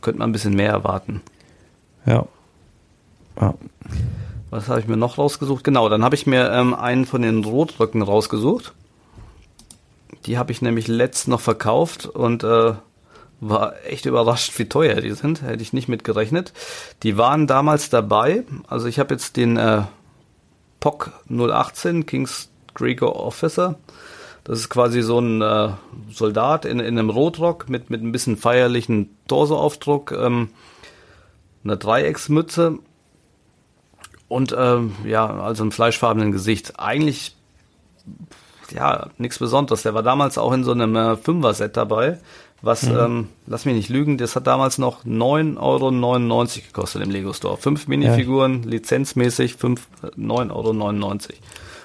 könnte 0.00 0.18
man 0.18 0.30
ein 0.30 0.32
bisschen 0.32 0.54
mehr 0.54 0.70
erwarten. 0.70 1.22
Ja. 2.06 2.26
ja. 3.40 3.54
Was 4.50 4.68
habe 4.68 4.80
ich 4.80 4.86
mir 4.86 4.96
noch 4.96 5.16
rausgesucht? 5.16 5.64
Genau, 5.64 5.88
dann 5.88 6.04
habe 6.04 6.14
ich 6.14 6.26
mir 6.26 6.50
ähm, 6.50 6.74
einen 6.74 7.06
von 7.06 7.22
den 7.22 7.44
Rotrücken 7.44 8.02
rausgesucht. 8.02 8.74
Die 10.26 10.38
habe 10.38 10.52
ich 10.52 10.60
nämlich 10.60 10.88
letzt 10.88 11.26
noch 11.26 11.40
verkauft 11.40 12.06
und 12.06 12.44
äh, 12.44 12.74
war 13.42 13.74
echt 13.84 14.06
überrascht, 14.06 14.56
wie 14.58 14.68
teuer 14.68 15.00
die 15.00 15.10
sind. 15.10 15.42
Hätte 15.42 15.62
ich 15.62 15.72
nicht 15.72 15.88
mit 15.88 16.04
gerechnet. 16.04 16.52
Die 17.02 17.18
waren 17.18 17.48
damals 17.48 17.90
dabei. 17.90 18.44
Also 18.68 18.86
ich 18.86 19.00
habe 19.00 19.14
jetzt 19.14 19.36
den 19.36 19.56
äh, 19.56 19.82
POC 20.78 21.12
018, 21.28 22.06
King's 22.06 22.50
Gregor 22.74 23.16
Officer. 23.16 23.74
Das 24.44 24.60
ist 24.60 24.68
quasi 24.68 25.02
so 25.02 25.18
ein 25.18 25.42
äh, 25.42 25.70
Soldat 26.12 26.64
in, 26.64 26.78
in 26.78 26.98
einem 26.98 27.10
Rotrock 27.10 27.68
mit, 27.68 27.90
mit 27.90 28.02
ein 28.02 28.12
bisschen 28.12 28.36
feierlichen 28.36 29.10
Torsoaufdruck, 29.26 30.12
ähm, 30.12 30.50
einer 31.64 31.76
Dreiecksmütze 31.76 32.78
und 34.28 34.54
ähm, 34.56 34.94
ja, 35.04 35.26
also 35.26 35.64
einem 35.64 35.72
fleischfarbenen 35.72 36.30
Gesicht. 36.30 36.78
Eigentlich 36.78 37.36
ja, 38.72 39.08
nichts 39.18 39.38
Besonderes. 39.38 39.82
Der 39.82 39.94
war 39.94 40.02
damals 40.02 40.38
auch 40.38 40.52
in 40.52 40.64
so 40.64 40.72
einem 40.72 40.94
äh, 40.94 41.16
Fünfer-Set 41.16 41.76
dabei 41.76 42.18
was, 42.62 42.84
mhm. 42.84 42.96
ähm, 42.96 43.28
lass 43.46 43.64
mich 43.64 43.74
nicht 43.74 43.88
lügen, 43.88 44.18
das 44.18 44.36
hat 44.36 44.46
damals 44.46 44.78
noch 44.78 45.04
9,99 45.04 45.58
Euro 45.58 46.46
gekostet 46.66 47.02
im 47.02 47.10
Lego 47.10 47.32
Store. 47.32 47.56
Fünf 47.56 47.88
Minifiguren, 47.88 48.62
ja. 48.62 48.70
lizenzmäßig 48.70 49.56
5, 49.56 49.86
9,99 50.16 50.50
Euro. 50.50 51.36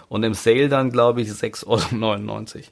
Und 0.09 0.23
im 0.23 0.33
Sale 0.35 0.69
dann, 0.69 0.91
glaube 0.91 1.21
ich, 1.21 1.29
6,99 1.29 1.67
Euro. 1.67 2.63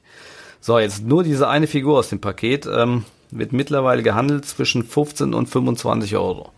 So, 0.58 0.80
jetzt 0.80 1.06
nur 1.06 1.22
diese 1.22 1.46
eine 1.46 1.68
Figur 1.68 1.98
aus 1.98 2.08
dem 2.08 2.20
Paket 2.20 2.66
ähm, 2.66 3.04
wird 3.30 3.52
mittlerweile 3.52 4.02
gehandelt 4.02 4.46
zwischen 4.46 4.82
15 4.82 5.32
und 5.32 5.46
25 5.46 6.16
Euro. 6.16 6.50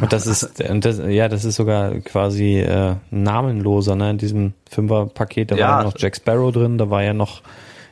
Und 0.00 0.12
das 0.12 0.26
ist, 0.26 0.62
das, 0.80 1.00
ja, 1.08 1.28
das 1.28 1.44
ist 1.44 1.56
sogar 1.56 1.98
quasi 2.00 2.60
äh, 2.60 2.94
namenloser, 3.10 3.96
ne? 3.96 4.10
In 4.10 4.18
diesem 4.18 4.52
Fünfer-Paket, 4.70 5.50
da 5.50 5.56
ja. 5.56 5.68
war 5.68 5.78
ja 5.78 5.84
noch 5.84 5.94
Jack 5.96 6.16
Sparrow 6.16 6.52
drin, 6.52 6.78
da 6.78 6.90
war 6.90 7.02
ja 7.02 7.12
noch 7.12 7.42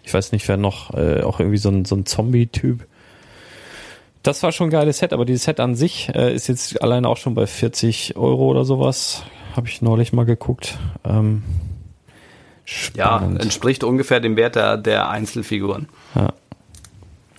ich 0.05 0.13
weiß 0.13 0.33
nicht, 0.33 0.47
wer 0.49 0.57
noch, 0.57 0.95
äh, 0.95 1.23
auch 1.23 1.41
irgendwie 1.41 1.59
so 1.59 1.71
ein, 1.71 1.85
so 1.85 1.97
ein 1.97 2.07
Zombie-Typ. 2.07 2.87
Das 4.23 4.43
war 4.43 4.53
schon 4.53 4.69
ein 4.69 4.71
geiles 4.71 4.99
Set, 4.99 5.13
aber 5.13 5.25
dieses 5.25 5.45
Set 5.45 5.61
an 5.61 5.75
sich 5.75 6.11
äh, 6.15 6.35
ist 6.35 6.47
jetzt 6.47 6.81
alleine 6.83 7.09
auch 7.09 7.17
schon 7.17 7.35
bei 7.35 7.47
40 7.47 8.17
Euro 8.17 8.49
oder 8.49 8.65
sowas. 8.65 9.23
Habe 9.57 9.69
ich 9.69 9.83
neulich 9.83 10.13
mal 10.13 10.25
geguckt. 10.25 10.79
Ähm, 11.05 11.43
ja, 12.95 13.23
entspricht 13.23 13.85
ungefähr 13.85 14.21
dem 14.21 14.37
Wert 14.37 14.57
der, 14.57 14.77
der 14.77 15.09
Einzelfiguren. 15.09 15.89
Ja. 16.15 16.33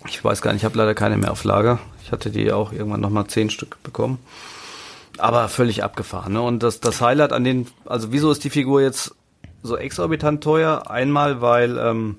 Ich 0.07 0.23
weiß 0.23 0.41
gar 0.41 0.53
nicht, 0.53 0.61
ich 0.61 0.65
habe 0.65 0.77
leider 0.77 0.93
keine 0.93 1.17
mehr 1.17 1.31
auf 1.31 1.43
Lager. 1.43 1.79
Ich 2.03 2.11
hatte 2.11 2.29
die 2.29 2.51
auch 2.51 2.71
irgendwann 2.71 3.01
nochmal 3.01 3.25
zehn 3.27 3.49
Stück 3.49 3.81
bekommen. 3.81 4.19
Aber 5.17 5.49
völlig 5.49 5.83
abgefahren. 5.83 6.33
Ne? 6.33 6.41
Und 6.41 6.61
das, 6.61 6.79
das 6.79 7.01
Highlight 7.01 7.33
an 7.33 7.43
den, 7.43 7.67
also 7.85 8.11
wieso 8.11 8.31
ist 8.31 8.43
die 8.43 8.49
Figur 8.49 8.81
jetzt 8.81 9.15
so 9.63 9.77
exorbitant 9.77 10.43
teuer? 10.43 10.89
Einmal, 10.91 11.41
weil 11.41 11.77
ähm, 11.79 12.17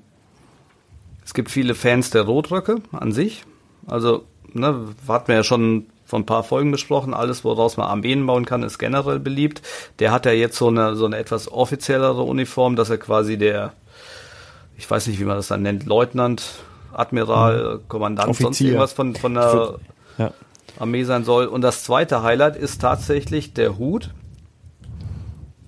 es 1.27 1.33
gibt 1.33 1.51
viele 1.51 1.75
Fans 1.75 2.09
der 2.09 2.21
Rotröcke 2.21 2.77
an 2.93 3.11
sich. 3.11 3.43
Also, 3.85 4.23
ne, 4.53 4.85
hatten 5.09 5.27
wir 5.27 5.35
ja 5.35 5.43
schon 5.43 5.87
von 6.05 6.21
ein 6.21 6.25
paar 6.25 6.43
Folgen 6.43 6.71
besprochen. 6.71 7.13
Alles, 7.13 7.43
woraus 7.43 7.75
man 7.75 7.87
Armeen 7.87 8.25
bauen 8.25 8.45
kann, 8.45 8.63
ist 8.63 8.77
generell 8.77 9.19
beliebt. 9.19 9.61
Der 9.99 10.13
hat 10.13 10.25
ja 10.25 10.31
jetzt 10.31 10.55
so 10.55 10.69
eine, 10.69 10.95
so 10.95 11.05
eine 11.05 11.17
etwas 11.17 11.51
offiziellere 11.51 12.23
Uniform, 12.23 12.77
dass 12.77 12.89
er 12.89 12.97
quasi 12.97 13.37
der, 13.37 13.73
ich 14.77 14.89
weiß 14.89 15.07
nicht, 15.07 15.19
wie 15.19 15.25
man 15.25 15.35
das 15.35 15.49
dann 15.49 15.63
nennt, 15.63 15.85
Leutnant, 15.85 16.45
Admiral, 16.93 17.75
mhm. 17.75 17.87
Kommandant, 17.89 18.29
Offizier. 18.29 18.45
sonst 18.45 18.61
irgendwas 18.61 18.93
von, 18.93 19.15
von 19.15 19.33
der 19.33 19.79
ja. 20.17 20.31
Armee 20.79 21.03
sein 21.03 21.25
soll. 21.25 21.47
Und 21.47 21.59
das 21.59 21.83
zweite 21.83 22.23
Highlight 22.23 22.55
ist 22.55 22.79
tatsächlich 22.79 23.53
der 23.53 23.77
Hut, 23.77 24.11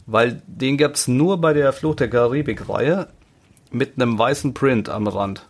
weil 0.06 0.42
den 0.48 0.78
gab 0.78 0.94
es 0.94 1.10
nur 1.10 1.42
bei 1.42 1.52
der 1.52 1.74
Flucht 1.74 2.00
der 2.00 2.10
Karibik-Reihe 2.10 3.10
mit 3.72 3.96
einem 3.98 4.18
weißen 4.18 4.54
Print 4.54 4.88
am 4.88 5.06
Rand. 5.06 5.49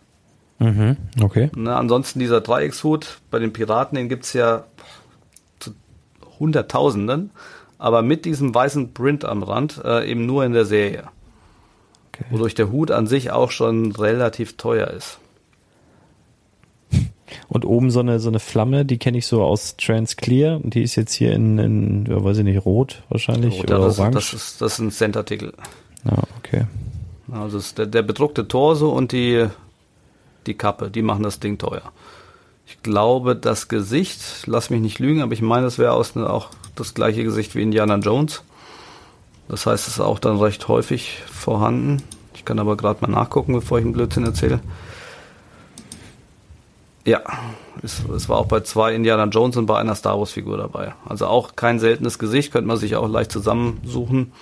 Mhm, 0.60 0.96
okay. 1.22 1.50
Ne, 1.56 1.74
ansonsten 1.74 2.18
dieser 2.18 2.42
Dreieckshut 2.42 3.20
bei 3.30 3.38
den 3.38 3.52
Piraten, 3.52 3.96
den 3.96 4.08
gibt 4.08 4.24
es 4.24 4.34
ja 4.34 4.64
zu 5.58 5.72
Hunderttausenden, 6.38 7.30
aber 7.78 8.02
mit 8.02 8.26
diesem 8.26 8.54
weißen 8.54 8.92
Print 8.92 9.24
am 9.24 9.42
Rand 9.42 9.80
äh, 9.82 10.08
eben 10.08 10.26
nur 10.26 10.44
in 10.44 10.52
der 10.52 10.66
Serie. 10.66 11.04
Okay. 12.08 12.24
Wodurch 12.30 12.54
der 12.54 12.70
Hut 12.70 12.90
an 12.90 13.06
sich 13.06 13.30
auch 13.30 13.50
schon 13.50 13.92
relativ 13.92 14.58
teuer 14.58 14.88
ist. 14.88 15.18
Und 17.48 17.64
oben 17.64 17.90
so 17.90 18.00
eine, 18.00 18.20
so 18.20 18.28
eine 18.28 18.40
Flamme, 18.40 18.84
die 18.84 18.98
kenne 18.98 19.18
ich 19.18 19.26
so 19.26 19.42
aus 19.42 19.76
Transclear. 19.76 20.60
Und 20.62 20.74
die 20.74 20.82
ist 20.82 20.96
jetzt 20.96 21.14
hier 21.14 21.32
in, 21.32 21.58
in 21.58 22.06
ja, 22.06 22.22
weiß 22.22 22.38
ich 22.38 22.44
nicht, 22.44 22.64
rot 22.66 23.02
wahrscheinlich 23.08 23.54
rot, 23.54 23.64
oder 23.64 23.78
ja, 23.78 23.84
das, 23.86 23.98
orange. 23.98 24.14
Das 24.14 24.32
ist, 24.34 24.60
das 24.60 24.72
ist 24.74 24.78
ein 24.78 24.90
Cent-Artikel. 24.90 25.54
Ja, 26.04 26.18
okay. 26.38 26.66
Also 27.32 27.60
der, 27.76 27.86
der 27.86 28.02
bedruckte 28.02 28.46
Torso 28.46 28.90
und 28.90 29.12
die, 29.12 29.46
die 30.46 30.54
Kappe, 30.54 30.90
die 30.90 31.02
machen 31.02 31.22
das 31.22 31.40
Ding 31.40 31.58
teuer. 31.58 31.92
Ich 32.66 32.82
glaube, 32.82 33.34
das 33.34 33.68
Gesicht, 33.68 34.20
lass 34.46 34.70
mich 34.70 34.80
nicht 34.80 34.98
lügen, 34.98 35.22
aber 35.22 35.32
ich 35.32 35.42
meine, 35.42 35.64
das 35.64 35.78
wäre 35.78 35.92
auch 35.92 36.50
das 36.76 36.94
gleiche 36.94 37.24
Gesicht 37.24 37.54
wie 37.54 37.62
Indiana 37.62 37.96
Jones. 37.96 38.42
Das 39.48 39.66
heißt, 39.66 39.88
es 39.88 39.94
ist 39.94 40.00
auch 40.00 40.20
dann 40.20 40.38
recht 40.38 40.68
häufig 40.68 41.22
vorhanden. 41.26 42.02
Ich 42.34 42.44
kann 42.44 42.60
aber 42.60 42.76
gerade 42.76 43.00
mal 43.00 43.10
nachgucken, 43.10 43.52
bevor 43.52 43.78
ich 43.78 43.84
einen 43.84 43.92
Blödsinn 43.92 44.24
erzähle. 44.24 44.60
Ja, 47.04 47.22
es, 47.82 48.02
es, 48.14 48.28
war 48.28 48.38
auch 48.38 48.46
bei 48.46 48.60
zwei 48.60 48.94
Indiana 48.94 49.24
Jones 49.24 49.56
und 49.56 49.66
bei 49.66 49.78
einer 49.78 49.94
Star 49.94 50.18
Wars 50.18 50.32
Figur 50.32 50.56
dabei. 50.56 50.94
Also 51.04 51.26
auch 51.26 51.56
kein 51.56 51.80
seltenes 51.80 52.18
Gesicht, 52.18 52.52
könnte 52.52 52.68
man 52.68 52.76
sich 52.76 52.94
auch 52.94 53.08
leicht 53.08 53.32
zusammensuchen. 53.32 54.32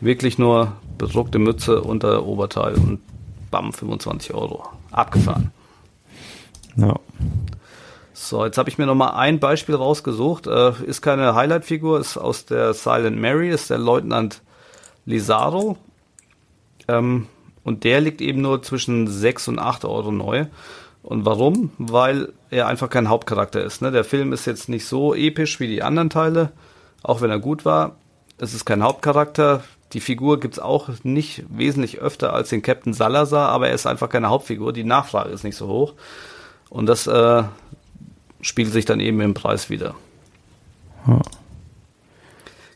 Wirklich 0.00 0.38
nur 0.38 0.72
bedruckte 0.96 1.38
Mütze 1.38 1.82
unter 1.82 2.26
Oberteil 2.26 2.74
und 2.74 3.00
bam, 3.50 3.72
25 3.72 4.34
Euro. 4.34 4.64
Abgefahren. 4.90 5.52
Ja. 6.76 6.94
So, 8.12 8.44
jetzt 8.44 8.58
habe 8.58 8.68
ich 8.68 8.78
mir 8.78 8.86
noch 8.86 8.94
mal 8.94 9.10
ein 9.10 9.38
Beispiel 9.38 9.74
rausgesucht. 9.74 10.46
Äh, 10.46 10.72
ist 10.84 11.02
keine 11.02 11.34
Highlight-Figur, 11.34 12.00
ist 12.00 12.16
aus 12.16 12.46
der 12.46 12.74
Silent 12.74 13.18
Mary, 13.18 13.50
ist 13.50 13.70
der 13.70 13.78
Leutnant 13.78 14.42
Lizaro. 15.06 15.76
Ähm, 16.88 17.26
und 17.64 17.84
der 17.84 18.00
liegt 18.00 18.20
eben 18.20 18.40
nur 18.40 18.62
zwischen 18.62 19.06
6 19.06 19.48
und 19.48 19.58
8 19.58 19.84
Euro 19.84 20.10
neu. 20.10 20.46
Und 21.02 21.24
warum? 21.24 21.70
Weil 21.78 22.32
er 22.50 22.66
einfach 22.66 22.90
kein 22.90 23.08
Hauptcharakter 23.08 23.62
ist. 23.62 23.82
Ne? 23.82 23.90
Der 23.90 24.04
Film 24.04 24.32
ist 24.32 24.46
jetzt 24.46 24.68
nicht 24.68 24.86
so 24.86 25.14
episch 25.14 25.60
wie 25.60 25.66
die 25.68 25.82
anderen 25.82 26.10
Teile, 26.10 26.52
auch 27.02 27.20
wenn 27.20 27.30
er 27.30 27.38
gut 27.38 27.64
war. 27.64 27.96
Es 28.38 28.54
ist 28.54 28.64
kein 28.64 28.82
Hauptcharakter. 28.82 29.62
Die 29.92 30.00
Figur 30.00 30.38
gibt's 30.38 30.58
auch 30.58 30.90
nicht 31.02 31.44
wesentlich 31.48 31.98
öfter 31.98 32.34
als 32.34 32.50
den 32.50 32.62
Captain 32.62 32.92
Salazar, 32.92 33.48
aber 33.48 33.68
er 33.68 33.74
ist 33.74 33.86
einfach 33.86 34.10
keine 34.10 34.28
Hauptfigur. 34.28 34.72
Die 34.72 34.84
Nachfrage 34.84 35.30
ist 35.30 35.44
nicht 35.44 35.56
so 35.56 35.66
hoch. 35.66 35.94
Und 36.68 36.86
das 36.86 37.06
äh, 37.06 37.44
spiegelt 38.42 38.74
sich 38.74 38.84
dann 38.84 39.00
eben 39.00 39.20
im 39.20 39.34
Preis 39.34 39.70
wieder. 39.70 39.94
Hm. 41.04 41.22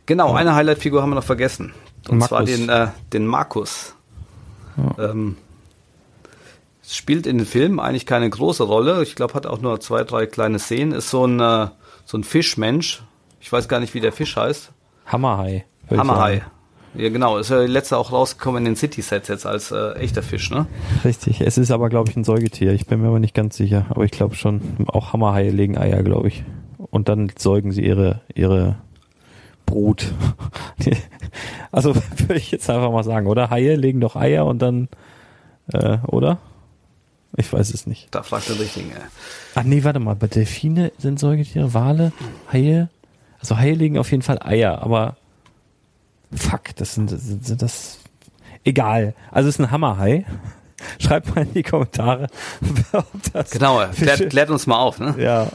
Genau, 0.07 0.33
eine 0.33 0.55
Highlight-Figur 0.55 1.03
haben 1.03 1.11
wir 1.11 1.17
noch 1.17 1.25
vergessen. 1.25 1.75
Und 2.09 2.19
Markus. 2.19 2.29
zwar 2.29 2.45
den, 2.45 2.69
äh, 2.69 2.89
den 3.13 3.27
Markus. 3.27 3.95
Ja. 4.77 5.11
Ähm, 5.11 5.37
spielt 6.83 7.27
in 7.27 7.39
den 7.39 7.47
Filmen 7.47 7.79
eigentlich 7.79 8.07
keine 8.07 8.29
große 8.29 8.65
Rolle. 8.65 9.03
Ich 9.03 9.15
glaube, 9.15 9.35
hat 9.35 9.47
auch 9.47 9.61
nur 9.61 9.81
zwei, 9.81 10.05
drei 10.05 10.27
kleine 10.27 10.59
Szenen. 10.59 10.93
Ist 10.93 11.11
so 11.11 11.27
ein, 11.27 11.39
äh, 11.41 11.69
so 12.05 12.19
ein 12.19 12.25
Fischmensch. 12.25 13.03
Ich 13.41 13.53
weiß 13.53 13.69
gar 13.69 13.81
nicht, 13.81 13.95
wie 13.95 14.01
der 14.01 14.13
Fisch 14.13 14.37
heißt. 14.37 14.73
Hammerhai. 15.07 15.65
Hammerhai. 15.91 16.43
Ja, 16.95 17.09
genau. 17.09 17.39
Ist 17.39 17.51
ja 17.51 17.61
letzte 17.61 17.97
auch 17.97 18.13
rausgekommen 18.13 18.59
in 18.59 18.73
den 18.73 18.77
City-Sets 18.77 19.29
jetzt 19.29 19.47
als 19.47 19.71
äh, 19.71 19.93
echter 19.95 20.23
Fisch, 20.23 20.51
ne? 20.51 20.67
Richtig. 21.05 21.41
Es 21.41 21.57
ist 21.57 21.71
aber, 21.71 21.89
glaube 21.89 22.11
ich, 22.11 22.17
ein 22.17 22.25
Säugetier. 22.25 22.73
Ich 22.73 22.87
bin 22.87 23.01
mir 23.01 23.09
aber 23.09 23.19
nicht 23.19 23.35
ganz 23.35 23.57
sicher. 23.57 23.87
Aber 23.89 24.05
ich 24.05 24.11
glaube 24.11 24.35
schon, 24.35 24.61
auch 24.87 25.13
Hammerhaie 25.13 25.51
legen 25.51 25.79
Eier, 25.79 26.03
glaube 26.03 26.29
ich. 26.29 26.45
Und 26.91 27.09
dann 27.09 27.33
säugen 27.39 27.73
sie 27.73 27.85
ihre, 27.85 28.21
ihre 28.35 28.77
Brut. 29.65 30.13
also 31.73 31.95
würde 32.19 32.37
ich 32.37 32.51
jetzt 32.51 32.69
einfach 32.69 32.93
mal 32.93 33.05
sagen, 33.05 33.27
oder? 33.27 33.49
Haie 33.49 33.77
legen 33.77 34.01
doch 34.01 34.17
Eier 34.17 34.45
und 34.45 34.61
dann, 34.61 34.89
äh, 35.73 35.99
oder? 36.07 36.39
Ich 37.37 37.51
weiß 37.51 37.73
es 37.73 37.87
nicht. 37.87 38.09
Da 38.11 38.23
fragt 38.23 38.51
der 38.51 38.59
Richtige. 38.61 38.91
Ach 39.55 39.63
nee, 39.63 39.83
warte 39.83 39.99
mal. 39.99 40.15
Bei 40.15 40.27
Delfine 40.27 40.93
sind 40.99 41.19
Säugetiere, 41.19 41.73
Wale, 41.73 42.13
Haie. 42.53 42.91
Also 43.41 43.57
Haie 43.57 43.73
legen 43.73 43.97
auf 43.97 44.11
jeden 44.11 44.23
Fall 44.23 44.39
Eier, 44.43 44.83
aber 44.83 45.17
fuck, 46.35 46.75
das 46.77 46.95
sind, 46.95 47.09
sind, 47.11 47.45
sind 47.45 47.63
das. 47.63 47.99
Egal. 48.65 49.15
Also 49.31 49.49
es 49.49 49.57
ist 49.57 49.61
ein 49.61 49.71
Hammerhai. 49.71 50.25
Schreibt 50.99 51.35
mal 51.35 51.43
in 51.43 51.53
die 51.55 51.63
Kommentare, 51.63 52.27
ob 52.93 53.07
das. 53.33 53.51
Genau, 53.51 53.83
klärt, 53.95 54.31
klärt 54.31 54.51
uns 54.51 54.67
mal 54.67 54.79
auf, 54.79 54.99
ne? 54.99 55.15
Ja. 55.19 55.49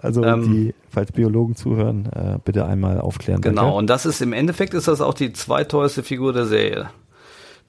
Also 0.00 0.24
ähm, 0.24 0.42
die, 0.50 0.74
falls 0.90 1.12
Biologen 1.12 1.54
zuhören, 1.54 2.06
äh, 2.06 2.38
bitte 2.44 2.64
einmal 2.64 3.00
aufklären. 3.00 3.42
Genau, 3.42 3.62
danke. 3.62 3.76
und 3.76 3.86
das 3.88 4.06
ist 4.06 4.22
im 4.22 4.32
Endeffekt 4.32 4.74
ist 4.74 4.88
das 4.88 5.00
auch 5.00 5.14
die 5.14 5.32
zweiteuerste 5.32 6.02
Figur 6.02 6.32
der 6.32 6.46
Serie. 6.46 6.90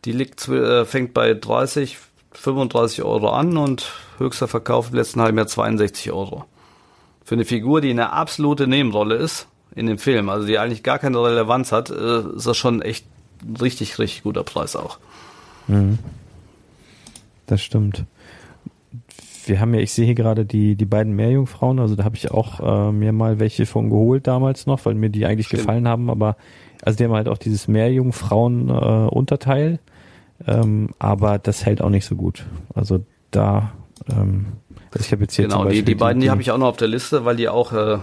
Die 0.06 0.12
liegt, 0.12 0.48
äh, 0.48 0.86
fängt 0.86 1.14
bei 1.14 1.34
30, 1.34 1.98
35 2.32 3.04
Euro 3.04 3.30
an 3.30 3.58
und 3.58 3.92
höchster 4.18 4.48
Verkauf 4.48 4.90
im 4.90 4.96
letzten 4.96 5.22
halben 5.22 5.38
Jahr 5.38 5.48
62 5.48 6.12
Euro. 6.12 6.46
Für 7.24 7.36
eine 7.36 7.46
Figur, 7.46 7.82
die 7.82 7.90
eine 7.90 8.12
absolute 8.12 8.68
Nebenrolle 8.68 9.16
ist 9.16 9.48
in 9.76 9.88
dem 9.88 9.98
Film, 9.98 10.30
also 10.30 10.48
die 10.48 10.60
eigentlich 10.60 10.84
gar 10.84 11.00
keine 11.00 11.24
Relevanz 11.24 11.72
hat, 11.72 11.90
äh, 11.90 12.20
ist 12.36 12.46
das 12.48 12.58
schon 12.58 12.82
echt 12.82 13.06
ein 13.44 13.56
richtig, 13.58 13.98
richtig 14.00 14.24
guter 14.24 14.44
Preis 14.44 14.76
auch. 14.76 14.98
Mhm. 15.68 16.00
Das 17.48 17.62
stimmt. 17.62 18.06
Wir 19.46 19.60
haben 19.60 19.74
ja, 19.74 19.82
ich 19.82 19.92
sehe 19.92 20.06
hier 20.06 20.16
gerade 20.16 20.46
die, 20.46 20.76
die 20.76 20.86
beiden 20.86 21.14
Meerjungfrauen, 21.16 21.80
also 21.80 21.96
da 21.96 22.06
habe 22.06 22.16
ich 22.16 22.32
auch 22.32 22.62
äh, 22.62 22.92
mir 22.92 23.12
mal 23.12 23.40
welche 23.40 23.66
von 23.66 23.90
geholt 23.90 24.28
damals 24.28 24.68
noch, 24.68 24.86
weil 24.86 24.96
mir 24.96 25.10
die 25.10 25.26
eigentlich 25.26 25.48
stimmt. 25.48 25.64
gefallen 25.64 25.86
haben, 25.88 26.10
aber 26.10 26.38
also 26.82 26.98
die 26.98 27.04
haben 27.04 27.14
halt 27.14 27.28
auch 27.28 27.38
dieses 27.38 27.68
Meerjungfrauen-Unterteil. 27.68 29.74
Äh, 29.74 29.78
ähm, 30.46 30.90
aber 31.00 31.40
das 31.40 31.66
hält 31.66 31.82
auch 31.82 31.90
nicht 31.90 32.06
so 32.06 32.16
gut. 32.16 32.46
Also 32.74 33.06
da, 33.32 33.74
ähm, 34.10 34.46
also 34.92 35.06
ich 35.06 35.12
habe 35.12 35.24
jetzt 35.24 35.36
hier 35.36 35.48
genau 35.48 35.66
die, 35.66 35.84
die 35.84 35.96
beiden, 35.96 36.20
die, 36.20 36.26
die 36.26 36.32
habe 36.32 36.42
ich 36.42 36.52
auch 36.52 36.58
noch 36.58 36.68
auf 36.68 36.78
der 36.78 36.88
Liste, 36.88 37.26
weil 37.26 37.36
die 37.36 37.50
auch 37.50 37.74
äh, 37.74 37.98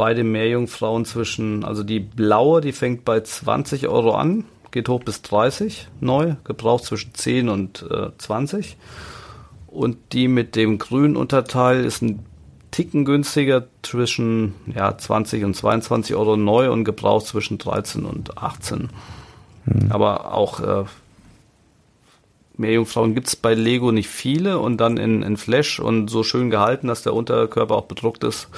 beide 0.00 0.24
Meerjungfrauen 0.24 1.04
zwischen, 1.04 1.62
also 1.62 1.82
die 1.82 2.00
blaue, 2.00 2.62
die 2.62 2.72
fängt 2.72 3.04
bei 3.04 3.20
20 3.20 3.86
Euro 3.86 4.12
an, 4.12 4.46
geht 4.70 4.88
hoch 4.88 5.04
bis 5.04 5.20
30 5.20 5.88
neu, 6.00 6.36
gebraucht 6.42 6.84
zwischen 6.84 7.12
10 7.12 7.50
und 7.50 7.84
äh, 7.90 8.08
20. 8.16 8.78
Und 9.66 9.98
die 10.12 10.26
mit 10.26 10.56
dem 10.56 10.78
grünen 10.78 11.16
Unterteil 11.16 11.84
ist 11.84 12.00
ein 12.00 12.24
Ticken 12.70 13.04
günstiger 13.04 13.66
zwischen 13.82 14.54
ja, 14.74 14.96
20 14.96 15.44
und 15.44 15.54
22 15.54 16.16
Euro 16.16 16.38
neu 16.38 16.72
und 16.72 16.84
gebraucht 16.84 17.26
zwischen 17.26 17.58
13 17.58 18.06
und 18.06 18.38
18. 18.38 18.88
Hm. 19.66 19.92
Aber 19.92 20.32
auch 20.32 20.60
äh, 20.60 20.84
Meerjungfrauen 22.56 23.14
gibt 23.14 23.26
es 23.26 23.36
bei 23.36 23.52
Lego 23.52 23.92
nicht 23.92 24.08
viele 24.08 24.60
und 24.60 24.78
dann 24.78 24.96
in, 24.96 25.22
in 25.22 25.36
Flash 25.36 25.78
und 25.78 26.08
so 26.08 26.22
schön 26.22 26.48
gehalten, 26.48 26.88
dass 26.88 27.02
der 27.02 27.12
Unterkörper 27.12 27.74
auch 27.74 27.84
bedruckt 27.84 28.24
ist. 28.24 28.48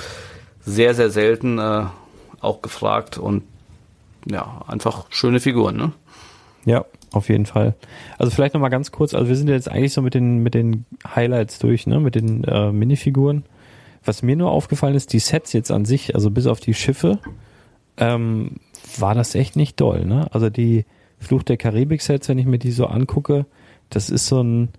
Sehr, 0.65 0.95
sehr 0.95 1.11
selten 1.11 1.59
äh, 1.59 1.87
auch 2.41 2.63
gefragt 2.63 3.19
und 3.19 3.43
ja, 4.31 4.63
einfach 4.67 5.07
schöne 5.11 5.41
Figuren, 5.41 5.77
ne? 5.77 5.93
Ja, 6.65 6.85
auf 7.13 7.29
jeden 7.29 7.47
Fall. 7.47 7.75
Also 8.19 8.31
vielleicht 8.31 8.55
nochmal 8.55 8.71
ganz 8.71 8.93
kurz, 8.93 9.15
also 9.15 9.29
wir 9.29 9.37
sind 9.37 9.49
jetzt 9.49 9.71
eigentlich 9.71 9.93
so 9.93 10.03
mit 10.03 10.15
den, 10.15 10.39
mit 10.43 10.55
den 10.55 10.85
Highlights 11.15 11.59
durch, 11.59 11.87
ne, 11.87 11.99
mit 12.01 12.15
den 12.15 12.45
äh, 12.45 12.73
Minifiguren. 12.73 13.45
Was 14.05 14.23
mir 14.23 14.37
nur 14.37 14.51
aufgefallen 14.51 14.95
ist, 14.95 15.13
die 15.13 15.19
Sets 15.19 15.53
jetzt 15.53 15.71
an 15.71 15.85
sich, 15.85 16.15
also 16.15 16.31
bis 16.31 16.47
auf 16.47 16.61
die 16.61 16.75
Schiffe, 16.75 17.19
ähm, 17.97 18.57
war 18.99 19.15
das 19.15 19.35
echt 19.35 19.57
nicht 19.57 19.81
doll, 19.81 20.05
ne? 20.05 20.27
Also 20.33 20.51
die 20.51 20.87
Fluch 21.19 21.43
der 21.43 21.57
Karibik-Sets, 21.57 22.29
wenn 22.29 22.39
ich 22.39 22.47
mir 22.47 22.59
die 22.59 22.73
so 22.73 22.87
angucke, 22.87 23.47
das 23.91 24.11
ist 24.11 24.27
so 24.27 24.43
ein, 24.43 24.71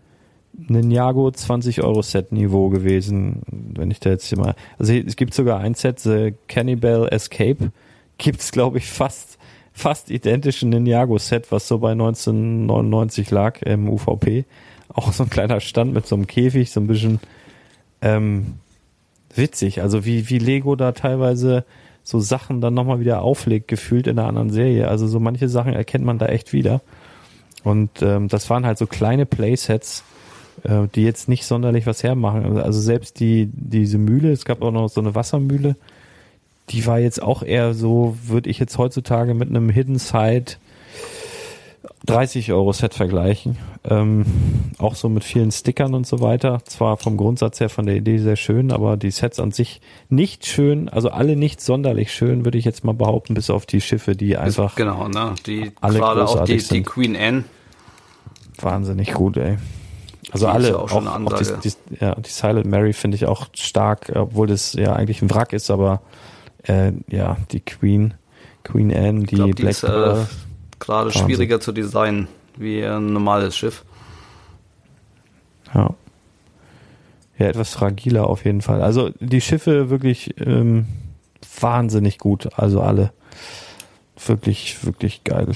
Ninjago 0.54 1.32
20 1.32 1.82
Euro 1.82 2.02
Set 2.02 2.32
Niveau 2.32 2.70
gewesen, 2.70 3.42
wenn 3.48 3.92
ich 3.92 4.00
da 4.00 4.12
jetzt 4.12 4.28
hier 4.28 4.38
mal, 4.38 4.56
also 4.78 4.94
es 4.94 5.16
gibt 5.16 5.34
sogar 5.34 5.60
ein 5.60 5.74
Set, 5.74 6.00
The 6.00 6.34
Cannibal 6.48 7.08
Escape, 7.10 7.72
gibt's 8.18 8.52
glaube 8.52 8.78
ich 8.78 8.86
fast, 8.86 9.38
fast 9.74 10.12
identischen 10.12 10.70
Ninjago 10.70 11.18
Set, 11.18 11.52
was 11.52 11.68
so 11.68 11.80
bei 11.80 11.92
1999 11.92 13.32
lag 13.32 13.62
im 13.64 13.90
UVP. 13.90 14.46
Auch 14.90 15.12
so 15.12 15.24
ein 15.24 15.30
kleiner 15.30 15.60
Stand 15.60 15.94
mit 15.94 16.06
so 16.06 16.16
einem 16.16 16.28
Käfig, 16.28 16.70
so 16.70 16.80
ein 16.80 16.88
bisschen, 16.88 17.20
ähm, 18.02 18.60
witzig, 19.36 19.82
also 19.82 20.06
wie, 20.06 20.30
wie 20.30 20.38
Lego 20.38 20.76
da 20.76 20.92
teilweise 20.92 21.66
so 22.04 22.20
Sachen 22.20 22.62
dann 22.62 22.74
nochmal 22.74 23.00
wieder 23.00 23.22
auflegt, 23.22 23.68
gefühlt 23.68 24.08
in 24.08 24.20
einer 24.20 24.28
anderen 24.28 24.50
Serie. 24.50 24.88
Also 24.88 25.08
so 25.08 25.20
manche 25.20 25.48
Sachen 25.48 25.74
erkennt 25.74 26.06
man 26.06 26.20
da 26.20 26.28
echt 26.28 26.54
wieder. 26.54 26.82
Und 27.64 28.02
ähm, 28.02 28.28
das 28.28 28.50
waren 28.50 28.66
halt 28.66 28.78
so 28.78 28.88
kleine 28.88 29.26
Playsets, 29.26 30.04
äh, 30.64 30.88
die 30.96 31.04
jetzt 31.04 31.30
nicht 31.30 31.46
sonderlich 31.46 31.86
was 31.86 32.04
hermachen. 32.04 32.58
Also 32.58 32.80
selbst 32.80 33.20
die 33.20 33.50
diese 33.54 33.98
Mühle, 33.98 34.32
es 34.32 34.46
gab 34.46 34.62
auch 34.62 34.72
noch 34.72 34.90
so 34.90 35.02
eine 35.02 35.16
Wassermühle, 35.16 35.76
die 36.70 36.86
war 36.86 37.00
jetzt 37.00 37.22
auch 37.22 37.44
eher 37.44 37.74
so, 37.74 38.18
würde 38.26 38.50
ich 38.50 38.60
jetzt 38.60 38.78
heutzutage 38.78 39.34
mit 39.34 39.50
einem 39.50 39.70
Hidden 39.70 40.00
Side 40.00 40.58
30 42.06 42.52
Euro 42.52 42.74
Set 42.74 42.94
vergleichen. 42.94 43.58
Ähm, 43.90 44.26
auch 44.78 44.96
so 44.96 45.08
mit 45.08 45.24
vielen 45.24 45.52
Stickern 45.52 45.94
und 45.94 46.06
so 46.06 46.20
weiter. 46.20 46.62
Zwar 46.66 46.98
vom 46.98 47.16
Grundsatz 47.18 47.60
her 47.60 47.70
von 47.70 47.86
der 47.86 47.96
Idee 47.96 48.18
sehr 48.18 48.36
schön, 48.36 48.72
aber 48.72 48.98
die 48.98 49.12
Sets 49.12 49.40
an 49.40 49.52
sich 49.52 49.82
nicht 50.10 50.46
schön, 50.46 50.90
also 50.90 51.10
alle 51.10 51.36
nicht 51.36 51.62
sonderlich 51.62 52.14
schön, 52.14 52.46
würde 52.46 52.58
ich 52.58 52.66
jetzt 52.66 52.84
mal 52.84 52.94
behaupten, 52.94 53.34
bis 53.34 53.50
auf 53.50 53.66
die 53.66 53.82
Schiffe, 53.82 54.16
die 54.16 54.38
einfach. 54.38 54.76
Genau, 54.76 55.08
ne? 55.08 55.36
Die 55.46 55.72
alle 55.80 56.00
gerade 56.00 56.26
auch 56.28 56.44
die, 56.44 56.58
die 56.58 56.84
Queen 56.84 57.16
Anne. 57.16 57.46
Wahnsinnig 58.60 59.14
gut, 59.14 59.38
ey. 59.38 59.58
Also 60.32 60.48
alle, 60.48 60.70
ja 60.70 60.76
auch, 60.78 60.92
auch 60.92 61.06
auch 61.06 61.40
die, 61.40 61.70
die, 61.70 61.96
ja, 62.00 62.16
die 62.16 62.30
Silent 62.30 62.66
Mary 62.66 62.94
finde 62.94 63.16
ich 63.16 63.26
auch 63.26 63.48
stark, 63.54 64.12
obwohl 64.16 64.48
das 64.48 64.74
ja 64.74 64.94
eigentlich 64.94 65.22
ein 65.22 65.30
Wrack 65.30 65.54
ist, 65.54 65.70
aber 65.70 66.02
äh, 66.64 66.94
ja, 67.08 67.38
die 67.52 67.60
Queen, 67.60 68.14
Queen 68.64 68.94
Anne, 68.94 69.20
die 69.20 69.24
Ich 69.24 69.30
glaube, 69.36 69.54
die 69.56 69.62
Black 69.64 69.72
ist 69.72 69.84
äh, 69.84 70.16
gerade 70.80 71.12
schwieriger 71.12 71.60
zu 71.60 71.72
designen 71.72 72.28
wie 72.58 72.84
ein 72.84 73.14
normales 73.14 73.56
Schiff. 73.56 73.84
Ja. 75.74 75.94
Ja, 77.38 77.48
etwas 77.48 77.72
fragiler 77.72 78.28
auf 78.28 78.46
jeden 78.46 78.62
Fall. 78.62 78.82
Also 78.82 79.10
die 79.20 79.42
Schiffe 79.42 79.90
wirklich 79.90 80.36
ähm, 80.40 80.86
wahnsinnig 81.60 82.20
gut. 82.20 82.50
Also 82.58 82.82
alle. 82.82 83.12
Wirklich, 84.26 84.86
wirklich 84.86 85.24
geil. 85.24 85.48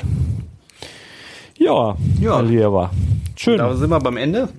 Ja, 1.58 1.96
Ja. 2.20 2.40
Lieber. 2.42 2.92
Schön. 3.36 3.58
Da 3.58 3.74
sind 3.76 3.90
wir 3.90 4.00
beim 4.00 4.18
Ende. 4.18 4.50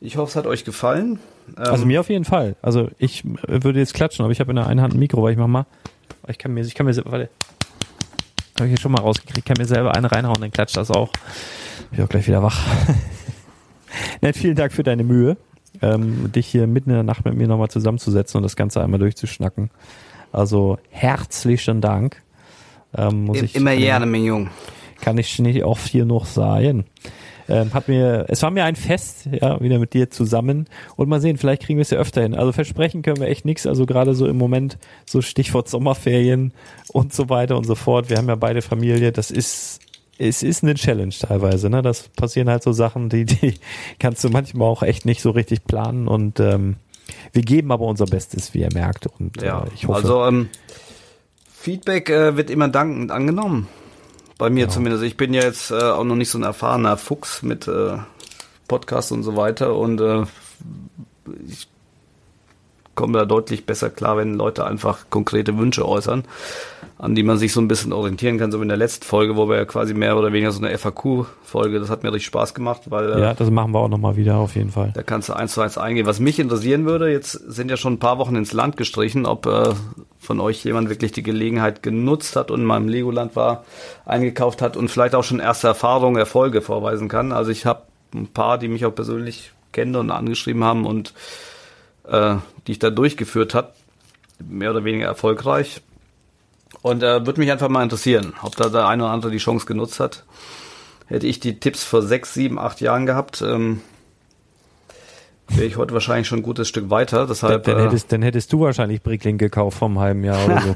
Ich 0.00 0.16
hoffe, 0.16 0.30
es 0.30 0.36
hat 0.36 0.46
euch 0.46 0.64
gefallen. 0.64 1.18
Ähm, 1.56 1.64
Also 1.64 1.84
mir 1.86 2.00
auf 2.00 2.08
jeden 2.08 2.24
Fall. 2.24 2.56
Also 2.62 2.88
ich 2.98 3.24
äh, 3.46 3.62
würde 3.62 3.78
jetzt 3.78 3.94
klatschen, 3.94 4.24
aber 4.24 4.32
ich 4.32 4.40
habe 4.40 4.50
in 4.50 4.56
der 4.56 4.66
einen 4.66 4.80
Hand 4.80 4.94
ein 4.94 4.98
Mikro, 4.98 5.22
weil 5.22 5.32
ich 5.32 5.38
mach 5.38 5.46
mal. 5.46 5.66
Ich 6.28 6.38
kann 6.38 6.52
mir, 6.54 6.60
ich 6.64 6.74
kann 6.74 6.86
mir, 6.86 6.96
warte. 6.96 7.28
Habe 8.58 8.66
ich 8.66 8.72
jetzt 8.72 8.82
schon 8.82 8.92
mal 8.92 9.00
rausgekriegt, 9.00 9.46
kann 9.46 9.56
mir 9.58 9.64
selber 9.66 9.94
eine 9.94 10.10
reinhauen, 10.12 10.40
dann 10.40 10.50
klatscht 10.50 10.76
das 10.76 10.90
auch. 10.90 11.10
Bin 11.90 11.98
ich 11.98 12.02
auch 12.04 12.08
gleich 12.08 12.26
wieder 12.26 12.42
wach. 12.42 12.58
Nett, 14.20 14.36
vielen 14.36 14.54
Dank 14.54 14.72
für 14.72 14.82
deine 14.82 15.02
Mühe, 15.02 15.36
ähm, 15.82 16.30
dich 16.30 16.46
hier 16.46 16.66
mitten 16.66 16.90
in 16.90 16.96
der 16.96 17.02
Nacht 17.02 17.24
mit 17.24 17.34
mir 17.34 17.48
nochmal 17.48 17.68
zusammenzusetzen 17.70 18.36
und 18.38 18.42
das 18.42 18.56
Ganze 18.56 18.82
einmal 18.82 19.00
durchzuschnacken. 19.00 19.70
Also 20.32 20.78
herzlichen 20.90 21.80
Dank. 21.80 22.22
Ähm, 22.96 23.24
muss 23.24 23.40
immer 23.54 23.72
ich- 23.72 23.80
gerne, 23.80 24.06
mein 24.06 24.24
Jung. 24.24 24.50
Kann 25.00 25.18
ich 25.18 25.38
nicht 25.38 25.64
oft 25.64 25.88
hier 25.88 26.04
noch 26.04 26.26
sagen. 26.26 26.84
Ähm, 27.48 27.74
hat 27.74 27.88
mir, 27.88 28.26
es 28.28 28.42
war 28.42 28.52
mir 28.52 28.64
ein 28.64 28.76
Fest, 28.76 29.28
ja, 29.32 29.60
wieder 29.60 29.80
mit 29.80 29.92
dir 29.92 30.08
zusammen. 30.08 30.68
Und 30.94 31.08
mal 31.08 31.20
sehen, 31.20 31.36
vielleicht 31.36 31.62
kriegen 31.62 31.78
wir 31.78 31.82
es 31.82 31.90
ja 31.90 31.98
öfter 31.98 32.22
hin. 32.22 32.34
Also 32.34 32.52
versprechen 32.52 33.02
können 33.02 33.18
wir 33.18 33.26
echt 33.26 33.44
nichts. 33.44 33.66
Also 33.66 33.86
gerade 33.86 34.14
so 34.14 34.26
im 34.28 34.38
Moment, 34.38 34.78
so 35.04 35.20
Stichwort 35.20 35.68
Sommerferien 35.68 36.52
und 36.92 37.12
so 37.12 37.28
weiter 37.28 37.56
und 37.56 37.64
so 37.64 37.74
fort. 37.74 38.08
Wir 38.08 38.18
haben 38.18 38.28
ja 38.28 38.36
beide 38.36 38.62
Familie. 38.62 39.10
Das 39.10 39.32
ist, 39.32 39.80
es 40.16 40.44
ist 40.44 40.62
eine 40.62 40.74
Challenge 40.74 41.14
teilweise. 41.18 41.70
Ne? 41.70 41.82
Das 41.82 42.08
passieren 42.10 42.48
halt 42.48 42.62
so 42.62 42.70
Sachen, 42.70 43.08
die, 43.08 43.24
die 43.24 43.54
kannst 43.98 44.22
du 44.22 44.28
manchmal 44.30 44.68
auch 44.68 44.84
echt 44.84 45.04
nicht 45.04 45.20
so 45.20 45.30
richtig 45.30 45.64
planen. 45.64 46.06
Und 46.06 46.38
ähm, 46.38 46.76
wir 47.32 47.42
geben 47.42 47.72
aber 47.72 47.86
unser 47.86 48.06
Bestes, 48.06 48.54
wie 48.54 48.60
ihr 48.60 48.72
merkt. 48.72 49.08
Und 49.18 49.42
Ja, 49.42 49.64
äh, 49.64 49.66
ich 49.74 49.88
hoffe, 49.88 49.96
also 49.96 50.24
ähm, 50.24 50.50
Feedback 51.52 52.10
äh, 52.10 52.36
wird 52.36 52.48
immer 52.48 52.68
dankend 52.68 53.10
angenommen. 53.10 53.66
Bei 54.40 54.48
mir 54.48 54.70
zumindest. 54.70 55.04
Ich 55.04 55.18
bin 55.18 55.34
ja 55.34 55.42
jetzt 55.42 55.70
äh, 55.70 55.74
auch 55.74 56.02
noch 56.02 56.16
nicht 56.16 56.30
so 56.30 56.38
ein 56.38 56.44
erfahrener 56.44 56.96
Fuchs 56.96 57.42
mit 57.42 57.68
äh, 57.68 57.98
Podcasts 58.68 59.12
und 59.12 59.22
so 59.22 59.36
weiter 59.36 59.76
und 59.76 60.00
äh, 60.00 60.22
ich 61.46 61.68
komme 62.94 63.18
da 63.18 63.26
deutlich 63.26 63.66
besser 63.66 63.90
klar, 63.90 64.16
wenn 64.16 64.34
Leute 64.34 64.64
einfach 64.64 65.10
konkrete 65.10 65.58
Wünsche 65.58 65.86
äußern, 65.86 66.24
an 66.96 67.14
die 67.14 67.22
man 67.22 67.36
sich 67.36 67.52
so 67.52 67.60
ein 67.60 67.68
bisschen 67.68 67.92
orientieren 67.92 68.38
kann, 68.38 68.50
so 68.50 68.58
wie 68.60 68.62
in 68.62 68.68
der 68.68 68.78
letzten 68.78 69.04
Folge, 69.04 69.36
wo 69.36 69.46
wir 69.46 69.56
ja 69.56 69.66
quasi 69.66 69.92
mehr 69.92 70.16
oder 70.16 70.32
weniger 70.32 70.52
so 70.52 70.64
eine 70.64 70.76
FAQ-Folge, 70.76 71.78
das 71.78 71.90
hat 71.90 72.02
mir 72.02 72.10
richtig 72.10 72.28
Spaß 72.28 72.54
gemacht, 72.54 72.82
weil 72.86 73.12
äh, 73.12 73.20
ja, 73.20 73.34
das 73.34 73.50
machen 73.50 73.72
wir 73.72 73.80
auch 73.80 73.88
nochmal 73.88 74.16
wieder 74.16 74.36
auf 74.36 74.56
jeden 74.56 74.70
Fall. 74.70 74.92
da 74.94 75.02
kannst 75.02 75.28
du 75.28 75.34
eins 75.34 75.52
zu 75.52 75.60
eins 75.60 75.76
eingehen. 75.76 76.06
Was 76.06 76.18
mich 76.18 76.38
interessieren 76.38 76.86
würde, 76.86 77.12
jetzt 77.12 77.32
sind 77.32 77.70
ja 77.70 77.76
schon 77.76 77.94
ein 77.94 77.98
paar 77.98 78.16
Wochen 78.16 78.36
ins 78.36 78.54
Land 78.54 78.78
gestrichen, 78.78 79.26
ob 79.26 79.44
äh, 79.44 79.74
von 80.30 80.38
euch 80.38 80.62
jemand 80.62 80.88
wirklich 80.88 81.10
die 81.10 81.24
Gelegenheit 81.24 81.82
genutzt 81.82 82.36
hat 82.36 82.52
und 82.52 82.62
mal 82.62 82.76
im 82.76 82.86
Legoland 82.86 83.34
war, 83.34 83.64
eingekauft 84.06 84.62
hat 84.62 84.76
und 84.76 84.88
vielleicht 84.88 85.16
auch 85.16 85.24
schon 85.24 85.40
erste 85.40 85.66
Erfahrungen, 85.66 86.18
Erfolge 86.18 86.62
vorweisen 86.62 87.08
kann. 87.08 87.32
Also 87.32 87.50
ich 87.50 87.66
habe 87.66 87.82
ein 88.14 88.28
paar, 88.28 88.56
die 88.56 88.68
mich 88.68 88.86
auch 88.86 88.94
persönlich 88.94 89.50
kennen 89.72 89.96
und 89.96 90.12
angeschrieben 90.12 90.62
haben 90.62 90.86
und 90.86 91.14
äh, 92.06 92.36
die 92.68 92.72
ich 92.72 92.78
da 92.78 92.90
durchgeführt 92.90 93.54
hat, 93.54 93.74
mehr 94.38 94.70
oder 94.70 94.84
weniger 94.84 95.06
erfolgreich. 95.06 95.82
Und 96.80 97.02
äh, 97.02 97.26
würde 97.26 97.40
mich 97.40 97.50
einfach 97.50 97.68
mal 97.68 97.82
interessieren, 97.82 98.32
ob 98.42 98.54
da 98.54 98.68
der 98.68 98.86
eine 98.86 99.02
oder 99.02 99.12
andere 99.12 99.32
die 99.32 99.38
Chance 99.38 99.66
genutzt 99.66 99.98
hat. 99.98 100.22
Hätte 101.08 101.26
ich 101.26 101.40
die 101.40 101.58
Tipps 101.58 101.82
vor 101.82 102.02
sechs, 102.02 102.34
sieben, 102.34 102.56
acht 102.56 102.80
Jahren 102.80 103.04
gehabt, 103.04 103.42
ähm, 103.42 103.80
wäre 105.56 105.66
ich 105.66 105.76
heute 105.76 105.94
wahrscheinlich 105.94 106.28
schon 106.28 106.40
ein 106.40 106.42
gutes 106.42 106.68
Stück 106.68 106.90
weiter. 106.90 107.18
Dann, 107.18 107.28
Deshalb 107.28 107.64
dann, 107.64 107.78
äh, 107.78 107.82
hättest, 107.84 108.12
dann 108.12 108.22
hättest 108.22 108.52
du 108.52 108.60
wahrscheinlich 108.60 109.02
Brickling 109.02 109.38
gekauft 109.38 109.78
vom 109.78 109.98
halben 109.98 110.24
Jahr 110.24 110.44
oder 110.44 110.62
so. 110.62 110.74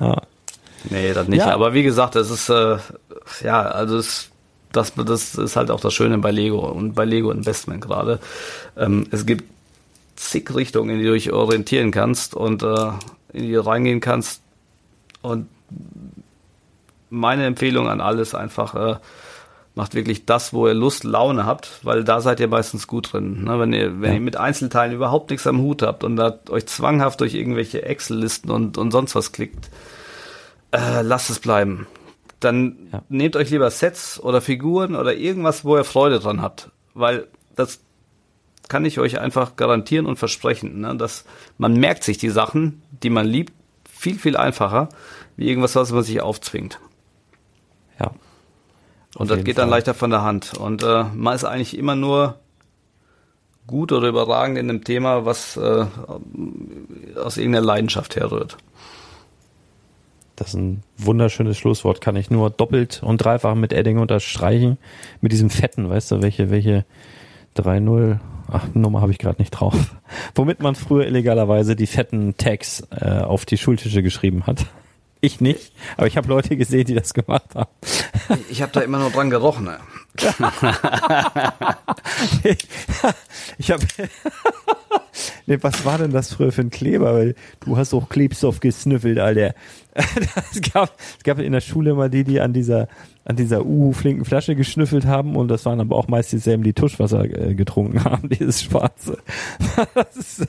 nee, 0.90 1.12
das 1.12 1.28
nicht. 1.28 1.40
Ja. 1.40 1.54
Aber 1.54 1.74
wie 1.74 1.82
gesagt, 1.82 2.14
das 2.14 2.30
ist 2.30 2.48
äh, 2.48 2.78
ja, 3.42 3.62
also 3.62 3.98
es, 3.98 4.30
das, 4.72 4.92
das 4.94 5.34
ist 5.36 5.56
halt 5.56 5.70
auch 5.70 5.80
das 5.80 5.94
Schöne 5.94 6.18
bei 6.18 6.30
Lego 6.30 6.58
und 6.68 6.94
bei 6.94 7.04
Lego 7.04 7.30
Investment 7.30 7.80
gerade. 7.80 8.18
Ähm, 8.76 9.06
es 9.10 9.26
gibt 9.26 9.44
zig 10.16 10.54
Richtungen, 10.54 10.90
in 10.90 10.98
die 10.98 11.04
du 11.04 11.12
dich 11.12 11.32
orientieren 11.32 11.90
kannst 11.90 12.34
und 12.34 12.62
äh, 12.62 12.90
in 13.32 13.44
die 13.44 13.52
du 13.52 13.64
reingehen 13.64 14.00
kannst. 14.00 14.40
Und 15.22 15.48
meine 17.10 17.46
Empfehlung 17.46 17.88
an 17.88 18.00
alles 18.00 18.34
einfach, 18.34 18.74
äh, 18.74 18.96
macht 19.74 19.94
wirklich 19.94 20.24
das, 20.24 20.52
wo 20.52 20.68
ihr 20.68 20.74
Lust, 20.74 21.02
Laune 21.04 21.46
habt, 21.46 21.80
weil 21.82 22.04
da 22.04 22.20
seid 22.20 22.38
ihr 22.40 22.46
meistens 22.48 22.86
gut 22.86 23.12
drin. 23.12 23.44
Ne? 23.44 23.58
Wenn 23.58 23.72
ihr, 23.72 24.00
wenn 24.00 24.10
Ja. 24.10 24.14
ihr 24.14 24.20
mit 24.20 24.36
Einzelteilen 24.36 24.94
überhaupt 24.94 25.30
nichts 25.30 25.46
am 25.46 25.60
Hut 25.60 25.82
habt 25.82 26.04
und 26.04 26.16
da 26.16 26.38
euch 26.48 26.66
zwanghaft 26.66 27.20
durch 27.20 27.34
irgendwelche 27.34 27.82
Excel-Listen 27.82 28.50
und, 28.50 28.78
und 28.78 28.90
sonst 28.92 29.14
was 29.16 29.32
klickt, 29.32 29.70
äh, 30.72 31.02
lasst 31.02 31.30
es 31.30 31.40
bleiben. 31.40 31.86
Dann 32.40 32.76
Ja. 32.92 33.02
nehmt 33.08 33.36
euch 33.36 33.50
lieber 33.50 33.70
Sets 33.70 34.20
oder 34.20 34.40
Figuren 34.40 34.94
oder 34.94 35.14
irgendwas, 35.14 35.64
wo 35.64 35.76
ihr 35.76 35.84
Freude 35.84 36.20
dran 36.20 36.40
habt, 36.40 36.70
weil 36.94 37.26
das 37.56 37.80
kann 38.68 38.84
ich 38.84 38.98
euch 38.98 39.18
einfach 39.18 39.56
garantieren 39.56 40.06
und 40.06 40.18
versprechen, 40.18 40.80
ne? 40.80 40.96
dass 40.96 41.24
man 41.58 41.74
merkt 41.76 42.04
sich 42.04 42.16
die 42.18 42.30
Sachen, 42.30 42.80
die 43.02 43.10
man 43.10 43.26
liebt, 43.26 43.52
viel, 43.90 44.18
viel 44.18 44.36
einfacher, 44.36 44.88
wie 45.36 45.48
irgendwas, 45.48 45.74
was 45.76 45.90
man 45.92 46.02
sich 46.02 46.20
aufzwingt. 46.20 46.78
Und 49.16 49.30
das 49.30 49.44
geht 49.44 49.58
dann 49.58 49.68
Fall. 49.68 49.78
leichter 49.78 49.94
von 49.94 50.10
der 50.10 50.22
Hand. 50.22 50.54
Und 50.54 50.82
äh, 50.82 51.04
man 51.14 51.34
ist 51.34 51.44
eigentlich 51.44 51.78
immer 51.78 51.94
nur 51.94 52.38
gut 53.66 53.92
oder 53.92 54.08
überragend 54.08 54.58
in 54.58 54.68
einem 54.68 54.84
Thema, 54.84 55.24
was 55.24 55.56
äh, 55.56 55.86
aus 57.16 57.36
irgendeiner 57.36 57.64
Leidenschaft 57.64 58.16
herrührt. 58.16 58.56
Das 60.36 60.48
ist 60.48 60.54
ein 60.54 60.82
wunderschönes 60.96 61.56
Schlusswort. 61.56 62.00
Kann 62.00 62.16
ich 62.16 62.30
nur 62.30 62.50
doppelt 62.50 63.02
und 63.04 63.18
dreifach 63.18 63.54
mit 63.54 63.72
Edding 63.72 63.98
unterstreichen. 63.98 64.78
Mit 65.20 65.32
diesem 65.32 65.48
fetten, 65.48 65.88
weißt 65.88 66.10
du, 66.10 66.22
welche, 66.22 66.50
welche 66.50 66.84
3-0, 67.56 68.18
ach, 68.50 68.66
Nummer 68.74 69.00
habe 69.00 69.12
ich 69.12 69.18
gerade 69.18 69.40
nicht 69.40 69.52
drauf. 69.52 69.74
Womit 70.34 70.60
man 70.60 70.74
früher 70.74 71.06
illegalerweise 71.06 71.76
die 71.76 71.86
fetten 71.86 72.36
Tags 72.36 72.82
äh, 72.90 73.20
auf 73.20 73.44
die 73.44 73.58
Schultische 73.58 74.02
geschrieben 74.02 74.46
hat. 74.46 74.66
Ich 75.24 75.40
nicht, 75.40 75.72
aber 75.96 76.06
ich 76.06 76.18
habe 76.18 76.28
Leute 76.28 76.54
gesehen, 76.54 76.84
die 76.84 76.94
das 76.94 77.14
gemacht 77.14 77.54
haben. 77.54 77.70
Ich 78.50 78.60
habe 78.60 78.72
da 78.72 78.82
immer 78.82 78.98
nur 78.98 79.08
dran 79.08 79.30
gerochen. 79.30 79.64
Ne? 79.64 79.78
Ich 83.58 83.70
habe 83.70 83.84
Nee, 85.46 85.58
was 85.60 85.84
war 85.84 85.98
denn 85.98 86.10
das 86.10 86.32
früher 86.32 86.52
für 86.52 86.62
ein 86.62 86.70
Kleber? 86.70 87.14
Weil 87.14 87.34
du 87.60 87.76
hast 87.76 87.94
auch 87.94 88.08
Klebstoff 88.08 88.60
gesnüffelt, 88.60 89.18
Alter. 89.18 89.54
es, 90.52 90.60
gab, 90.72 90.96
gab 91.22 91.38
in 91.38 91.52
der 91.52 91.60
Schule 91.60 91.90
immer 91.90 92.08
die, 92.08 92.24
die 92.24 92.40
an 92.40 92.52
dieser, 92.52 92.88
an 93.24 93.36
dieser 93.36 93.64
Uhu-flinken 93.64 94.24
Flasche 94.24 94.56
geschnüffelt 94.56 95.06
haben 95.06 95.36
und 95.36 95.48
das 95.48 95.64
waren 95.66 95.80
aber 95.80 95.96
auch 95.96 96.08
meist 96.08 96.32
dieselben, 96.32 96.64
die 96.64 96.72
Tuschwasser 96.72 97.24
äh, 97.24 97.54
getrunken 97.54 98.02
haben, 98.04 98.28
dieses 98.28 98.62
schwarze. 98.62 99.18
ist, 100.16 100.48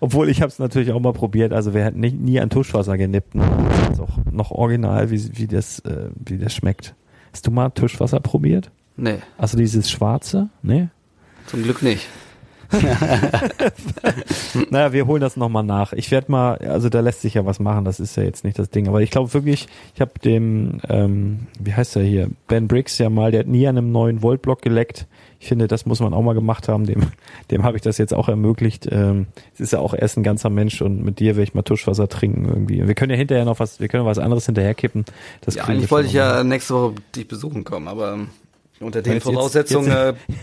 obwohl 0.00 0.28
ich 0.30 0.42
habe 0.42 0.48
es 0.48 0.58
natürlich 0.58 0.92
auch 0.92 1.00
mal 1.00 1.12
probiert, 1.12 1.52
also 1.52 1.74
wer 1.74 1.84
hat 1.84 1.94
nicht, 1.94 2.18
nie 2.18 2.40
an 2.40 2.50
Tuschwasser 2.50 2.98
genippt. 2.98 3.34
Das 3.34 3.92
ist 3.92 4.00
auch 4.00 4.18
noch 4.30 4.50
original, 4.50 5.10
wie, 5.10 5.38
wie, 5.38 5.46
das, 5.46 5.78
äh, 5.80 6.08
wie 6.16 6.38
das 6.38 6.52
schmeckt. 6.52 6.94
Hast 7.32 7.46
du 7.46 7.50
mal 7.50 7.70
Tuschwasser 7.70 8.20
probiert? 8.20 8.70
Nee. 8.96 9.18
Also 9.38 9.56
dieses 9.56 9.90
schwarze? 9.90 10.48
Nee? 10.62 10.88
Zum 11.46 11.62
Glück 11.62 11.82
nicht. 11.82 12.06
naja, 14.70 14.92
wir 14.92 15.06
holen 15.06 15.20
das 15.20 15.36
nochmal 15.36 15.64
nach. 15.64 15.92
Ich 15.92 16.10
werde 16.10 16.30
mal, 16.30 16.56
also 16.58 16.88
da 16.88 17.00
lässt 17.00 17.22
sich 17.22 17.34
ja 17.34 17.44
was 17.44 17.58
machen, 17.58 17.84
das 17.84 18.00
ist 18.00 18.16
ja 18.16 18.22
jetzt 18.22 18.44
nicht 18.44 18.58
das 18.58 18.70
Ding. 18.70 18.88
Aber 18.88 19.02
ich 19.02 19.10
glaube 19.10 19.34
wirklich, 19.34 19.68
ich 19.94 20.00
habe 20.00 20.12
dem, 20.24 20.80
ähm, 20.88 21.46
wie 21.58 21.74
heißt 21.74 21.96
er 21.96 22.02
hier, 22.02 22.28
Ben 22.48 22.68
Briggs 22.68 22.98
ja 22.98 23.10
mal, 23.10 23.30
der 23.30 23.40
hat 23.40 23.48
nie 23.48 23.66
an 23.66 23.76
einem 23.76 23.92
neuen 23.92 24.22
Voltblock 24.22 24.62
geleckt. 24.62 25.06
Ich 25.40 25.48
finde, 25.48 25.68
das 25.68 25.86
muss 25.86 26.00
man 26.00 26.12
auch 26.12 26.22
mal 26.22 26.34
gemacht 26.34 26.68
haben. 26.68 26.84
Dem, 26.84 27.02
dem 27.50 27.64
habe 27.64 27.76
ich 27.76 27.82
das 27.82 27.98
jetzt 27.98 28.14
auch 28.14 28.28
ermöglicht. 28.28 28.86
Ähm, 28.90 29.26
es 29.54 29.60
ist 29.60 29.72
ja 29.72 29.80
auch 29.80 29.94
erst 29.94 30.16
ein 30.16 30.22
ganzer 30.22 30.50
Mensch 30.50 30.80
und 30.82 31.02
mit 31.02 31.18
dir 31.18 31.36
will 31.36 31.42
ich 31.42 31.54
mal 31.54 31.62
Tuschwasser 31.62 32.08
trinken 32.08 32.44
irgendwie. 32.44 32.86
Wir 32.86 32.94
können 32.94 33.10
ja 33.10 33.16
hinterher 33.16 33.44
noch 33.44 33.58
was, 33.58 33.80
wir 33.80 33.88
können 33.88 34.04
was 34.04 34.18
anderes 34.18 34.46
hinterherkippen. 34.46 35.04
Das 35.40 35.54
ja, 35.54 35.64
eigentlich 35.64 35.90
wollte 35.90 36.08
ich 36.08 36.14
ja 36.14 36.44
nächste 36.44 36.74
Woche 36.74 36.94
dich 37.16 37.26
besuchen 37.26 37.64
kommen, 37.64 37.88
aber 37.88 38.18
unter 38.80 39.02
den 39.02 39.20
Voraussetzungen 39.20 39.86
jetzt, 39.86 40.16
jetzt, 40.28 40.40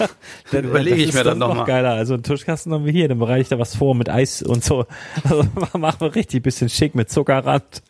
äh, 0.00 0.08
dann 0.52 0.64
überlege 0.70 1.02
ich 1.02 1.14
mir 1.14 1.24
dann 1.24 1.38
nochmal. 1.38 1.58
Noch 1.58 1.66
geiler. 1.66 1.92
Also 1.92 2.14
einen 2.14 2.22
Tuschkasten 2.22 2.72
haben 2.72 2.84
wir 2.84 2.92
hier, 2.92 3.08
dann 3.08 3.18
bereite 3.18 3.42
ich 3.42 3.48
da 3.48 3.58
was 3.58 3.76
vor 3.76 3.94
mit 3.94 4.08
Eis 4.08 4.42
und 4.42 4.64
so. 4.64 4.86
Also 5.24 5.44
machen 5.78 6.00
wir 6.00 6.14
richtig 6.14 6.42
bisschen 6.42 6.68
schick 6.68 6.94
mit 6.94 7.10
Zuckerrand. 7.10 7.82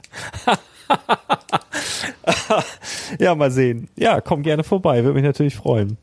ja, 3.18 3.34
mal 3.34 3.50
sehen. 3.50 3.88
Ja, 3.96 4.20
komm 4.20 4.42
gerne 4.42 4.64
vorbei, 4.64 5.02
würde 5.04 5.14
mich 5.14 5.24
natürlich 5.24 5.54
freuen. 5.54 5.96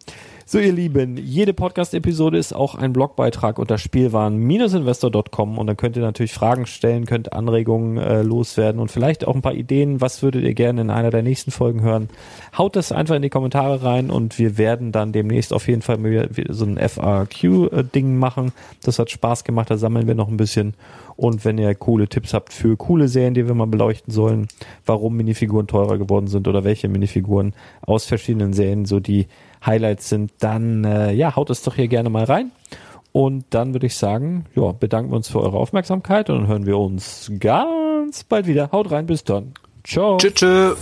So, 0.50 0.60
ihr 0.60 0.72
Lieben, 0.72 1.18
jede 1.18 1.54
Podcast-Episode 1.54 2.38
ist 2.38 2.56
auch 2.56 2.76
ein 2.76 2.94
Blogbeitrag 2.94 3.60
unter 3.60 3.78
Spielwaren-investor.com 3.78 5.58
und 5.58 5.68
dann 5.68 5.76
könnt 5.76 5.98
ihr 5.98 6.02
natürlich 6.02 6.32
Fragen 6.32 6.66
stellen, 6.68 7.06
könnt 7.06 7.34
Anregungen 7.34 7.98
äh, 7.98 8.22
loswerden 8.22 8.80
und 8.80 8.90
vielleicht 8.90 9.28
auch 9.28 9.36
ein 9.36 9.42
paar 9.42 9.56
Ideen. 9.56 10.00
Was 10.00 10.24
würdet 10.24 10.46
ihr 10.46 10.54
gerne 10.54 10.80
in 10.80 10.90
einer 10.90 11.10
der 11.10 11.22
nächsten 11.22 11.52
Folgen 11.52 11.82
hören? 11.82 12.08
Haut 12.58 12.78
das 12.78 12.94
einfach 12.94 13.16
in 13.16 13.24
die 13.24 13.30
Kommentare 13.30 13.84
rein 13.84 14.10
und 14.10 14.40
wir 14.40 14.58
werden 14.58 14.94
dann 14.94 15.12
demnächst 15.12 15.52
auf 15.52 15.68
jeden 15.68 15.82
Fall 15.82 16.00
so 16.48 16.64
ein 16.64 16.78
FAQ-Ding 16.78 18.16
machen. 18.18 18.54
Das 18.84 19.00
hat 19.00 19.12
Spaß 19.12 19.44
gemacht, 19.44 19.70
da 19.70 19.76
sammeln 19.76 20.08
wir 20.08 20.16
noch 20.16 20.30
ein 20.30 20.38
bisschen. 20.38 20.76
Und 21.18 21.44
wenn 21.44 21.58
ihr 21.58 21.76
coole 21.76 22.08
Tipps 22.08 22.34
habt 22.34 22.54
für 22.54 22.78
coole 22.78 23.10
Serien, 23.10 23.34
die 23.34 23.48
wir 23.48 23.54
mal 23.54 23.68
beleuchten 23.68 24.14
sollen, 24.14 24.48
warum 24.86 25.18
Minifiguren 25.18 25.68
teurer 25.68 25.98
geworden 25.98 26.28
sind 26.28 26.48
oder 26.48 26.64
welche 26.64 26.88
Minifiguren 26.88 27.54
aus 27.82 28.06
verschiedenen 28.06 28.54
Serien 28.54 28.86
so 28.86 29.02
die 29.02 29.28
Highlights 29.66 30.10
sind, 30.10 30.32
dann 30.40 30.84
äh, 30.84 31.14
ja, 31.14 31.36
haut 31.36 31.50
es 31.50 31.62
doch 31.64 31.76
hier 31.76 31.88
gerne 31.88 32.10
mal 32.10 32.26
rein. 32.26 32.52
Und 33.12 33.46
dann 33.50 33.74
würde 33.74 33.88
ich 33.88 33.96
sagen, 33.96 34.46
ja, 34.56 34.72
bedanken 34.74 35.12
wir 35.12 35.16
uns 35.16 35.30
für 35.30 35.42
eure 35.42 35.58
Aufmerksamkeit 35.58 36.30
und 36.30 36.42
dann 36.42 36.48
hören 36.48 36.66
wir 36.66 36.78
uns 36.78 37.32
ganz 37.40 38.24
bald 38.24 38.46
wieder. 38.48 38.72
Haut 38.72 38.92
rein, 38.92 39.08
bis 39.08 39.24
dann. 39.24 39.54
Ciao. 39.84 40.18
Tschüss. 40.18 40.78